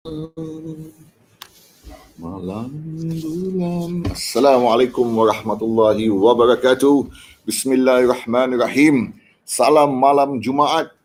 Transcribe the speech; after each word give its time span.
Malam 0.00 0.64
bulan. 3.20 4.08
Assalamualaikum 4.08 5.04
warahmatullahi 5.04 6.08
wabarakatuh. 6.08 7.04
Bismillahirrahmanirrahim. 7.44 9.12
Salam 9.44 9.92
malam 9.92 10.40
Jumaat. 10.40 10.96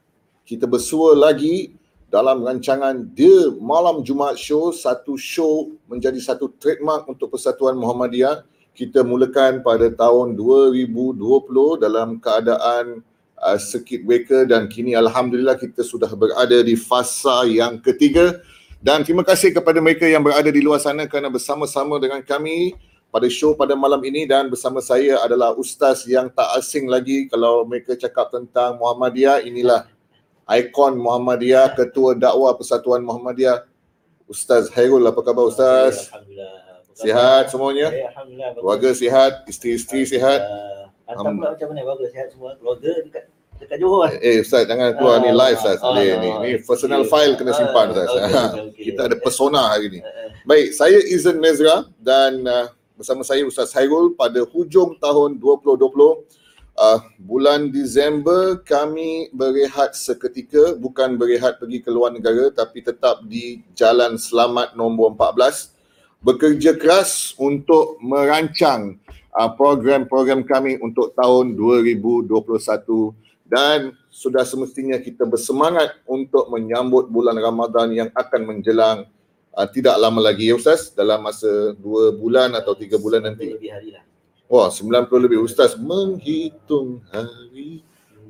Kita 0.47 0.63
bersua 0.63 1.11
lagi 1.11 1.75
dalam 2.07 2.47
rancangan 2.47 3.11
The 3.11 3.59
Malam 3.59 3.99
Jumaat 3.99 4.39
Show, 4.39 4.71
satu 4.71 5.19
show 5.19 5.75
menjadi 5.91 6.23
satu 6.23 6.55
trademark 6.55 7.03
untuk 7.11 7.35
Persatuan 7.35 7.75
Muhammadiyah. 7.75 8.47
Kita 8.71 9.03
mulakan 9.03 9.59
pada 9.59 9.91
tahun 9.91 10.39
2020 10.39 11.19
dalam 11.83 12.15
keadaan 12.23 13.03
uh, 13.43 13.59
circuit 13.59 14.07
breaker 14.07 14.47
dan 14.47 14.71
kini 14.71 14.95
alhamdulillah 14.95 15.59
kita 15.59 15.83
sudah 15.83 16.07
berada 16.15 16.63
di 16.63 16.79
fasa 16.79 17.43
yang 17.43 17.75
ketiga 17.83 18.39
dan 18.85 19.01
terima 19.01 19.25
kasih 19.25 19.49
kepada 19.49 19.81
mereka 19.81 20.05
yang 20.05 20.21
berada 20.21 20.45
di 20.53 20.61
luar 20.61 20.77
sana 20.77 21.09
kerana 21.09 21.33
bersama-sama 21.33 21.97
dengan 21.97 22.21
kami 22.21 22.77
pada 23.09 23.25
show 23.33 23.57
pada 23.57 23.73
malam 23.73 23.97
ini 24.05 24.29
dan 24.29 24.45
bersama 24.45 24.77
saya 24.77 25.17
adalah 25.25 25.57
ustaz 25.57 26.05
yang 26.05 26.29
tak 26.29 26.45
asing 26.61 26.85
lagi 26.85 27.25
kalau 27.25 27.65
mereka 27.65 27.97
cakap 27.97 28.29
tentang 28.29 28.77
Muhammadiyah 28.77 29.41
inilah 29.41 29.89
ikon 30.45 31.01
Muhammadiyah 31.01 31.73
ketua 31.73 32.13
dakwah 32.13 32.53
Persatuan 32.53 33.01
Muhammadiyah 33.01 33.65
Ustaz 34.29 34.69
Hairul 34.73 35.01
apa 35.01 35.21
khabar 35.21 35.49
ustaz 35.49 36.13
Alhamdulillah. 36.13 36.53
sihat 36.93 37.43
semuanya 37.49 37.87
Ya, 37.89 38.09
Alhamdulillah. 38.13 38.49
keluarga 38.53 38.89
sihat 38.93 39.33
isteri-isteri 39.49 40.05
sihat 40.05 40.41
Hantar 41.05 41.33
pula 41.37 41.49
macam 41.53 41.67
mana? 41.69 41.81
Bagus 41.85 42.09
sihat 42.09 42.27
semua. 42.33 42.57
Keluarga 42.57 42.89
dekat 43.05 43.23
dekat 43.59 43.77
Johor. 43.79 44.11
kan? 44.11 44.19
eh 44.19 44.37
ustaz 44.43 44.63
jangan 44.67 44.89
keluar 44.99 45.17
ni 45.23 45.29
Ah, 45.31 45.37
live 45.47 45.57
ustaz 45.59 45.79
ah, 45.81 45.93
ni 45.95 46.05
ah, 46.11 46.17
ni, 46.43 46.51
personal 46.63 47.03
file 47.07 47.33
kena 47.39 47.51
simpan 47.55 47.85
ustaz 47.91 48.09
okey, 48.11 48.23
okey, 48.23 48.61
okey. 48.69 48.83
kita 48.91 49.01
ada 49.07 49.15
persona 49.19 49.61
hari 49.71 49.87
ni 49.89 49.99
Eh, 49.99 50.07
eh. 50.07 50.29
Baik, 50.45 50.77
saya 50.77 50.99
Izan 51.01 51.41
Mezra 51.41 51.89
dan 51.97 52.45
uh, 52.45 52.69
bersama 52.93 53.25
saya 53.25 53.41
Ustaz 53.43 53.73
Hairul 53.73 54.13
pada 54.13 54.45
hujung 54.45 54.93
tahun 55.01 55.41
2020 55.41 55.81
uh, 56.77 56.99
bulan 57.17 57.73
Disember 57.73 58.61
kami 58.61 59.33
berehat 59.33 59.97
seketika 59.97 60.77
bukan 60.77 61.17
berehat 61.17 61.57
pergi 61.57 61.81
ke 61.81 61.89
luar 61.89 62.13
negara 62.13 62.53
tapi 62.53 62.85
tetap 62.85 63.25
di 63.25 63.65
Jalan 63.73 64.21
Selamat 64.21 64.77
nombor 64.77 65.17
14 65.17 65.73
bekerja 66.21 66.77
keras 66.77 67.33
untuk 67.41 67.97
merancang 67.99 69.01
uh, 69.33 69.49
program-program 69.49 70.45
kami 70.45 70.77
untuk 70.77 71.11
tahun 71.17 71.57
2021 71.57 72.29
dan 73.45 73.93
sudah 74.09 74.41
semestinya 74.41 74.97
kita 74.97 75.21
bersemangat 75.23 76.01
untuk 76.09 76.49
menyambut 76.49 77.13
bulan 77.13 77.37
Ramadan 77.37 77.93
yang 77.93 78.09
akan 78.17 78.41
menjelang 78.41 78.97
uh, 79.53 79.67
tidak 79.69 79.95
lama 80.01 80.17
lagi 80.17 80.49
ya 80.49 80.57
Ustaz 80.57 80.89
dalam 80.97 81.21
masa 81.21 81.77
dua 81.77 82.09
bulan 82.17 82.57
atau 82.57 82.73
tiga 82.73 82.97
bulan 82.97 83.29
nanti. 83.29 83.53
Lebih 83.53 83.71
hari 83.71 83.89
lah. 83.93 84.03
Wah 84.49 84.69
90 84.69 85.09
lebih 85.25 85.41
Ustaz 85.41 85.77
menghitung 85.77 87.05
hari. 87.13 87.85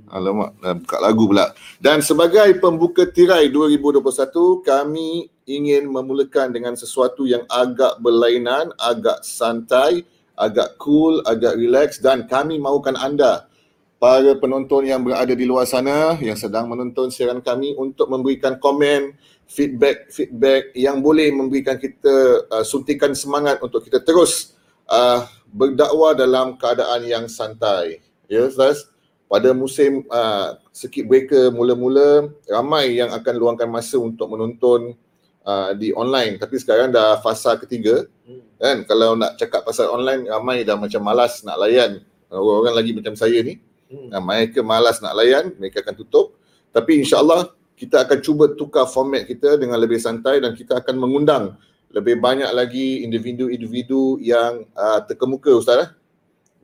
Alamak, 0.06 0.54
dah 0.62 0.78
buka 0.78 0.98
lagu 1.02 1.26
pula. 1.26 1.50
Dan 1.82 1.98
sebagai 2.06 2.62
pembuka 2.62 3.10
tirai 3.10 3.50
2021, 3.50 4.62
kami 4.62 5.34
ingin 5.50 5.90
memulakan 5.90 6.54
dengan 6.54 6.78
sesuatu 6.78 7.26
yang 7.26 7.42
agak 7.50 7.98
berlainan, 8.06 8.70
agak 8.78 9.26
santai, 9.26 10.06
agak 10.38 10.78
cool, 10.78 11.26
agak 11.26 11.58
relax 11.58 11.98
dan 11.98 12.30
kami 12.30 12.62
mahukan 12.62 12.94
anda 12.96 13.50
para 13.98 14.36
penonton 14.38 14.86
yang 14.86 15.02
berada 15.02 15.34
di 15.34 15.46
luar 15.48 15.66
sana 15.66 16.20
yang 16.20 16.36
sedang 16.36 16.68
menonton 16.70 17.10
siaran 17.10 17.40
kami 17.40 17.74
untuk 17.76 18.12
memberikan 18.12 18.60
komen, 18.60 19.16
feedback 19.48 20.12
feedback 20.12 20.76
yang 20.76 21.00
boleh 21.00 21.32
memberikan 21.32 21.80
kita 21.80 22.46
uh, 22.52 22.66
suntikan 22.66 23.16
semangat 23.16 23.62
untuk 23.64 23.82
kita 23.82 24.04
terus 24.04 24.56
uh, 24.92 25.26
berdakwah 25.50 26.14
dalam 26.14 26.60
keadaan 26.60 27.08
yang 27.08 27.26
santai. 27.32 28.04
Ya, 28.28 28.46
Ustaz? 28.46 28.90
Pada 29.26 29.54
musim 29.58 30.06
uh, 30.14 30.60
circuit 30.70 31.06
breaker 31.10 31.50
mula-mula 31.50 32.30
ramai 32.46 33.02
yang 33.02 33.10
akan 33.10 33.34
luangkan 33.36 33.70
masa 33.72 33.98
untuk 33.98 34.30
menonton 34.30 34.94
uh, 35.42 35.74
di 35.74 35.90
online 35.98 36.38
tapi 36.38 36.62
sekarang 36.62 36.94
dah 36.94 37.18
fasa 37.26 37.58
ketiga 37.58 38.06
Hmm. 38.26 38.42
kan 38.58 38.78
kalau 38.90 39.14
nak 39.14 39.38
cakap 39.38 39.62
pasal 39.62 39.86
online 39.94 40.26
ramai 40.26 40.66
dah 40.66 40.74
macam 40.74 40.98
malas 40.98 41.46
nak 41.46 41.62
layan 41.62 42.02
orang-orang 42.34 42.74
lagi 42.74 42.92
macam 42.98 43.14
saya 43.14 43.38
ni 43.46 43.62
Hmm. 43.90 44.10
Nah, 44.10 44.22
mereka 44.22 44.66
malas 44.66 44.98
nak 45.02 45.14
layan, 45.14 45.54
mereka 45.58 45.86
akan 45.86 45.96
tutup. 45.96 46.36
Tapi 46.74 47.06
insyaAllah 47.06 47.54
kita 47.76 48.08
akan 48.08 48.20
cuba 48.24 48.46
tukar 48.56 48.88
format 48.88 49.28
kita 49.28 49.60
dengan 49.60 49.76
lebih 49.80 50.00
santai 50.00 50.40
dan 50.40 50.56
kita 50.56 50.80
akan 50.80 50.96
mengundang 50.96 51.56
lebih 51.96 52.20
banyak 52.20 52.52
lagi 52.52 53.04
individu-individu 53.08 54.20
yang 54.20 54.68
uh, 54.76 55.00
terkemuka 55.08 55.52
Ustaz. 55.56 55.88
Eh? 55.88 55.90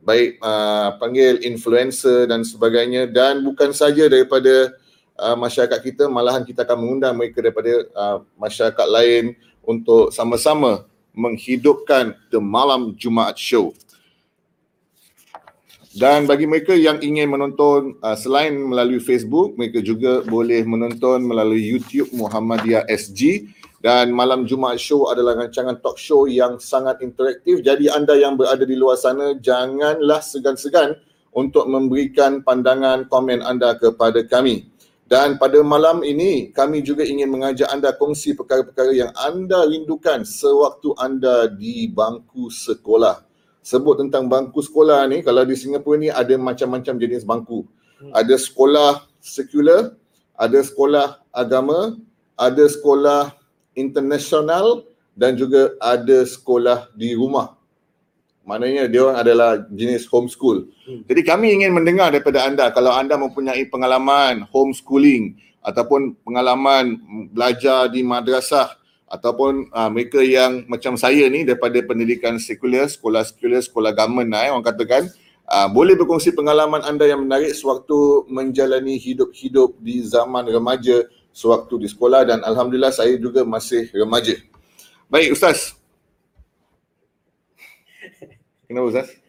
Baik 0.01 0.41
uh, 0.41 0.97
panggil 0.97 1.39
influencer 1.45 2.27
dan 2.27 2.43
sebagainya 2.43 3.07
dan 3.07 3.39
bukan 3.39 3.71
saja 3.71 4.09
daripada 4.11 4.75
uh, 5.15 5.37
masyarakat 5.37 5.79
kita, 5.79 6.03
malahan 6.11 6.43
kita 6.43 6.67
akan 6.67 6.77
mengundang 6.83 7.15
mereka 7.15 7.39
daripada 7.39 7.71
uh, 7.95 8.17
masyarakat 8.35 8.87
lain 8.91 9.37
untuk 9.63 10.09
sama-sama 10.11 10.83
menghidupkan 11.15 12.17
The 12.33 12.39
Malam 12.41 12.97
Jumaat 12.97 13.37
Show. 13.37 13.71
Dan 15.91 16.23
bagi 16.23 16.47
mereka 16.47 16.71
yang 16.71 17.03
ingin 17.03 17.27
menonton 17.27 17.99
uh, 17.99 18.15
selain 18.15 18.55
melalui 18.55 19.03
Facebook, 19.03 19.59
mereka 19.59 19.83
juga 19.83 20.23
boleh 20.23 20.63
menonton 20.63 21.19
melalui 21.19 21.67
YouTube 21.67 22.15
Muhammadiyah 22.15 22.87
SG 22.87 23.51
dan 23.83 24.15
Malam 24.15 24.47
Jumaat 24.47 24.79
Show 24.79 25.11
adalah 25.11 25.35
rancangan 25.35 25.83
talk 25.83 25.99
show 25.99 26.31
yang 26.31 26.63
sangat 26.63 27.03
interaktif. 27.03 27.59
Jadi 27.59 27.91
anda 27.91 28.15
yang 28.15 28.39
berada 28.39 28.63
di 28.63 28.79
luar 28.79 28.95
sana 28.95 29.35
janganlah 29.35 30.23
segan-segan 30.23 30.95
untuk 31.35 31.67
memberikan 31.67 32.39
pandangan 32.39 33.11
komen 33.11 33.43
anda 33.43 33.75
kepada 33.75 34.23
kami. 34.23 34.71
Dan 35.11 35.35
pada 35.35 35.59
malam 35.59 36.07
ini 36.07 36.55
kami 36.55 36.87
juga 36.87 37.03
ingin 37.03 37.27
mengajak 37.27 37.67
anda 37.67 37.91
kongsi 37.91 38.31
perkara-perkara 38.31 38.95
yang 38.95 39.11
anda 39.19 39.67
rindukan 39.67 40.23
sewaktu 40.23 40.95
anda 40.95 41.51
di 41.51 41.91
bangku 41.91 42.47
sekolah 42.47 43.30
sebut 43.61 44.01
tentang 44.01 44.25
bangku 44.25 44.59
sekolah 44.61 45.05
ni 45.09 45.21
kalau 45.21 45.45
di 45.45 45.53
Singapura 45.53 45.97
ni 45.97 46.09
ada 46.09 46.33
macam-macam 46.37 46.97
jenis 46.97 47.25
bangku. 47.25 47.65
Ada 48.11 48.33
sekolah 48.33 49.05
sekular, 49.21 49.93
ada 50.33 50.59
sekolah 50.59 51.21
agama, 51.29 52.01
ada 52.33 52.65
sekolah 52.65 53.37
internasional 53.77 54.81
dan 55.13 55.37
juga 55.37 55.77
ada 55.77 56.25
sekolah 56.25 56.89
di 56.97 57.13
rumah. 57.13 57.53
Maknanya 58.41 58.89
dia 58.89 59.05
orang 59.05 59.21
adalah 59.21 59.49
jenis 59.69 60.09
homeschool. 60.09 60.65
Hmm. 60.89 61.05
Jadi 61.05 61.21
kami 61.21 61.61
ingin 61.61 61.77
mendengar 61.77 62.09
daripada 62.09 62.41
anda 62.41 62.73
kalau 62.73 62.89
anda 62.89 63.13
mempunyai 63.13 63.69
pengalaman 63.69 64.49
homeschooling 64.49 65.37
ataupun 65.61 66.17
pengalaman 66.25 66.97
belajar 67.29 67.85
di 67.93 68.01
madrasah 68.01 68.80
ataupun 69.11 69.67
uh, 69.75 69.91
mereka 69.91 70.23
yang 70.23 70.63
macam 70.71 70.95
saya 70.95 71.27
ni 71.27 71.43
daripada 71.43 71.75
pendidikan 71.83 72.39
sekular, 72.39 72.87
sekolah 72.87 73.27
sekular, 73.27 73.59
sekolah 73.59 73.91
government 73.91 74.31
lah 74.31 74.47
eh, 74.47 74.51
orang 74.55 74.63
katakan 74.63 75.11
uh, 75.51 75.67
boleh 75.67 75.99
berkongsi 75.99 76.31
pengalaman 76.31 76.79
anda 76.87 77.03
yang 77.03 77.27
menarik 77.27 77.51
sewaktu 77.51 78.23
menjalani 78.31 78.95
hidup-hidup 78.95 79.75
di 79.83 79.99
zaman 80.07 80.47
remaja 80.47 81.03
sewaktu 81.35 81.83
di 81.83 81.87
sekolah 81.91 82.23
dan 82.23 82.39
alhamdulillah 82.47 82.95
saya 82.95 83.19
juga 83.19 83.43
masih 83.43 83.91
remaja. 83.91 84.39
Baik 85.11 85.35
Ustaz. 85.35 85.75
Kenapa 88.71 88.87
Ustaz? 88.87 89.20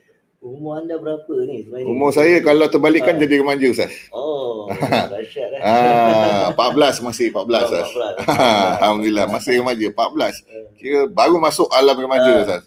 Umur 0.42 0.74
anda 0.74 0.98
berapa 0.98 1.30
ni 1.46 1.62
sebenarnya? 1.62 1.86
Umur 1.86 2.10
saya 2.10 2.42
kalau 2.42 2.66
terbalikkan 2.66 3.14
Ah. 3.14 3.20
jadi 3.20 3.34
remaja 3.38 3.62
Ustaz. 3.64 3.94
Oh, 4.10 4.66
dahsyat 5.14 5.54
dah. 5.54 5.60
Ah, 5.62 6.46
14 6.50 6.98
masih 6.98 7.30
14 7.30 7.62
Ustaz. 7.64 7.86
14. 8.26 8.26
Alhamdulillah 8.82 9.26
masih 9.30 9.52
remaja 9.56 9.86
14. 9.86 9.94
Eh, 10.42 10.64
Kira 10.74 11.00
baru 11.06 11.38
masuk 11.38 11.70
alam 11.70 11.94
remaja 11.94 12.26
Ah. 12.28 12.42
Ustaz. 12.42 12.62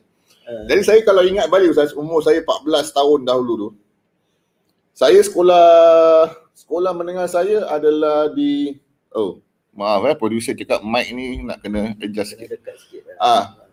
eh. 0.48 0.64
Jadi 0.66 0.82
saya 0.82 1.00
kalau 1.04 1.20
ingat 1.22 1.52
balik 1.52 1.76
Ustaz, 1.76 1.92
umur 1.92 2.24
saya 2.24 2.40
14 2.40 2.64
tahun 2.90 3.20
dahulu 3.22 3.54
tu. 3.58 3.70
Saya 4.96 5.20
sekolah 5.20 5.68
sekolah 6.56 6.96
menengah 6.96 7.28
saya 7.28 7.68
adalah 7.68 8.32
di 8.32 8.72
oh, 9.12 9.44
maaf 9.76 10.08
eh 10.08 10.16
producer 10.16 10.56
cakap 10.56 10.80
mic 10.80 11.12
ni 11.12 11.44
nak 11.44 11.60
kena 11.60 11.92
adjust 12.00 12.40
sikit. 12.40 12.56
Sikit. 12.56 13.04
Ah. 13.20 13.65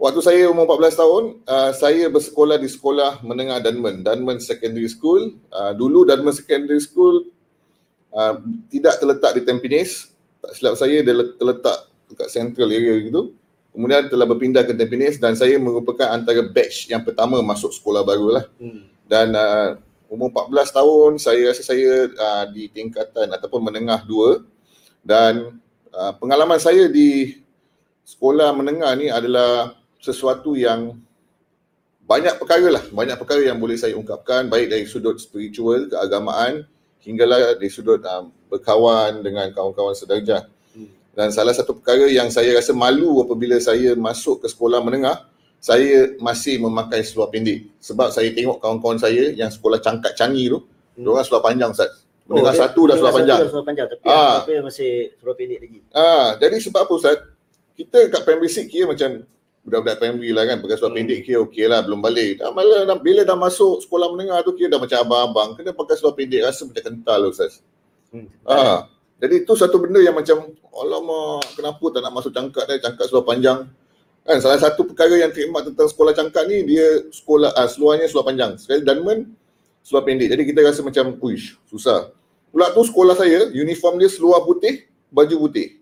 Waktu 0.00 0.20
saya 0.24 0.48
umur 0.48 0.64
14 0.80 0.96
tahun, 0.96 1.24
uh, 1.44 1.70
saya 1.76 2.08
bersekolah 2.08 2.56
di 2.56 2.72
sekolah 2.72 3.20
menengah 3.20 3.60
Dunman, 3.60 4.00
Dunman 4.00 4.40
Secondary 4.40 4.88
School. 4.88 5.36
Uh, 5.52 5.76
dulu 5.76 6.08
Dunman 6.08 6.32
Secondary 6.32 6.80
School 6.80 7.28
uh, 8.16 8.40
tidak 8.72 8.96
terletak 8.96 9.36
di 9.36 9.44
Tampines. 9.44 10.08
Tak 10.40 10.56
silap 10.56 10.80
saya 10.80 11.04
dia 11.04 11.12
le- 11.12 11.36
terletak 11.36 11.84
dekat 12.08 12.32
central 12.32 12.72
area 12.72 12.96
gitu. 12.96 13.36
Kemudian 13.76 14.08
telah 14.08 14.24
berpindah 14.24 14.64
ke 14.64 14.72
Tampines 14.72 15.20
dan 15.20 15.36
saya 15.36 15.60
merupakan 15.60 16.08
antara 16.08 16.48
batch 16.48 16.88
yang 16.88 17.04
pertama 17.04 17.36
masuk 17.44 17.68
sekolah 17.68 18.00
baru 18.00 18.40
lah. 18.40 18.44
Hmm. 18.56 18.88
Dan 19.04 19.36
uh, 19.36 19.76
umur 20.08 20.32
14 20.32 20.80
tahun 20.80 21.10
saya 21.20 21.52
rasa 21.52 21.60
saya 21.60 22.08
uh, 22.08 22.44
di 22.48 22.72
tingkatan 22.72 23.28
ataupun 23.36 23.68
menengah 23.68 24.00
dua 24.08 24.48
dan 25.04 25.60
uh, 25.92 26.16
pengalaman 26.16 26.56
saya 26.56 26.88
di 26.88 27.36
sekolah 28.08 28.48
menengah 28.56 28.96
ni 28.96 29.12
adalah 29.12 29.79
sesuatu 30.00 30.56
yang 30.56 30.96
banyak 32.02 32.42
perkara 32.42 32.66
lah, 32.74 32.84
banyak 32.90 33.14
perkara 33.20 33.44
yang 33.44 33.60
boleh 33.60 33.78
saya 33.78 33.94
ungkapkan 33.94 34.50
baik 34.50 34.66
dari 34.72 34.84
sudut 34.88 35.14
spiritual, 35.22 35.86
keagamaan 35.86 36.66
hinggalah 37.06 37.54
dari 37.54 37.70
sudut 37.70 38.02
um, 38.02 38.34
berkawan 38.50 39.22
dengan 39.22 39.46
kawan-kawan 39.54 39.94
sederajat. 39.94 40.50
Hmm. 40.74 40.90
Dan 41.14 41.30
salah 41.30 41.54
satu 41.54 41.78
perkara 41.78 42.10
yang 42.10 42.26
saya 42.34 42.50
rasa 42.58 42.74
malu 42.74 43.22
apabila 43.22 43.54
saya 43.62 43.94
masuk 43.94 44.42
ke 44.42 44.50
sekolah 44.50 44.82
menengah, 44.82 45.22
saya 45.62 46.16
masih 46.18 46.58
memakai 46.58 47.04
seluar 47.06 47.30
pendek. 47.30 47.68
Sebab 47.78 48.10
saya 48.10 48.32
tengok 48.34 48.58
kawan-kawan 48.58 48.98
saya 48.98 49.30
yang 49.30 49.52
sekolah 49.52 49.78
cangkat 49.78 50.16
canggih 50.18 50.56
tu, 50.56 50.58
Hmm. 50.98 51.06
diorang 51.06 51.22
seluar 51.22 51.46
panjang 51.46 51.70
Ustaz. 51.70 52.02
Menengah 52.26 52.54
dia- 52.54 52.62
satu 52.66 52.80
dah 52.90 52.96
seluar 52.98 53.14
panjang. 53.14 53.38
Seluar 53.46 53.66
panjang 53.66 53.86
tapi 53.86 54.04
Ah. 54.10 54.42
apa 54.42 54.50
masih 54.66 54.90
seluar 55.22 55.34
pendek 55.38 55.58
lagi. 55.62 55.78
Ah, 55.94 56.34
jadi 56.42 56.56
sebab 56.58 56.80
apa 56.82 56.92
Ustaz? 56.98 57.16
Kita 57.78 57.98
kat 58.10 58.22
primary 58.26 58.50
six 58.50 58.66
kira 58.66 58.90
macam 58.90 59.22
budak-budak 59.60 59.96
primary 60.00 60.30
lah 60.32 60.44
kan, 60.48 60.56
pakai 60.64 60.76
seluar 60.80 60.92
Hmm. 60.92 60.98
pendek 61.04 61.18
kira 61.24 61.38
okey 61.44 61.64
lah, 61.68 61.80
belum 61.84 62.00
balik. 62.00 62.40
Dah 62.40 62.50
malah 62.52 62.88
dah, 62.88 62.96
bila 62.96 63.22
dah 63.22 63.36
masuk 63.36 63.84
sekolah 63.84 64.08
menengah 64.12 64.40
tu 64.40 64.56
kira 64.56 64.72
dah 64.72 64.80
macam 64.80 64.98
abang-abang, 65.04 65.48
kena 65.56 65.76
pakai 65.76 65.94
seluar 66.00 66.14
pendek 66.16 66.40
rasa 66.44 66.64
macam 66.64 66.82
kental 66.82 67.18
lah 67.20 67.28
Ustaz. 67.28 67.60
Hmm. 68.10 68.26
Ah, 68.42 68.88
jadi 69.20 69.44
tu 69.44 69.52
satu 69.52 69.76
benda 69.76 70.00
yang 70.00 70.16
macam 70.16 70.48
alamak, 70.72 71.44
kenapa 71.52 71.84
tak 71.92 72.00
nak 72.00 72.12
masuk 72.16 72.32
cangkat 72.32 72.64
dah, 72.64 72.76
cangkat 72.80 73.04
seluar 73.08 73.24
panjang. 73.28 73.68
Kan 74.20 74.36
salah 74.40 74.60
satu 74.60 74.84
perkara 74.84 75.16
yang 75.16 75.32
khidmat 75.32 75.64
tentang 75.72 75.88
sekolah 75.88 76.12
cangkat 76.12 76.44
ni 76.44 76.64
dia 76.68 77.08
sekolah 77.08 77.56
ah, 77.56 77.68
seluarnya 77.68 78.04
seluar 78.08 78.28
panjang. 78.28 78.56
Sekali 78.60 78.84
Dunman 78.84 79.32
seluar 79.80 80.04
pendek. 80.04 80.28
Jadi 80.28 80.42
kita 80.44 80.60
rasa 80.60 80.80
macam 80.84 81.16
uish, 81.20 81.56
susah. 81.68 82.12
Pula 82.52 82.68
tu 82.74 82.84
sekolah 82.84 83.16
saya, 83.16 83.48
uniform 83.54 83.96
dia 83.96 84.12
seluar 84.12 84.44
putih, 84.44 84.84
baju 85.08 85.48
putih. 85.48 85.79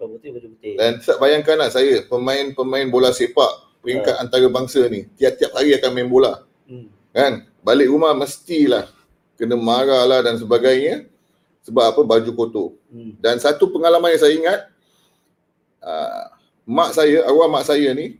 Putih 0.00 0.32
baju 0.32 0.48
putih. 0.56 0.74
Dan 0.80 0.96
tak 1.04 1.20
bayangkan 1.20 1.56
lah 1.60 1.68
saya 1.68 2.00
pemain-pemain 2.08 2.88
bola 2.88 3.12
sepak 3.12 3.68
peringkat 3.84 4.16
antarabangsa 4.16 4.80
ni 4.88 5.04
tiap-tiap 5.20 5.52
hari 5.52 5.76
akan 5.76 5.90
main 5.92 6.08
bola. 6.08 6.40
Hmm. 6.64 6.88
kan? 7.12 7.44
Balik 7.60 7.92
rumah 7.92 8.16
mestilah 8.16 8.88
kena 9.36 9.60
marah 9.60 10.08
lah 10.08 10.24
dan 10.24 10.40
sebagainya. 10.40 11.04
Sebab 11.68 11.84
apa? 11.92 12.00
Baju 12.00 12.30
kotor. 12.32 12.68
Hmm. 12.88 13.14
dan 13.20 13.36
satu 13.36 13.68
pengalaman 13.68 14.10
yang 14.16 14.22
saya 14.24 14.34
ingat 14.34 14.60
uh, 15.84 16.24
mak 16.66 16.90
saya 16.90 17.22
arwah 17.22 17.46
mak 17.46 17.62
saya 17.68 17.94
ni 17.94 18.18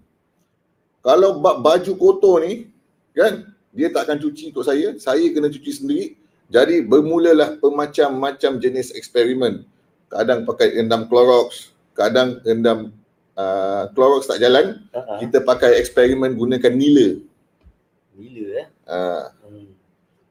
kalau 1.00 1.40
bab 1.40 1.64
baju 1.64 1.92
kotor 1.96 2.44
ni 2.44 2.68
kan? 3.16 3.48
Dia 3.70 3.88
tak 3.88 4.10
akan 4.10 4.18
cuci 4.20 4.50
untuk 4.52 4.66
saya 4.66 4.92
saya 5.00 5.24
kena 5.32 5.48
cuci 5.48 5.72
sendiri. 5.72 6.06
Jadi 6.50 6.82
bermulalah 6.82 7.56
bermacam-macam 7.62 8.58
jenis 8.58 8.90
eksperimen 8.92 9.62
kadang 10.10 10.42
pakai 10.44 10.74
rendam 10.76 11.06
Clorox 11.06 11.70
kadang 11.94 12.42
rendam 12.42 12.90
uh, 13.38 13.86
Clorox 13.94 14.26
tak 14.26 14.42
jalan 14.42 14.82
ah. 14.90 15.22
kita 15.22 15.40
pakai 15.40 15.78
eksperimen 15.78 16.34
gunakan 16.34 16.74
nila 16.74 17.22
Gila 18.18 18.46
eh. 18.60 18.66
uh, 18.90 19.30
Hmm. 19.50 19.66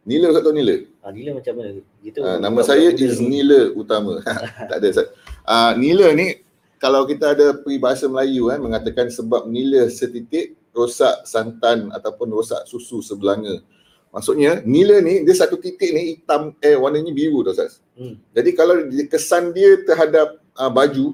nila 0.08 0.32
Ustaz 0.32 0.44
tahu 0.48 0.56
nila 0.56 0.76
Ah, 1.00 1.16
gila 1.16 1.42
macam 1.42 1.54
mana? 1.58 1.80
Uh, 2.06 2.38
nama 2.44 2.60
saya 2.62 2.92
is 2.92 3.18
Nila 3.24 3.74
Utama. 3.74 4.20
tak 4.70 4.78
ada 4.78 4.88
Ustaz. 4.92 5.08
Uh, 5.48 5.72
Nila 5.80 6.12
ni 6.14 6.44
kalau 6.78 7.08
kita 7.10 7.34
ada 7.34 7.56
peribahasa 7.56 8.06
Melayu 8.06 8.52
kan 8.52 8.60
mengatakan 8.62 9.08
sebab 9.10 9.50
nila 9.50 9.90
setitik 9.90 10.54
rosak 10.70 11.26
santan 11.26 11.90
ataupun 11.92 12.30
rosak 12.30 12.62
susu 12.70 13.02
sebelanga. 13.02 13.64
Maksudnya 14.10 14.66
nila 14.66 14.98
ni 15.06 15.22
dia 15.22 15.36
satu 15.38 15.62
titik 15.62 15.94
ni 15.94 16.18
hitam 16.18 16.58
eh 16.58 16.74
warnanya 16.74 17.14
biru 17.14 17.46
tau 17.46 17.54
Ustaz. 17.54 17.78
Hmm. 17.94 18.18
Jadi 18.34 18.50
kalau 18.58 18.90
kesan 19.06 19.54
dia 19.54 19.86
terhadap 19.86 20.42
uh, 20.58 20.72
baju 20.74 21.14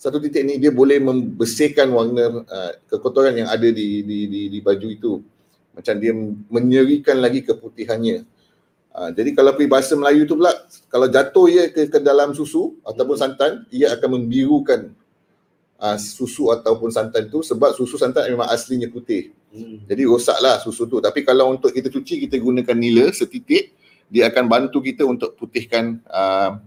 satu 0.00 0.16
titik 0.16 0.48
ni 0.48 0.56
dia 0.56 0.72
boleh 0.72 0.96
membersihkan 1.04 1.92
warna 1.92 2.40
uh, 2.48 2.72
kekotoran 2.88 3.36
yang 3.36 3.48
ada 3.52 3.68
di, 3.68 4.00
di 4.00 4.18
di 4.24 4.40
di 4.48 4.58
baju 4.64 4.88
itu. 4.88 5.12
Macam 5.76 5.94
dia 6.00 6.16
menyerikan 6.48 7.20
lagi 7.20 7.44
keputihannya. 7.44 8.24
Uh, 8.90 9.10
jadi 9.12 9.36
kalau 9.36 9.52
peribahasa 9.52 9.92
Melayu 9.94 10.24
tu 10.24 10.40
pula 10.40 10.50
kalau 10.88 11.06
jatuh 11.12 11.46
ia 11.46 11.68
ke, 11.68 11.92
ke 11.92 11.98
dalam 12.00 12.32
susu 12.32 12.72
ataupun 12.88 13.20
Hmm. 13.20 13.24
santan 13.36 13.52
ia 13.68 13.92
akan 13.92 14.16
membirukan 14.16 14.96
uh, 15.80 15.96
susu 15.96 16.52
ataupun 16.52 16.92
santan 16.92 17.26
tu 17.32 17.40
sebab 17.40 17.72
susu 17.72 17.96
santan 17.96 18.28
memang 18.28 18.46
aslinya 18.52 18.86
putih. 18.92 19.32
Hmm. 19.50 19.82
Jadi 19.88 20.02
rosaklah 20.06 20.60
susu 20.62 20.86
tu. 20.86 21.00
Tapi 21.00 21.24
kalau 21.24 21.50
untuk 21.50 21.72
kita 21.72 21.88
cuci 21.88 22.28
kita 22.28 22.36
gunakan 22.38 22.76
nila 22.76 23.10
setitik 23.10 23.74
dia 24.10 24.28
akan 24.28 24.44
bantu 24.46 24.82
kita 24.82 25.06
untuk 25.06 25.34
putihkan 25.38 26.02
uh, 26.10 26.58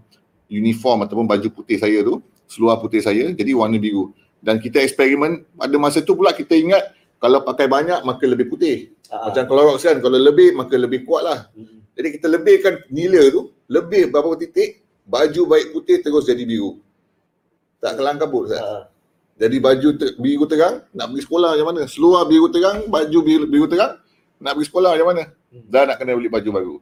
uniform 0.48 1.04
ataupun 1.04 1.28
baju 1.28 1.48
putih 1.52 1.76
saya 1.76 2.00
tu, 2.02 2.24
seluar 2.48 2.80
putih 2.80 3.04
saya 3.04 3.32
jadi 3.32 3.52
warna 3.54 3.78
biru. 3.78 4.12
Dan 4.44 4.60
kita 4.60 4.84
eksperimen 4.84 5.56
pada 5.56 5.76
masa 5.80 6.04
tu 6.04 6.20
pula 6.20 6.36
kita 6.36 6.56
ingat 6.56 6.92
kalau 7.20 7.40
pakai 7.44 7.72
banyak 7.72 8.04
maka 8.04 8.28
lebih 8.28 8.52
putih. 8.52 8.92
Ah, 9.08 9.16
ah. 9.16 9.24
Macam 9.32 9.44
Clorox 9.48 9.80
kan 9.84 10.00
kalau 10.04 10.20
lebih 10.20 10.52
maka 10.56 10.76
lebih 10.76 11.08
kuat 11.08 11.24
lah. 11.24 11.40
Hmm. 11.56 11.84
Jadi 11.94 12.08
kita 12.20 12.28
lebihkan 12.28 12.74
nila 12.90 13.30
tu, 13.30 13.54
lebih 13.70 14.10
beberapa 14.10 14.34
titik, 14.34 14.82
baju 15.06 15.42
baik 15.46 15.68
putih 15.78 16.02
terus 16.02 16.26
jadi 16.26 16.42
biru. 16.42 16.82
Tak 17.84 18.00
kelang 18.00 18.18
kabut 18.18 18.50
Ustaz. 18.50 18.93
Ah, 19.44 19.46
ah. 19.46 19.50
Jadi 19.50 19.58
baju 19.60 19.90
ter, 20.00 20.10
biru 20.16 20.46
terang, 20.48 20.76
nak 20.96 21.06
pergi 21.12 21.22
sekolah 21.28 21.50
macam 21.52 21.68
mana? 21.76 21.82
Seluar 21.92 22.24
biru 22.24 22.48
terang, 22.48 22.88
baju 22.88 23.20
biru, 23.20 23.44
biru 23.44 23.68
terang, 23.68 24.00
nak 24.40 24.56
pergi 24.56 24.68
sekolah 24.72 24.90
macam 24.96 25.08
mana? 25.12 25.24
Hmm. 25.52 25.64
Dah 25.68 25.84
nak 25.84 26.00
kena 26.00 26.16
beli 26.16 26.32
baju 26.32 26.50
baru. 26.56 26.76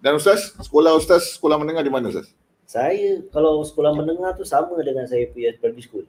Dan 0.00 0.16
Ustaz, 0.16 0.56
sekolah 0.56 0.96
Ustaz, 0.96 1.36
sekolah 1.36 1.60
menengah 1.60 1.84
di 1.84 1.92
mana 1.92 2.08
Ustaz? 2.08 2.32
Saya 2.64 3.20
kalau 3.28 3.60
sekolah 3.62 3.92
menengah 3.94 4.32
tu 4.34 4.42
sama 4.42 4.80
dengan 4.80 5.04
saya 5.04 5.28
punya 5.28 5.52
primary 5.60 5.84
school. 5.84 6.02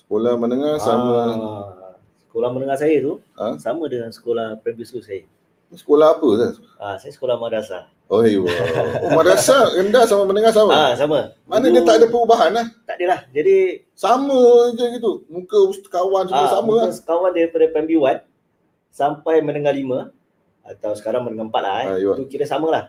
Sekolah 0.00 0.34
menengah 0.40 0.80
sama, 0.80 1.14
Ah, 1.36 1.94
sekolah 2.26 2.48
menengah 2.50 2.74
saya 2.80 2.96
tu 3.04 3.22
Ah. 3.38 3.54
sama 3.60 3.86
dengan 3.86 4.10
sekolah 4.10 4.58
primary 4.64 4.88
school 4.88 5.04
saya. 5.04 5.22
sekolah 5.70 6.18
apa 6.18 6.26
Ustaz? 6.26 6.54
Ah, 6.80 6.96
saya 6.98 7.12
sekolah 7.14 7.38
madrasah. 7.38 7.86
Oh, 8.10 8.26
iya. 8.26 8.42
Oh, 8.42 9.10
madrasah 9.14 9.70
rendah 9.78 10.02
sama 10.02 10.26
menengah 10.26 10.50
sama? 10.50 10.74
Ah, 10.74 10.92
sama. 10.98 11.30
Mana 11.46 11.70
Dulu 11.70 11.78
dia 11.78 11.82
tak 11.86 11.96
ada 12.02 12.06
perubahan 12.10 12.50
lah? 12.50 12.66
Tak 12.82 12.98
adalah. 12.98 13.22
Jadi 13.30 13.86
Sama 13.94 14.74
je 14.74 14.84
gitu. 14.98 15.22
Muka 15.30 15.70
kawan 15.86 16.26
semua 16.26 16.42
ah, 16.42 16.50
sama 16.50 16.72
lah. 16.74 16.86
muka 16.90 17.06
kawan 17.06 17.30
daripada 17.30 17.70
primary 17.70 17.96
1 18.02 18.26
sampai 18.90 19.38
menengah 19.46 19.70
5 19.70 20.10
atau 20.74 20.90
sekarang 20.98 21.22
menengah 21.22 21.54
4 21.54 21.62
lah 21.62 21.76
eh. 21.78 21.86
Ah, 21.86 21.98
ya. 22.02 22.10
tu 22.18 22.26
kira 22.26 22.50
sama 22.50 22.66
lah. 22.74 22.84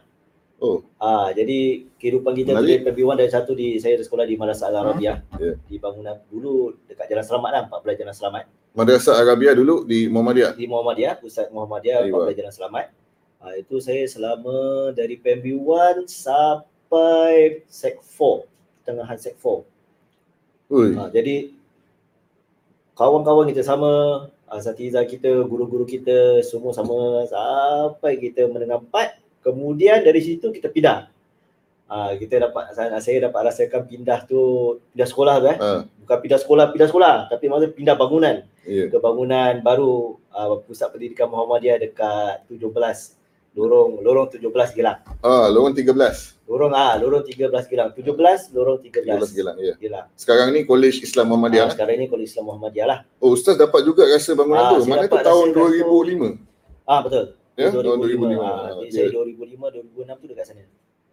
Oh, 0.58 0.82
Ah, 0.98 1.30
jadi 1.38 1.86
kehidupan 2.02 2.34
kita 2.34 2.58
tu 2.58 2.66
dari 2.66 2.82
primary 2.82 3.06
1 3.06 3.22
dari 3.22 3.30
satu 3.30 3.52
di 3.54 3.78
saya 3.78 4.02
ada 4.02 4.06
sekolah 4.10 4.26
di 4.26 4.34
Madrasah 4.42 4.74
Al 4.74 4.78
Arabiah. 4.90 5.22
Ya. 5.38 5.54
Di 5.70 5.78
bangunan 5.78 6.18
dulu 6.34 6.74
dekat 6.90 7.06
Jalan 7.14 7.26
Selamat 7.30 7.50
lah, 7.54 7.62
14 7.70 8.02
Jalan 8.02 8.16
Selamat. 8.18 8.44
Madrasah 8.74 9.22
Arabia 9.22 9.54
dulu 9.54 9.86
di 9.86 10.10
Muhammadiyah. 10.10 10.58
Di 10.58 10.66
Muhammadiyah, 10.66 11.14
Pusat 11.22 11.54
Muhammadiyah, 11.54 12.10
Aywa. 12.10 12.26
14 12.26 12.40
Jalan 12.42 12.54
Selamat. 12.58 12.86
Ah, 13.42 13.58
itu 13.58 13.82
saya 13.82 14.06
selama 14.06 14.94
dari 14.94 15.18
primary 15.18 15.58
1 15.58 16.06
sampai 16.06 17.66
sec 17.66 17.98
4, 17.98 18.46
tengahan 18.86 19.18
sec 19.18 19.34
4. 19.34 19.66
Ui. 20.70 20.94
Ha, 20.94 21.10
jadi 21.10 21.50
kawan-kawan 22.94 23.50
kita 23.50 23.66
sama, 23.66 24.30
asatiza 24.46 25.02
kita, 25.10 25.42
guru-guru 25.50 25.90
kita 25.90 26.46
semua 26.46 26.70
sama 26.70 27.26
sampai 27.26 28.22
kita 28.22 28.46
menengah 28.46 28.78
empat. 28.78 29.18
Kemudian 29.42 30.06
dari 30.06 30.22
situ 30.22 30.54
kita 30.54 30.70
pindah. 30.70 31.10
Ha, 31.90 32.14
kita 32.22 32.46
dapat 32.46 32.78
saya, 32.78 32.94
saya 33.02 33.26
dapat 33.26 33.52
rasakan 33.52 33.90
pindah 33.90 34.24
tu 34.30 34.78
pindah 34.94 35.08
sekolah 35.10 35.36
tu 35.42 35.48
eh. 35.50 35.58
Ah, 35.58 35.82
Bukan 36.06 36.18
pindah 36.24 36.40
sekolah, 36.40 36.66
pindah 36.72 36.88
sekolah 36.88 37.16
tapi 37.28 37.50
maksudnya 37.52 37.74
pindah 37.76 37.96
bangunan 38.00 38.36
ya. 38.64 38.88
ke 38.88 38.96
bangunan 38.96 39.60
baru 39.60 40.16
uh, 40.32 40.56
pusat 40.64 40.88
pendidikan 40.88 41.28
Muhammadiyah 41.28 41.84
dekat 41.84 42.48
17 42.48 43.20
lorong 43.52 44.00
lorong 44.00 44.28
17 44.32 44.48
Gelang. 44.72 45.00
Ah, 45.20 45.48
lorong 45.48 45.76
13. 45.76 46.40
Lorong 46.48 46.72
ah 46.72 46.96
lorong 46.96 47.24
13 47.24 47.52
Gelang. 47.68 47.90
17 47.92 48.52
lorong 48.52 48.78
13. 48.80 49.04
13 49.06 49.32
Gelang, 49.34 49.56
ya. 49.58 49.76
Gelang. 49.76 50.08
Sekarang 50.16 50.50
ni 50.50 50.64
College 50.64 51.02
Islam 51.02 51.26
Ah, 51.26 51.30
Muhammadiyah. 51.30 51.70
sekarang 51.70 51.96
ni 51.98 52.06
kalau 52.08 52.24
Islam 52.24 52.44
Muhammadiyah 52.48 52.88
lah. 52.88 53.00
Oh, 53.20 53.32
Ustaz 53.32 53.56
dapat 53.56 53.84
juga 53.84 54.04
rasa 54.06 54.32
bangunan 54.34 54.62
Ah, 54.62 54.72
tu. 54.74 54.84
Mana 54.86 55.06
tu 55.06 55.18
tahun 55.18 55.48
rasa 55.48 55.54
kat 55.54 55.84
2005? 55.84 56.32
Ah 56.84 57.00
betul. 57.02 57.26
Ya, 57.54 57.68
tahun 57.70 57.84
2005. 57.84 58.00
2005. 58.00 58.40
Ah, 58.40 58.48
Ah, 58.48 58.70
ya. 58.82 58.90
saya 58.90 59.10
2005 59.12 59.66
2006 59.70 60.16
tu 60.16 60.26
dekat 60.28 60.46
sana. 60.46 60.64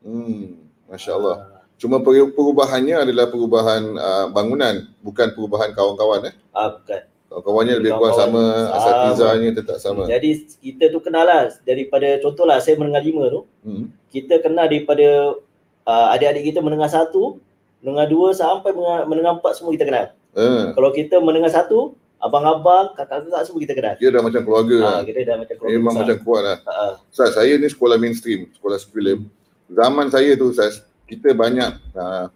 Hmm, 0.01 0.43
Masya 0.87 1.13
Allah. 1.13 1.37
Ah, 1.37 1.63
Cuma 1.75 2.03
per- 2.03 2.35
perubahannya 2.35 3.07
adalah 3.07 3.27
perubahan 3.29 3.95
uh, 3.95 4.27
bangunan, 4.29 4.91
bukan 4.99 5.31
perubahan 5.31 5.71
kawan-kawan. 5.71 6.27
Eh. 6.27 6.35
ah 6.51 6.75
bukan. 6.75 7.03
Kawan-kawannya 7.29 7.75
lebih 7.77 7.93
kurang 7.95 8.17
sama, 8.17 8.41
sama. 8.41 8.75
asatizahnya 8.75 9.51
tetap 9.53 9.77
sama. 9.77 10.03
Jadi 10.05 10.31
kita 10.59 10.89
tu 10.89 10.99
kenal 10.99 11.25
lah 11.25 11.53
daripada 11.63 12.17
contohlah 12.19 12.57
saya 12.57 12.81
menengah 12.81 13.05
lima 13.05 13.25
tu, 13.29 13.41
Hmm. 13.61 13.93
kita 14.09 14.41
kenal 14.41 14.65
daripada 14.65 15.37
uh, 15.85 16.07
adik-adik 16.13 16.49
kita 16.49 16.65
menengah 16.65 16.89
satu, 16.89 17.37
menengah 17.79 18.09
dua 18.09 18.29
sampai 18.33 18.73
menengah, 18.73 19.03
menengah 19.05 19.33
empat 19.37 19.53
semua 19.55 19.77
kita 19.77 19.85
kenal. 19.85 20.07
Eh, 20.33 20.65
Kalau 20.73 20.91
kita 20.91 21.21
menengah 21.21 21.53
satu, 21.53 21.79
abang-abang, 22.17 22.97
kakak-kakak 22.97 23.45
semua 23.45 23.61
kita 23.61 23.75
kenal. 23.75 23.95
dia 23.95 24.09
dah 24.09 24.23
macam 24.23 24.41
keluarga 24.41 24.77
lah. 24.79 24.91
Ah, 24.91 25.03
kita 25.03 25.19
dah 25.23 25.37
macam 25.37 25.55
keluarga 25.55 25.75
Memang 25.75 25.93
besar. 25.93 26.03
macam 26.03 26.17
kuat 26.23 26.43
lah. 26.43 26.57
Ah, 26.63 26.73
ah. 26.73 26.93
Ustaz, 27.07 27.31
saya 27.35 27.53
ni 27.55 27.69
sekolah 27.69 27.97
mainstream, 27.97 28.49
sekolah 28.53 28.79
sekolah. 28.79 29.21
Zaman 29.69 30.07
saya 30.09 30.33
tu 30.33 30.49
Ustaz, 30.49 30.81
kita 31.05 31.33
banyak 31.33 31.77
uh, 31.93 32.27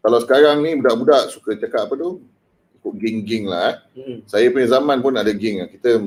Kalau 0.00 0.18
sekarang 0.18 0.60
ni 0.60 0.74
budak-budak 0.74 1.28
suka 1.28 1.54
cakap 1.54 1.86
apa 1.86 1.94
tu? 1.94 2.24
Ikut 2.80 2.94
geng-geng 2.96 3.44
lah. 3.44 3.76
Eh. 3.92 4.00
Hmm. 4.00 4.18
Saya 4.24 4.48
punya 4.48 4.72
zaman 4.72 5.04
pun 5.04 5.12
ada 5.12 5.28
geng. 5.36 5.60
lah. 5.60 5.68
Kita 5.68 6.00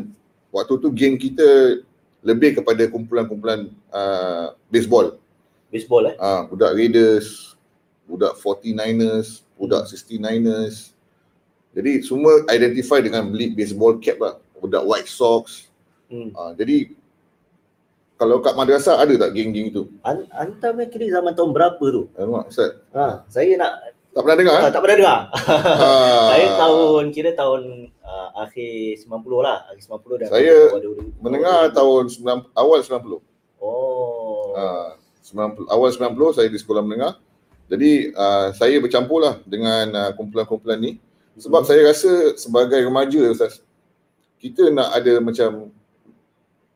waktu 0.50 0.74
tu 0.82 0.90
geng 0.90 1.16
kita 1.22 1.80
lebih 2.24 2.58
kepada 2.58 2.88
kumpulan-kumpulan 2.90 3.70
uh, 3.94 4.58
baseball. 4.72 5.22
Baseball 5.70 6.10
eh. 6.10 6.16
Ah, 6.18 6.46
budak 6.50 6.74
Raiders, 6.74 7.54
budak 8.10 8.40
49ers, 8.42 9.44
budak 9.60 9.86
69ers. 9.86 10.96
Jadi 11.74 12.06
semua 12.06 12.46
identify 12.50 13.02
dengan 13.02 13.26
beli 13.30 13.54
baseball 13.54 13.98
cap 14.02 14.18
lah. 14.22 14.36
Budak 14.58 14.82
White 14.86 15.10
Sox. 15.12 15.68
Hmm. 16.10 16.32
Ah, 16.34 16.54
jadi 16.58 16.94
kalau 18.16 18.40
kat 18.40 18.56
madrasah 18.56 19.04
ada 19.04 19.14
tak 19.20 19.36
geng-geng 19.36 19.68
itu? 19.68 19.84
An- 20.06 20.30
Anta 20.32 20.72
punya 20.72 20.88
kira 20.88 21.20
zaman 21.20 21.36
tahun 21.36 21.52
berapa 21.52 21.82
tu? 21.92 22.08
Alamak, 22.16 22.48
Ustaz. 22.48 22.80
Ha, 22.96 23.26
saya 23.28 23.52
nak 23.60 23.93
Tak 24.14 24.22
pernah 24.22 24.38
dengar? 24.38 24.56
ah, 24.56 24.62
eh? 24.62 24.72
tak 24.72 24.82
pernah 24.86 24.98
dengar. 25.02 25.20
Ah, 25.34 26.28
Saya 26.38 26.48
tahun 26.54 27.04
kira 27.10 27.34
tahun 27.34 27.62
uh, 28.00 28.30
akhir 28.40 29.02
90 29.02 29.10
lah, 29.42 29.66
akhir 29.68 29.82
90 29.90 30.22
dan 30.22 30.28
Saya 30.30 30.54
awal 30.70 30.82
2000. 30.86 31.26
mendengar 31.26 31.60
tahun 31.74 32.04
9, 32.14 32.54
awal 32.54 32.80
90. 32.86 33.18
Oh. 33.58 34.54
Ah, 34.54 34.90
90 35.26 35.66
awal 35.66 35.90
90 35.90 36.38
saya 36.38 36.48
di 36.48 36.60
sekolah 36.62 36.86
menengah. 36.86 37.18
Jadi 37.68 38.14
uh, 38.14 38.54
saya 38.54 38.78
bercampur 38.78 39.18
lah 39.18 39.42
dengan 39.50 39.90
uh, 39.90 40.12
kumpulan-kumpulan 40.14 40.78
ni 40.78 40.92
sebab 41.34 41.66
Hmm. 41.66 41.70
saya 41.74 41.82
rasa 41.90 42.38
sebagai 42.38 42.78
remaja 42.78 43.18
Ustaz 43.26 43.66
kita 44.38 44.70
nak 44.70 44.94
ada 44.94 45.18
macam 45.18 45.74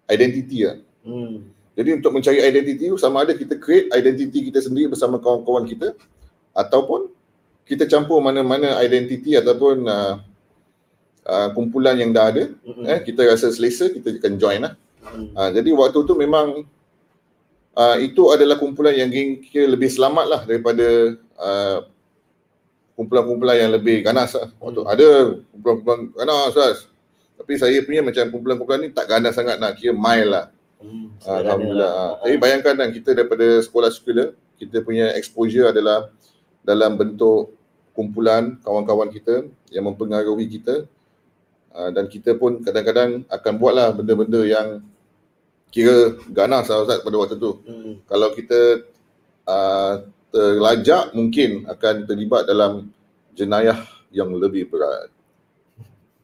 identiti 0.07 0.65
lah. 0.65 0.81
Hmm. 1.05 1.53
Jadi 1.77 2.01
untuk 2.01 2.17
mencari 2.17 2.41
identiti 2.41 2.89
tu 2.89 2.97
sama 2.97 3.21
ada 3.21 3.37
kita 3.37 3.59
create 3.61 3.93
identiti 3.93 4.49
kita 4.49 4.57
sendiri 4.57 4.89
bersama 4.89 5.21
kawan-kawan 5.21 5.69
kita 5.69 5.93
ataupun 6.57 7.13
kita 7.67 7.83
campur 7.85 8.23
mana-mana 8.23 8.79
identiti 8.79 9.35
ataupun 9.35 9.83
uh, 9.83 10.15
uh, 11.27 11.47
kumpulan 11.51 11.99
yang 11.99 12.15
dah 12.15 12.31
ada 12.31 12.43
Hmm. 12.63 12.87
eh 12.87 12.99
kita 13.03 13.27
rasa 13.27 13.51
selesa 13.51 13.91
kita 13.91 14.15
akan 14.23 14.33
join 14.39 14.63
lah. 14.63 14.73
Hmm. 15.03 15.31
Uh, 15.35 15.49
jadi 15.51 15.69
waktu 15.75 15.99
tu 16.07 16.13
memang 16.15 16.63
uh, 17.75 17.97
itu 17.99 18.23
adalah 18.31 18.55
kumpulan 18.55 18.95
yang 18.95 19.11
kira 19.43 19.67
lebih 19.67 19.91
selamat 19.91 20.25
lah 20.25 20.41
daripada 20.47 20.87
uh, 21.35 21.77
kumpulan-kumpulan 22.95 23.55
yang 23.67 23.71
lebih 23.75 24.01
ganas 24.01 24.33
lah. 24.33 24.49
Waktu 24.63 24.81
Hmm. 24.81 24.93
ada 24.95 25.07
kumpulan-kumpulan 25.51 25.99
ganas 26.15 26.55
Ustaz. 26.55 26.77
Tapi 27.37 27.53
saya 27.59 27.77
punya 27.85 28.01
macam 28.01 28.25
kumpulan-kumpulan 28.33 28.79
ni 28.81 28.89
tak 28.95 29.05
ganas 29.11 29.37
sangat 29.37 29.61
nak 29.61 29.77
kira 29.77 29.93
mild 29.93 30.31
lah. 30.31 30.45
Hmm. 30.79 31.09
Alhamdulillah. 31.25 31.89
Ah, 31.89 31.97
lah. 31.97 32.11
Tapi 32.23 32.35
bayangkan 32.39 32.73
kan 32.77 32.89
kita 32.93 33.09
daripada 33.13 33.45
sekolah 33.61 33.89
sekolah 33.89 34.33
kita 34.57 34.81
punya 34.81 35.13
exposure 35.13 35.69
adalah 35.69 36.09
dalam 36.65 36.97
bentuk 36.97 37.56
kumpulan 37.97 38.61
kawan-kawan 38.61 39.09
kita 39.09 39.49
yang 39.73 39.89
mempengaruhi 39.89 40.45
kita 40.45 40.85
Ah, 41.77 41.93
dan 41.93 42.09
kita 42.09 42.33
pun 42.33 42.65
kadang-kadang 42.65 43.21
akan 43.29 43.53
buatlah 43.61 43.93
benda-benda 43.93 44.41
yang 44.41 44.81
kira 45.69 46.17
ganas 46.33 46.65
lah 46.73 46.81
Ustaz 46.81 47.05
pada 47.05 47.15
waktu 47.21 47.37
tu. 47.37 47.61
Hmm. 47.69 48.01
Kalau 48.09 48.33
kita 48.33 48.81
uh, 49.45 50.01
terlajak 50.33 51.13
mungkin 51.13 51.69
akan 51.69 52.09
terlibat 52.09 52.49
dalam 52.49 52.89
jenayah 53.37 53.77
yang 54.09 54.33
lebih 54.33 54.73
berat. 54.73 55.13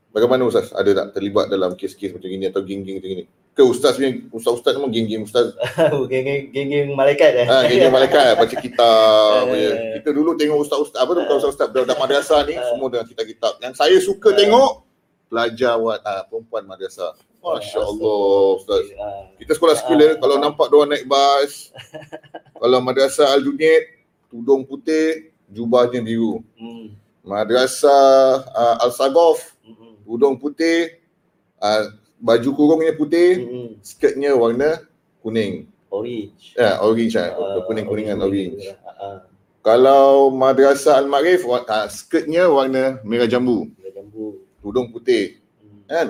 Bagaimana 0.09 0.49
Ustaz? 0.49 0.73
Ada 0.73 1.05
tak 1.05 1.21
terlibat 1.21 1.53
dalam 1.53 1.77
kes-kes 1.77 2.17
macam 2.17 2.33
ini 2.33 2.49
atau 2.49 2.65
geng-geng 2.65 2.97
macam 2.97 3.13
ini? 3.13 3.25
Ke 3.53 3.61
Ustaz 3.61 4.01
punya, 4.01 4.17
Ustaz-Ustaz 4.33 4.73
memang 4.73 4.89
geng-geng 4.89 5.29
Ustaz 5.29 5.53
geng-geng 6.11 6.49
geng-geng 6.49 6.97
malaikat 6.97 7.31
eh. 7.37 7.45
Ha, 7.45 7.69
geng 7.69 7.93
malaikat 7.97 8.33
baca 8.33 8.55
kitab 8.57 9.45
je. 9.53 9.71
Kita 10.01 10.09
dulu 10.09 10.33
tengok 10.33 10.57
ustaz-ustaz 10.65 10.97
apa 10.97 11.11
tu 11.13 11.21
bukan 11.21 11.37
ustaz-ustaz 11.37 11.67
budak 11.69 11.97
madrasah 12.01 12.41
ni 12.49 12.57
semua 12.57 12.87
dengan 12.89 13.05
kitab-kitab. 13.05 13.53
Yang 13.61 13.73
saya 13.77 13.97
suka 14.01 14.33
tengok 14.33 14.81
pelajar 15.29 15.77
wat 15.77 16.01
ah, 16.01 16.25
perempuan 16.25 16.65
madrasah. 16.65 17.13
Masya-Allah 17.43 18.57
ustaz. 18.57 18.85
Ah, 18.97 19.29
Kita 19.37 19.51
sekolah 19.53 19.75
sekolah 19.77 20.09
Ah. 20.09 20.17
kalau 20.17 20.35
nampak 20.41 20.67
dia 20.73 20.81
naik 20.89 21.05
bas 21.05 21.51
kalau 22.61 22.79
madrasah 22.81 23.37
Al-Junaid 23.37 23.83
tudung 24.33 24.65
putih, 24.65 25.29
jubahnya 25.45 26.01
biru. 26.01 26.41
Hmm. 26.57 26.97
Madrasah 27.21 28.49
uh, 28.49 28.75
Al-Sagaf 28.81 29.53
Hmm. 29.61 29.95
tudung 30.03 30.35
putih, 30.35 30.99
uh, 31.61 31.87
baju 32.23 32.49
kurungnya 32.55 32.95
putih, 32.95 33.29
Hmm. 33.37 33.69
skirtnya 33.83 34.31
warna 34.31 34.79
kuning. 35.19 35.67
Orange. 35.91 36.55
Ya, 36.55 36.79
orange 36.79 37.13
lah. 37.13 37.35
Ah, 37.35 37.61
Kuning-kuningan 37.67 38.17
orange. 38.17 38.73
Ah, 38.81 38.95
ah. 38.97 39.17
Kalau 39.59 40.27
Madrasah 40.29 40.97
Al-Ma'rif, 40.97 41.43
ah, 41.45 41.85
skirtnya 41.85 42.47
warna 42.47 42.97
merah 43.03 43.27
jambu, 43.27 43.67
Gula 43.69 43.91
jambu. 43.91 44.25
tudung 44.59 44.87
putih. 44.89 45.37
Hmm. 45.59 45.83
Kan? 45.85 46.07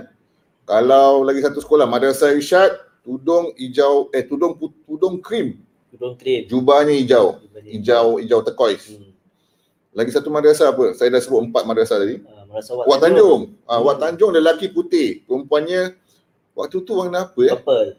Kalau 0.63 1.21
lagi 1.21 1.43
satu 1.43 1.59
sekolah, 1.59 1.83
Madrasah 1.83 2.31
Irsyad, 2.31 2.71
tudung 3.03 3.51
hijau, 3.53 4.07
eh 4.09 4.23
tudung 4.23 4.55
tudung 4.87 5.19
krim, 5.19 5.59
Tudung 5.91 6.15
krim. 6.15 6.47
jubahnya 6.47 6.95
hijau, 6.95 7.43
hijau 7.59 8.17
hijau 8.17 8.39
turquoise. 8.41 8.95
Hmm. 8.95 9.11
Lagi 9.93 10.09
satu 10.09 10.33
madrasah 10.33 10.73
apa? 10.73 10.97
Saya 10.97 11.11
dah 11.11 11.21
sebut 11.21 11.43
empat 11.43 11.67
madrasah 11.67 11.99
tadi. 11.99 12.17
Ah, 12.25 12.47
merasa 12.47 12.73
Wat 12.73 12.97
Tanjung. 12.97 13.53
Ah, 13.67 13.77
Wat 13.77 13.99
Hmm. 13.99 14.03
Tanjung 14.09 14.31
lelaki 14.31 14.65
putih, 14.67 15.21
perempuannya 15.21 15.93
waktu 16.53 16.77
tu 16.81 16.91
warna 16.93 17.25
apa 17.25 17.39
ya? 17.41 17.53
Purple. 17.57 17.97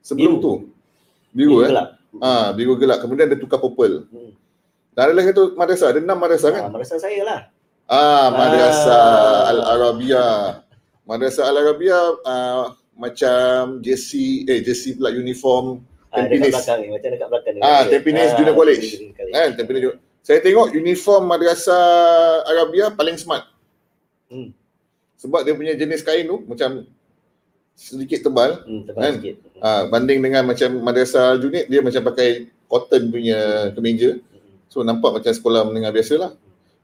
Sebelum 0.00 0.36
Biru. 0.36 0.44
tu. 0.44 0.52
Biru, 1.34 1.54
eh? 1.64 1.70
gelap. 1.72 1.88
Ah, 2.18 2.54
biru 2.54 2.76
gelap. 2.76 2.98
Kemudian 3.00 3.26
dia 3.26 3.36
tukar 3.36 3.58
purple. 3.58 4.06
Hmm. 4.08 4.32
Dan 4.94 5.02
ada 5.02 5.12
lagi 5.12 5.34
satu 5.34 5.58
madrasah, 5.58 5.88
ada 5.90 5.98
enam 5.98 6.14
madrasah 6.14 6.50
kan? 6.54 6.62
Ah, 6.66 6.70
merasa 6.70 6.94
saya 6.96 7.20
lah. 7.26 7.40
Ah, 7.84 8.28
Madrasah 8.30 8.96
Ah. 8.96 9.50
Al-Arabia. 9.50 10.24
Madrasah 11.04 11.44
Al-Arabia 11.44 11.98
uh, 12.22 12.72
macam 12.96 13.82
jersey 13.82 14.46
eh 14.46 14.64
jersey 14.64 14.96
pula 14.96 15.12
uniform 15.12 15.84
Ah, 16.08 16.24
dekat 16.24 16.54
belakang 16.54 16.78
ni. 16.80 16.88
Macam 16.94 17.08
dekat 17.10 17.28
belakang 17.28 17.52
ni. 17.52 17.60
Ah, 17.60 17.82
Tampines 17.84 18.30
Junior 18.38 18.54
College. 18.54 18.86
Junior 18.86 19.12
College. 19.12 19.34
kan 19.34 19.48
Tampines 19.52 19.80
juga. 19.82 19.94
Saya 20.22 20.38
tengok 20.40 20.68
uniform 20.72 21.22
Madrasah 21.26 21.84
Arabia 22.46 22.88
paling 22.88 23.18
smart. 23.18 23.44
Hmm. 24.30 24.54
Sebab 25.18 25.42
dia 25.42 25.52
punya 25.52 25.74
jenis 25.74 26.00
kain 26.00 26.24
tu 26.24 26.40
macam 26.46 26.86
sedikit 27.74 28.30
tebal 28.30 28.62
Hmm, 28.64 28.86
tebal 28.86 29.02
Kan? 29.02 29.12
sikit. 29.18 29.34
ah, 29.58 29.82
banding 29.90 30.22
dengan 30.22 30.46
macam 30.46 30.70
Madrasah 30.80 31.36
Junid 31.36 31.66
dia 31.66 31.82
macam 31.82 32.02
pakai 32.06 32.48
cotton 32.64 33.10
punya 33.10 33.70
kemeja. 33.74 34.16
Hmm. 34.16 34.54
So 34.70 34.80
nampak 34.80 35.20
macam 35.20 35.30
sekolah 35.30 35.66
menengah 35.66 35.90
biasa 35.90 36.14
lah. 36.16 36.32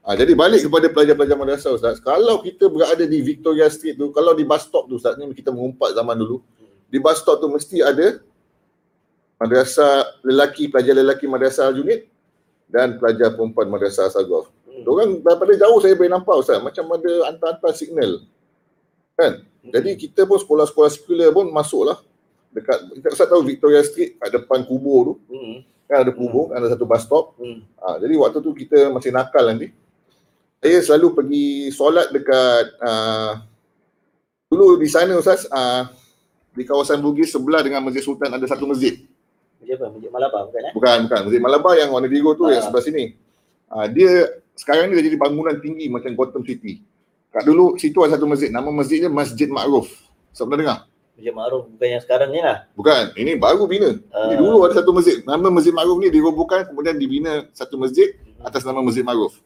Ha, 0.01 0.17
jadi 0.17 0.33
balik 0.33 0.65
kepada 0.65 0.89
pelajar-pelajar 0.89 1.37
madrasah 1.37 1.77
Ustaz. 1.77 2.01
Kalau 2.01 2.41
kita 2.41 2.65
berada 2.73 3.05
di 3.05 3.21
Victoria 3.21 3.69
Street 3.69 4.01
tu, 4.01 4.09
kalau 4.09 4.33
di 4.33 4.41
bus 4.41 4.65
stop 4.65 4.89
tu 4.89 4.97
Ustaz, 4.97 5.13
ni 5.13 5.29
kita 5.29 5.53
mengumpat 5.53 5.93
zaman 5.93 6.17
dulu. 6.17 6.41
Di 6.89 6.97
bus 6.97 7.21
stop 7.21 7.37
tu 7.37 7.45
mesti 7.45 7.85
ada 7.85 8.17
madrasah 9.37 10.21
lelaki, 10.25 10.73
pelajar 10.73 10.97
lelaki 10.97 11.29
madrasah 11.29 11.69
Al-Junid 11.69 12.09
dan 12.65 12.97
pelajar 12.97 13.37
perempuan 13.37 13.69
madrasah 13.69 14.09
Asagaf. 14.09 14.49
Hmm. 14.65 14.81
Diorang 14.81 15.11
daripada 15.21 15.53
jauh 15.53 15.77
saya 15.77 15.93
boleh 15.93 16.09
nampak 16.09 16.35
Ustaz, 16.39 16.57
macam 16.57 16.85
ada 16.97 17.11
hantar-hantar 17.29 17.71
signal. 17.77 18.11
Kan? 19.13 19.45
Jadi 19.63 19.93
kita 19.93 20.25
pun 20.25 20.37
sekolah-sekolah 20.37 20.89
sekular 20.89 21.29
pun 21.29 21.45
masuklah 21.49 22.01
dekat, 22.49 22.81
Ustaz 23.05 23.29
tahu 23.29 23.45
Victoria 23.45 23.85
Street 23.85 24.17
kat 24.17 24.33
depan 24.33 24.65
kubur 24.65 25.01
tu, 25.05 25.13
Hmm. 25.29 25.61
kan 25.85 26.01
ada 26.01 26.11
kubur, 26.11 26.49
ada 26.49 26.65
satu 26.67 26.83
bus 26.83 26.99
stop. 26.99 27.37
Hmm. 27.37 27.61
Ha, 27.77 28.01
jadi 28.01 28.13
waktu 28.17 28.37
tu 28.39 28.51
kita 28.51 28.89
masih 28.89 29.13
nakal 29.13 29.45
nanti. 29.45 29.69
Saya 30.57 30.77
selalu 30.81 31.07
pergi 31.13 31.45
solat 31.69 32.09
dekat 32.09 32.65
uh, 32.79 33.33
dulu 34.45 34.77
di 34.77 34.85
sana 34.85 35.13
Ustaz 35.15 35.45
uh, 35.47 35.89
di 36.51 36.61
kawasan 36.61 36.99
Bugis 36.99 37.31
sebelah 37.31 37.61
dengan 37.61 37.81
Masjid 37.81 38.01
Sultan 38.01 38.29
ada 38.29 38.45
satu 38.45 38.65
masjid. 38.65 39.01
Masjid 39.57 39.77
apa? 39.77 39.89
Masjid 39.89 40.11
Malabar 40.11 40.41
bukan 40.45 40.61
eh? 40.61 40.73
Bukan 40.73 40.97
bukan 41.07 41.19
Masjid 41.25 41.41
Malabar 41.41 41.73
yang 41.77 41.89
warna 41.89 42.05
biru 42.05 42.33
tu 42.33 42.45
yang 42.45 42.61
Ah. 42.61 42.65
sebelah 42.65 42.83
sini. 42.83 43.05
Uh, 43.71 43.87
dia 43.87 44.11
sekarang 44.53 44.91
ni 44.91 44.99
dah 44.99 45.05
jadi 45.05 45.17
bangunan 45.17 45.55
tinggi 45.57 45.87
macam 45.87 46.11
Gotham 46.13 46.43
City. 46.43 46.83
Kat 47.31 47.43
dulu 47.43 47.79
situ 47.79 47.95
ada 48.03 48.19
satu 48.19 48.27
masjid, 48.27 48.51
nama 48.51 48.67
masjidnya 48.67 49.07
Masjid 49.07 49.47
Ma'ruf. 49.47 49.87
Siapa 50.29 50.51
pernah 50.51 50.59
dengar? 50.59 50.77
Masjid 51.15 51.31
Ma'ruf 51.31 51.63
bukan 51.69 51.87
yang 51.87 52.01
sekarang 52.03 52.29
ni 52.29 52.39
lah. 52.39 52.67
Bukan, 52.75 53.03
ini 53.15 53.31
baru 53.35 53.63
bina. 53.65 53.95
Ini 53.95 54.11
Ah. 54.11 54.35
dulu 54.35 54.67
ada 54.67 54.75
satu 54.75 54.91
masjid. 54.91 55.23
Nama 55.23 55.47
Masjid 55.47 55.71
Ma'ruf 55.71 55.95
ni 55.97 56.11
dirobohkan 56.11 56.67
kemudian 56.67 56.99
dibina 56.99 57.47
satu 57.51 57.79
masjid 57.79 58.11
atas 58.41 58.61
nama 58.61 58.83
Masjid 58.83 59.01
Ma'ruf. 59.01 59.39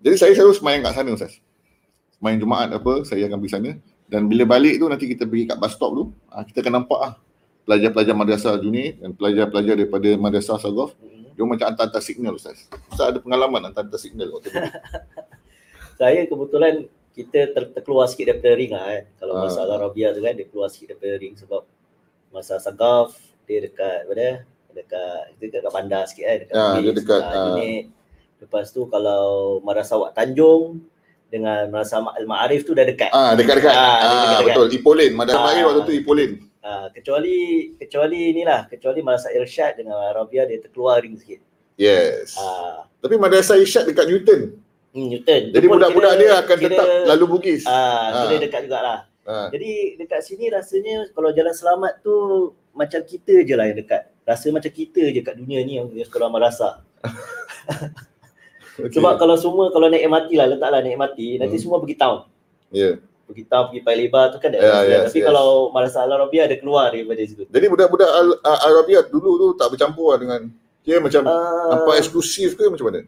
Jadi 0.00 0.16
saya 0.16 0.32
selalu 0.32 0.56
semayang 0.56 0.82
kat 0.82 0.92
sana 0.94 1.10
Ustaz. 1.12 1.36
Semayang 2.16 2.38
Jumaat 2.40 2.68
apa, 2.72 3.04
saya 3.04 3.28
akan 3.28 3.38
pergi 3.38 3.52
sana. 3.52 3.70
Dan 4.08 4.26
bila 4.26 4.44
balik 4.44 4.76
tu 4.76 4.88
nanti 4.88 5.04
kita 5.06 5.24
pergi 5.24 5.46
kat 5.46 5.56
bus 5.56 5.72
stop 5.72 5.90
tu, 5.92 6.04
ah, 6.28 6.42
kita 6.42 6.60
akan 6.60 6.74
nampak 6.80 6.98
ah 6.98 7.12
pelajar-pelajar 7.62 8.14
madrasah 8.14 8.56
Junid 8.56 8.98
dan 8.98 9.12
pelajar-pelajar 9.12 9.74
daripada 9.76 10.08
madrasah 10.16 10.56
Sagaf, 10.56 10.96
Hmm. 10.96 11.30
dia 11.30 11.44
macam 11.44 11.66
hantar-hantar 11.68 12.00
signal 12.00 12.34
Ustaz. 12.34 12.66
Ustaz 12.88 13.06
ada 13.10 13.18
pengalaman 13.20 13.62
hantar-hantar 13.62 13.96
signal 13.96 14.32
waktu 14.32 14.48
tu. 14.48 14.58
Saya 15.94 16.24
kebetulan 16.24 16.74
kita 17.12 17.52
ter, 17.52 17.64
terkeluar 17.70 18.08
sikit 18.08 18.30
daripada 18.30 18.52
ring 18.54 18.72
lah 18.72 18.84
kan. 18.86 19.02
Kalau 19.18 19.34
Ah. 19.34 19.40
masa 19.42 19.60
Arabia 19.62 20.10
tu 20.10 20.20
kan 20.20 20.32
dia 20.32 20.46
keluar 20.46 20.68
sikit 20.68 20.86
daripada 20.90 21.14
ring 21.16 21.34
sebab 21.34 21.62
masa 22.28 22.56
Sagaf 22.56 23.12
dia 23.44 23.60
dekat 23.60 24.08
mana? 24.08 24.48
Dekat 24.72 25.36
dia 25.36 25.46
dekat 25.50 25.68
bandar 25.68 26.02
sikit 26.06 26.24
kan 26.24 26.36
dekat 26.40 26.54
Ah, 26.54 26.74
dia 26.74 26.90
dekat, 26.90 27.20
unit. 27.50 27.84
Lepas 28.40 28.72
tu 28.72 28.88
kalau 28.88 29.24
Madrasah 29.60 30.00
Wak 30.00 30.12
Tanjung 30.12 30.80
dengan 31.28 31.68
Madrasah 31.68 32.00
Al-Ma'arif 32.16 32.64
tu 32.64 32.72
dah 32.72 32.82
dekat. 32.82 33.12
Ah, 33.12 33.36
dekat-dekat. 33.36 33.68
Ah, 33.68 33.76
Ah, 33.76 33.92
dekat-dekat. 34.00 34.44
betul. 34.48 34.66
Ipolin. 34.72 35.12
Madrasah 35.12 35.36
Ah. 35.36 35.44
Ma'arif 35.46 35.64
waktu 35.66 35.82
tu 35.82 35.92
Ipolin. 35.94 36.30
Ah, 36.58 36.86
kecuali 36.88 37.36
kecuali 37.76 38.32
inilah, 38.32 38.66
kecuali 38.66 38.98
Madrasah 39.00 39.34
Irsyad 39.34 39.76
dengan 39.76 40.00
Arabia 40.00 40.48
dia 40.48 40.56
terkeluar 40.58 40.98
ring 40.98 41.14
sikit. 41.14 41.42
Yes. 41.76 42.32
Ah, 42.34 42.88
Tapi 42.96 43.18
Madrasah 43.18 43.58
Isyad 43.58 43.84
dekat 43.84 44.06
Newton. 44.06 44.61
Hmm, 44.92 45.06
Newton. 45.08 45.42
Jadi 45.50 45.66
budak-budak 45.66 46.12
kira- 46.12 46.20
dia 46.22 46.30
akan 46.38 46.56
kira- 46.56 46.68
tetap 46.70 46.86
lalu 47.06 47.24
Bugis. 47.26 47.62
Ah, 47.64 48.22
kira 48.22 48.34
Ah. 48.34 48.40
dekat 48.40 48.60
jugalah. 48.62 48.98
Ah. 49.22 49.48
Jadi 49.48 49.70
dekat 49.96 50.20
sini 50.20 50.48
rasanya 50.48 51.08
kalau 51.10 51.30
jalan 51.30 51.50
selamat 51.50 51.92
tu 52.00 52.14
macam 52.72 53.00
kita 53.00 53.40
je 53.40 53.54
lah 53.54 53.64
yang 53.64 53.78
dekat. 53.78 54.08
Rasa 54.22 54.48
macam 54.48 54.68
kita 54.68 55.02
je 55.08 55.20
kat 55.20 55.34
dunia 55.34 55.60
ni 55.60 55.76
yang 55.76 55.88
yang 55.88 56.04
sekolah 56.04 56.28
madrasah. 56.28 56.82
Okay. 58.74 58.96
Sebab 58.96 59.20
kalau 59.20 59.36
semua 59.36 59.68
kalau 59.68 59.86
naik 59.86 60.00
MRT 60.02 60.32
lah, 60.32 60.48
letaklah 60.48 60.80
naik 60.80 60.96
MRT, 60.96 61.18
nanti 61.36 61.54
Hmm. 61.54 61.62
semua 61.62 61.76
pergi 61.76 61.92
town. 61.94 62.24
Ya. 62.72 62.96
Pergi 63.22 63.44
town, 63.44 63.68
pergi 63.68 63.80
Paya 63.80 63.96
Lebar 63.98 64.24
tu 64.28 64.38
kan 64.38 64.48
daerah 64.48 64.80
yeah, 64.80 65.04
yes, 65.04 65.12
Tapi 65.12 65.18
yes. 65.20 65.26
kalau 65.28 65.46
Madrasah 65.68 66.02
Al-Arabia 66.02 66.42
ada 66.42 66.56
keluar 66.56 66.88
daripada 66.88 67.20
situ. 67.20 67.44
Jadi 67.44 67.66
budak-budak 67.68 68.08
Al- 68.10 68.40
A- 68.40 68.62
Arabia 68.66 69.04
dulu 69.04 69.30
tu 69.36 69.48
tak 69.54 69.68
bercampur 69.68 70.16
lah 70.16 70.18
dengan 70.18 70.40
dia 70.80 70.96
macam 70.98 71.20
Uh, 71.22 71.68
nampak 71.70 72.00
eksklusif 72.00 72.56
ke 72.56 72.64
macam 72.64 72.88
mana? 72.88 73.04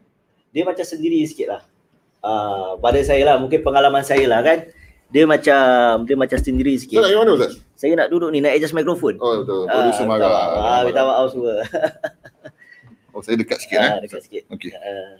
dia 0.47 0.63
macam 0.63 0.85
sendiri 0.85 1.17
sikit 1.25 1.47
lah. 1.49 1.61
Uh, 2.25 2.73
pada 2.81 2.97
saya 2.99 3.21
lah, 3.23 3.35
mungkin 3.37 3.61
pengalaman 3.61 4.01
saya 4.01 4.25
lah 4.25 4.41
kan. 4.41 4.65
Dia 5.05 5.23
macam 5.23 5.61
dia 6.03 6.17
macam 6.17 6.35
sendiri 6.35 6.73
sikit. 6.75 6.97
nak 6.97 7.07
pergi 7.07 7.19
mana 7.21 7.31
Ustaz? 7.37 7.53
Saya 7.77 7.93
nak 7.93 8.09
duduk 8.09 8.33
ni, 8.33 8.41
nak 8.41 8.51
adjust 8.51 8.73
mikrofon. 8.73 9.21
Oh 9.21 9.45
betul. 9.45 9.63
Producer 9.63 10.03
marah. 10.03 10.33
Ah, 10.57 10.81
minta 10.81 11.01
maaf 11.01 11.29
semua. 11.29 11.61
Oh 13.13 13.21
saya 13.21 13.37
dekat 13.37 13.61
sikit 13.61 13.79
eh. 13.79 13.87
Ah, 13.87 13.99
dekat 14.01 14.21
sikit. 14.25 14.43
Okey. 14.49 14.73
Ah, 14.73 15.15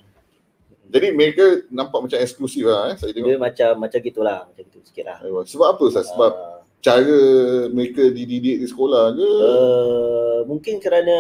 Jadi 0.86 1.08
mereka 1.12 1.46
nampak 1.70 2.02
macam 2.02 2.18
eksklusif 2.18 2.66
lah 2.66 2.92
eh 2.92 2.96
saya 2.98 3.14
tengok. 3.14 3.28
dia 3.28 3.38
macam 3.38 3.70
macam 3.78 4.00
gitulah, 4.02 4.40
macam 4.46 4.64
gitu 4.66 4.80
sikit 4.84 5.06
lah. 5.06 5.18
Aiwa. 5.22 5.42
Sebab 5.46 5.68
apa 5.70 5.84
Ustaz? 5.86 6.10
Sebab 6.10 6.32
Ah, 6.34 6.60
cara 6.82 7.20
mereka 7.70 8.04
dididik 8.10 8.62
di 8.62 8.68
sekolah 8.68 9.14
ke? 9.14 9.26
uh, 9.26 10.40
mungkin 10.44 10.78
kerana 10.78 11.18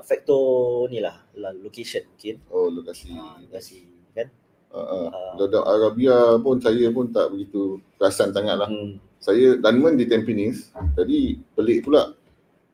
faktor 0.00 0.86
ni 0.86 1.00
lah, 1.00 1.18
location 1.58 2.04
mungkin. 2.06 2.36
Oh 2.46 2.68
lokasi. 2.68 3.10
Ah, 3.12 3.40
lokasi 3.40 3.88
kan. 4.12 4.28
Uh, 4.72 4.80
uh. 4.80 5.06
Ah. 5.12 5.36
Budak 5.36 5.64
Arabia 5.68 6.16
pun 6.40 6.56
saya 6.56 6.88
pun 6.88 7.12
tak 7.12 7.28
begitu 7.28 7.76
perasan 8.00 8.32
sangat 8.32 8.56
lah. 8.56 8.68
Hmm. 8.72 8.96
Saya 9.20 9.60
Dunman 9.60 10.00
di 10.00 10.08
Tampines. 10.08 10.72
Jadi 10.96 11.38
pelik 11.52 11.86
pula. 11.86 12.16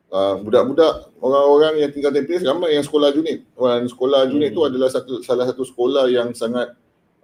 Uh, 0.08 0.40
budak-budak 0.40 1.12
orang-orang 1.20 1.84
yang 1.84 1.90
tinggal 1.92 2.14
Tampines 2.14 2.46
ramai 2.46 2.78
yang 2.78 2.86
sekolah 2.86 3.10
junit. 3.10 3.42
Dan 3.58 3.90
sekolah 3.90 4.30
junit 4.30 4.54
Hmm. 4.54 4.56
tu 4.56 4.62
adalah 4.64 4.88
satu 4.88 5.20
salah 5.26 5.44
satu 5.50 5.66
sekolah 5.66 6.06
yang 6.06 6.30
sangat 6.32 6.72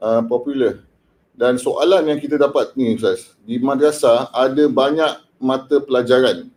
uh, 0.03 0.21
popular. 0.27 0.83
Dan 1.35 1.59
soalan 1.59 2.11
yang 2.11 2.19
kita 2.19 2.39
dapat 2.39 2.75
ni 2.79 2.95
Ustaz, 2.95 3.35
di 3.43 3.59
madrasah 3.59 4.31
ada 4.31 4.71
banyak 4.71 5.23
mata 5.43 5.83
pelajaran. 5.83 6.51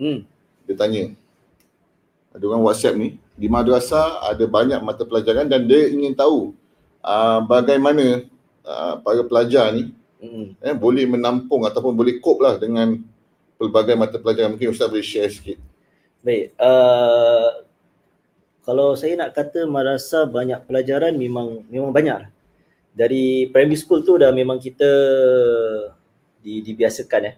Hmm. 0.00 0.24
Dia 0.64 0.76
tanya. 0.76 1.12
Ada 2.32 2.44
orang 2.50 2.64
WhatsApp 2.64 2.98
ni, 2.98 3.20
di 3.36 3.46
madrasah 3.46 4.26
ada 4.26 4.44
banyak 4.48 4.80
mata 4.80 5.04
pelajaran 5.06 5.46
dan 5.46 5.66
dia 5.66 5.90
ingin 5.90 6.14
tahu 6.16 6.56
uh, 7.04 7.44
bagaimana 7.44 8.24
uh, 8.64 8.94
para 9.04 9.20
pelajar 9.22 9.68
ni 9.70 9.92
Hmm. 10.24 10.56
eh, 10.64 10.72
boleh 10.72 11.04
menampung 11.04 11.68
ataupun 11.68 11.92
boleh 11.92 12.16
cope 12.16 12.40
lah 12.40 12.56
dengan 12.56 12.96
pelbagai 13.60 13.92
mata 13.92 14.16
pelajaran. 14.16 14.56
Mungkin 14.56 14.72
Ustaz 14.72 14.88
boleh 14.88 15.04
share 15.04 15.28
sikit. 15.28 15.60
Baik. 16.24 16.56
Uh, 16.56 17.60
kalau 18.64 18.96
saya 18.96 19.20
nak 19.20 19.36
kata 19.36 19.68
madrasah 19.68 20.24
banyak 20.24 20.64
pelajaran 20.64 21.12
memang 21.12 21.60
memang 21.68 21.92
banyak. 21.92 22.16
lah. 22.24 22.30
Dari 22.96 23.52
primary 23.52 23.76
school 23.76 24.00
tu 24.00 24.16
dah 24.16 24.32
memang 24.32 24.56
kita 24.56 24.88
di, 26.40 26.64
dibiasakan 26.64 27.28
eh. 27.28 27.36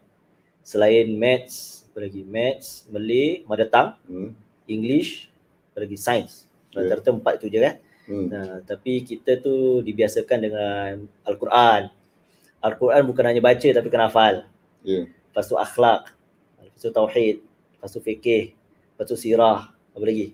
Selain 0.62 1.10
maths, 1.10 1.90
apa 1.90 2.06
lagi? 2.06 2.22
Maths, 2.22 2.86
Malay, 2.86 3.42
mother 3.50 3.66
tongue, 3.66 3.98
Hmm. 4.06 4.30
English, 4.70 5.26
apa 5.74 5.82
lagi 5.82 5.98
sains. 5.98 6.46
Ya. 6.70 6.86
Rata-rata 6.86 7.10
empat 7.10 7.42
tu 7.42 7.50
je 7.50 7.58
kan. 7.58 7.82
Hmm. 8.06 8.30
Nah, 8.30 8.62
tapi 8.62 9.02
kita 9.02 9.36
tu 9.36 9.82
dibiasakan 9.82 10.38
dengan 10.40 10.90
Al-Quran. 11.22 11.90
Al-Quran 12.58 13.02
bukan 13.04 13.24
hanya 13.24 13.42
baca 13.42 13.68
tapi 13.68 13.88
kena 13.88 14.06
hafal. 14.06 14.46
Ya. 14.80 15.06
Lepas 15.06 15.44
tu 15.44 15.54
akhlak. 15.54 16.14
Lepas 16.56 16.80
tu 16.80 16.90
tauhid. 16.90 17.36
Lepas 17.42 17.90
tu 17.90 18.00
fikih. 18.00 18.54
Lepas 18.94 19.06
tu 19.06 19.16
sirah. 19.16 19.70
Apa 19.90 20.04
lagi? 20.04 20.32